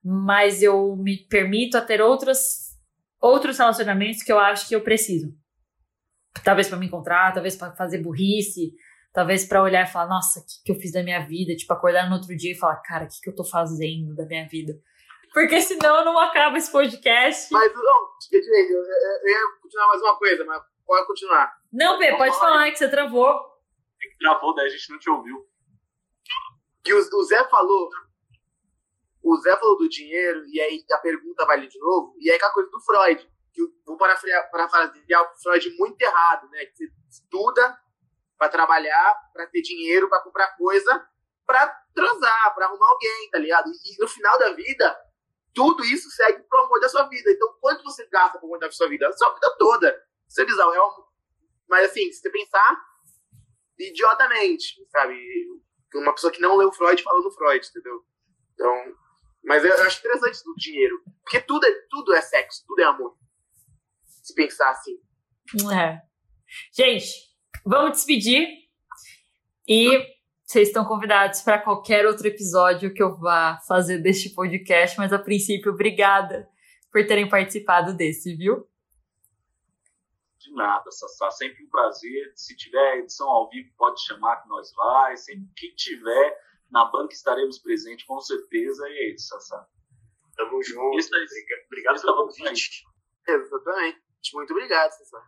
mas 0.03 0.63
eu 0.63 0.97
me 0.97 1.19
permito 1.29 1.77
a 1.77 1.81
ter 1.81 2.01
outros 2.01 2.65
outros 3.21 3.59
relacionamentos 3.59 4.23
que 4.23 4.31
eu 4.31 4.39
acho 4.39 4.69
que 4.69 4.75
eu 4.75 4.83
preciso. 4.83 5.35
Talvez 6.43 6.69
para 6.69 6.79
me 6.79 6.87
encontrar, 6.87 7.33
talvez 7.33 7.57
para 7.57 7.75
fazer 7.75 7.99
burrice, 7.99 8.75
Talvez 9.15 9.47
para 9.47 9.63
olhar 9.63 9.85
e 9.85 9.93
falar, 9.93 10.09
nossa, 10.09 10.41
o 10.41 10.43
que, 10.43 10.65
que 10.65 10.73
eu 10.73 10.75
fiz 10.75 10.91
da 10.91 11.01
minha 11.01 11.25
vida? 11.25 11.55
Tipo, 11.55 11.73
acordar 11.73 12.09
no 12.11 12.17
outro 12.17 12.37
dia 12.37 12.51
e 12.51 12.59
falar, 12.59 12.83
cara, 12.83 13.05
o 13.05 13.07
que, 13.07 13.21
que 13.23 13.31
eu 13.31 13.35
tô 13.35 13.45
fazendo 13.45 14.13
da 14.13 14.27
minha 14.27 14.45
vida? 14.49 14.73
Porque 15.33 15.61
senão 15.63 16.05
não 16.05 16.19
acaba 16.19 16.59
esse 16.59 16.71
podcast. 16.71 17.47
Mas, 17.53 17.73
não, 17.73 18.09
eu, 18.33 18.41
eu 18.41 19.29
ia 19.29 19.41
continuar 19.63 19.87
mais 19.87 20.03
uma 20.03 20.19
coisa, 20.19 20.45
mas 20.45 20.61
pode 20.85 21.07
continuar. 21.07 21.53
Não, 21.73 21.97
Pê, 21.97 22.11
pode 22.17 22.37
falar, 22.37 22.53
falar 22.55 22.71
que 22.73 22.79
você 22.79 22.89
travou. 22.89 23.41
Que 24.11 24.19
travou, 24.19 24.55
daí 24.55 24.67
a 24.67 24.71
gente 24.71 24.91
não 24.91 24.99
te 24.99 25.11
ouviu. 25.11 25.47
Que 26.83 26.93
o, 26.93 26.99
o 26.99 27.25
Zé 27.25 27.49
falou, 27.49 27.89
o 29.23 29.37
Zé 29.39 29.57
falou 29.57 29.79
do 29.79 29.89
dinheiro, 29.89 30.45
e 30.47 30.61
aí 30.61 30.85
a 30.93 30.99
pergunta 30.99 31.47
vai 31.47 31.57
ali 31.57 31.69
de 31.69 31.79
novo, 31.79 32.15
e 32.21 32.31
aí 32.31 32.39
com 32.39 32.47
a 32.47 32.53
coisa 32.53 32.71
do 32.71 32.81
Freud, 32.81 33.31
que 33.53 33.63
eu 33.63 33.69
vou 33.87 33.97
parafrasear 33.97 35.23
o 35.23 35.43
Freud 35.43 35.77
muito 35.79 36.01
errado, 36.03 36.49
né? 36.51 36.67
Que 36.67 36.77
você 36.77 36.93
estuda 37.09 37.79
para 38.37 38.49
trabalhar, 38.49 39.17
para 39.33 39.47
ter 39.47 39.63
dinheiro, 39.63 40.09
para 40.09 40.23
comprar 40.23 40.57
coisa, 40.57 41.09
para 41.47 41.67
transar, 41.95 42.55
para 42.55 42.67
arrumar 42.67 42.89
alguém, 42.89 43.31
tá 43.31 43.39
ligado? 43.39 43.71
E, 43.71 44.03
no 44.03 44.09
final 44.09 44.39
da 44.39 44.53
vida, 44.53 44.99
tudo 45.55 45.85
isso 45.85 46.11
segue 46.11 46.43
pro 46.43 46.65
amor 46.65 46.81
da 46.81 46.89
sua 46.89 47.05
vida. 47.05 47.31
Então, 47.31 47.57
quanto 47.61 47.85
você 47.85 48.07
gasta 48.09 48.39
pro 48.39 48.49
amor 48.49 48.59
da 48.59 48.71
sua 48.71 48.89
vida? 48.89 49.09
A 49.09 49.13
sua 49.13 49.33
vida 49.33 49.57
toda. 49.57 50.05
Isso 50.29 50.41
é 50.41 50.45
bizarro. 50.45 50.75
É 50.75 50.83
um... 50.83 51.05
Mas, 51.69 51.91
assim, 51.91 52.11
se 52.13 52.21
você 52.21 52.31
pensar 52.31 52.85
idiotamente, 53.79 54.85
sabe? 54.91 55.19
Uma 55.95 56.13
pessoa 56.13 56.33
que 56.33 56.41
não 56.41 56.57
leu 56.57 56.73
Freud 56.73 57.03
falando 57.03 57.31
Freud, 57.31 57.67
entendeu? 57.67 58.05
Então, 58.53 58.95
mas 59.45 59.65
eu 59.65 59.73
acho 59.83 60.01
interessante 60.01 60.43
do 60.45 60.55
dinheiro. 60.57 61.03
Porque 61.23 61.41
tudo 61.41 61.65
é, 61.65 61.71
tudo 61.89 62.15
é 62.15 62.21
sexo, 62.21 62.65
tudo 62.67 62.81
é 62.81 62.85
amor. 62.85 63.17
Se 64.05 64.35
pensar 64.35 64.71
assim. 64.71 64.99
É. 65.73 66.01
Gente, 66.73 67.35
Vamos 67.67 67.93
despedir. 67.93 68.47
E 69.67 69.89
vocês 70.45 70.69
estão 70.69 70.85
convidados 70.85 71.41
para 71.41 71.59
qualquer 71.59 72.05
outro 72.05 72.29
episódio 72.29 72.93
que 72.93 73.03
eu 73.03 73.17
vá 73.17 73.59
fazer 73.67 73.99
deste 73.99 74.29
podcast, 74.31 74.99
mas 74.99 75.13
a 75.15 75.19
princípio, 75.19 75.73
obrigada 75.73 76.47
por 76.93 77.07
terem 77.07 77.27
participado 77.27 77.95
desse, 77.95 78.37
viu? 78.37 78.67
De 80.45 80.53
nada, 80.53 80.91
Sassá. 80.91 81.31
Sempre 81.31 81.65
um 81.65 81.69
prazer. 81.71 82.33
Se 82.37 82.55
tiver 82.55 82.99
edição 82.99 83.27
ao 83.27 83.49
vivo, 83.49 83.73
pode 83.79 84.05
chamar 84.05 84.43
que 84.43 84.49
nós 84.49 84.71
vai. 84.75 85.17
Sempre 85.17 85.49
que 85.57 85.75
tiver 85.75 86.39
na 86.71 86.85
banca 86.85 87.15
estaremos 87.15 87.59
presentes, 87.59 88.05
com 88.05 88.21
certeza. 88.21 88.87
E 88.89 88.93
é 88.93 89.15
isso, 89.15 89.29
Sassá. 89.29 89.67
Tamo 90.37 90.63
junto. 90.63 90.99
Isso 90.99 91.15
aí. 91.15 91.27
Obrigado 91.67 92.01
pelo 92.01 92.27
convite. 92.27 92.85
Exatamente. 93.27 94.03
Muito 94.35 94.51
obrigado, 94.53 94.91
Sassá. 94.91 95.25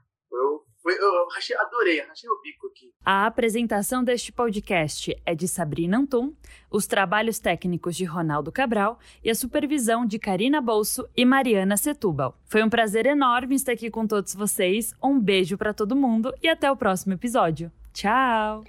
Eu 0.91 1.17
eu 1.17 1.29
achei, 1.37 1.57
adorei, 1.57 2.01
achei 2.01 2.29
o 2.29 2.41
bico 2.41 2.67
aqui. 2.69 2.93
A 3.05 3.27
apresentação 3.27 4.05
deste 4.05 4.33
podcast 4.33 5.17
é 5.25 5.35
de 5.35 5.49
Sabrina 5.49 5.99
Antum, 5.99 6.35
os 6.71 6.87
trabalhos 6.87 7.39
técnicos 7.39 7.97
de 7.97 8.05
Ronaldo 8.05 8.53
Cabral 8.53 8.99
e 9.23 9.31
a 9.31 9.35
supervisão 9.35 10.07
de 10.07 10.19
Karina 10.19 10.61
Bolso 10.61 11.09
e 11.17 11.25
Mariana 11.25 11.77
Setúbal. 11.77 12.39
Foi 12.47 12.63
um 12.63 12.71
prazer 12.71 13.07
enorme 13.07 13.55
estar 13.55 13.73
aqui 13.73 13.91
com 13.91 14.07
todos 14.07 14.35
vocês. 14.35 14.95
Um 15.03 15.19
beijo 15.19 15.57
para 15.59 15.75
todo 15.75 15.97
mundo 15.97 16.33
e 16.43 16.49
até 16.49 16.71
o 16.71 16.77
próximo 16.77 17.15
episódio. 17.15 17.71
Tchau! 17.93 18.65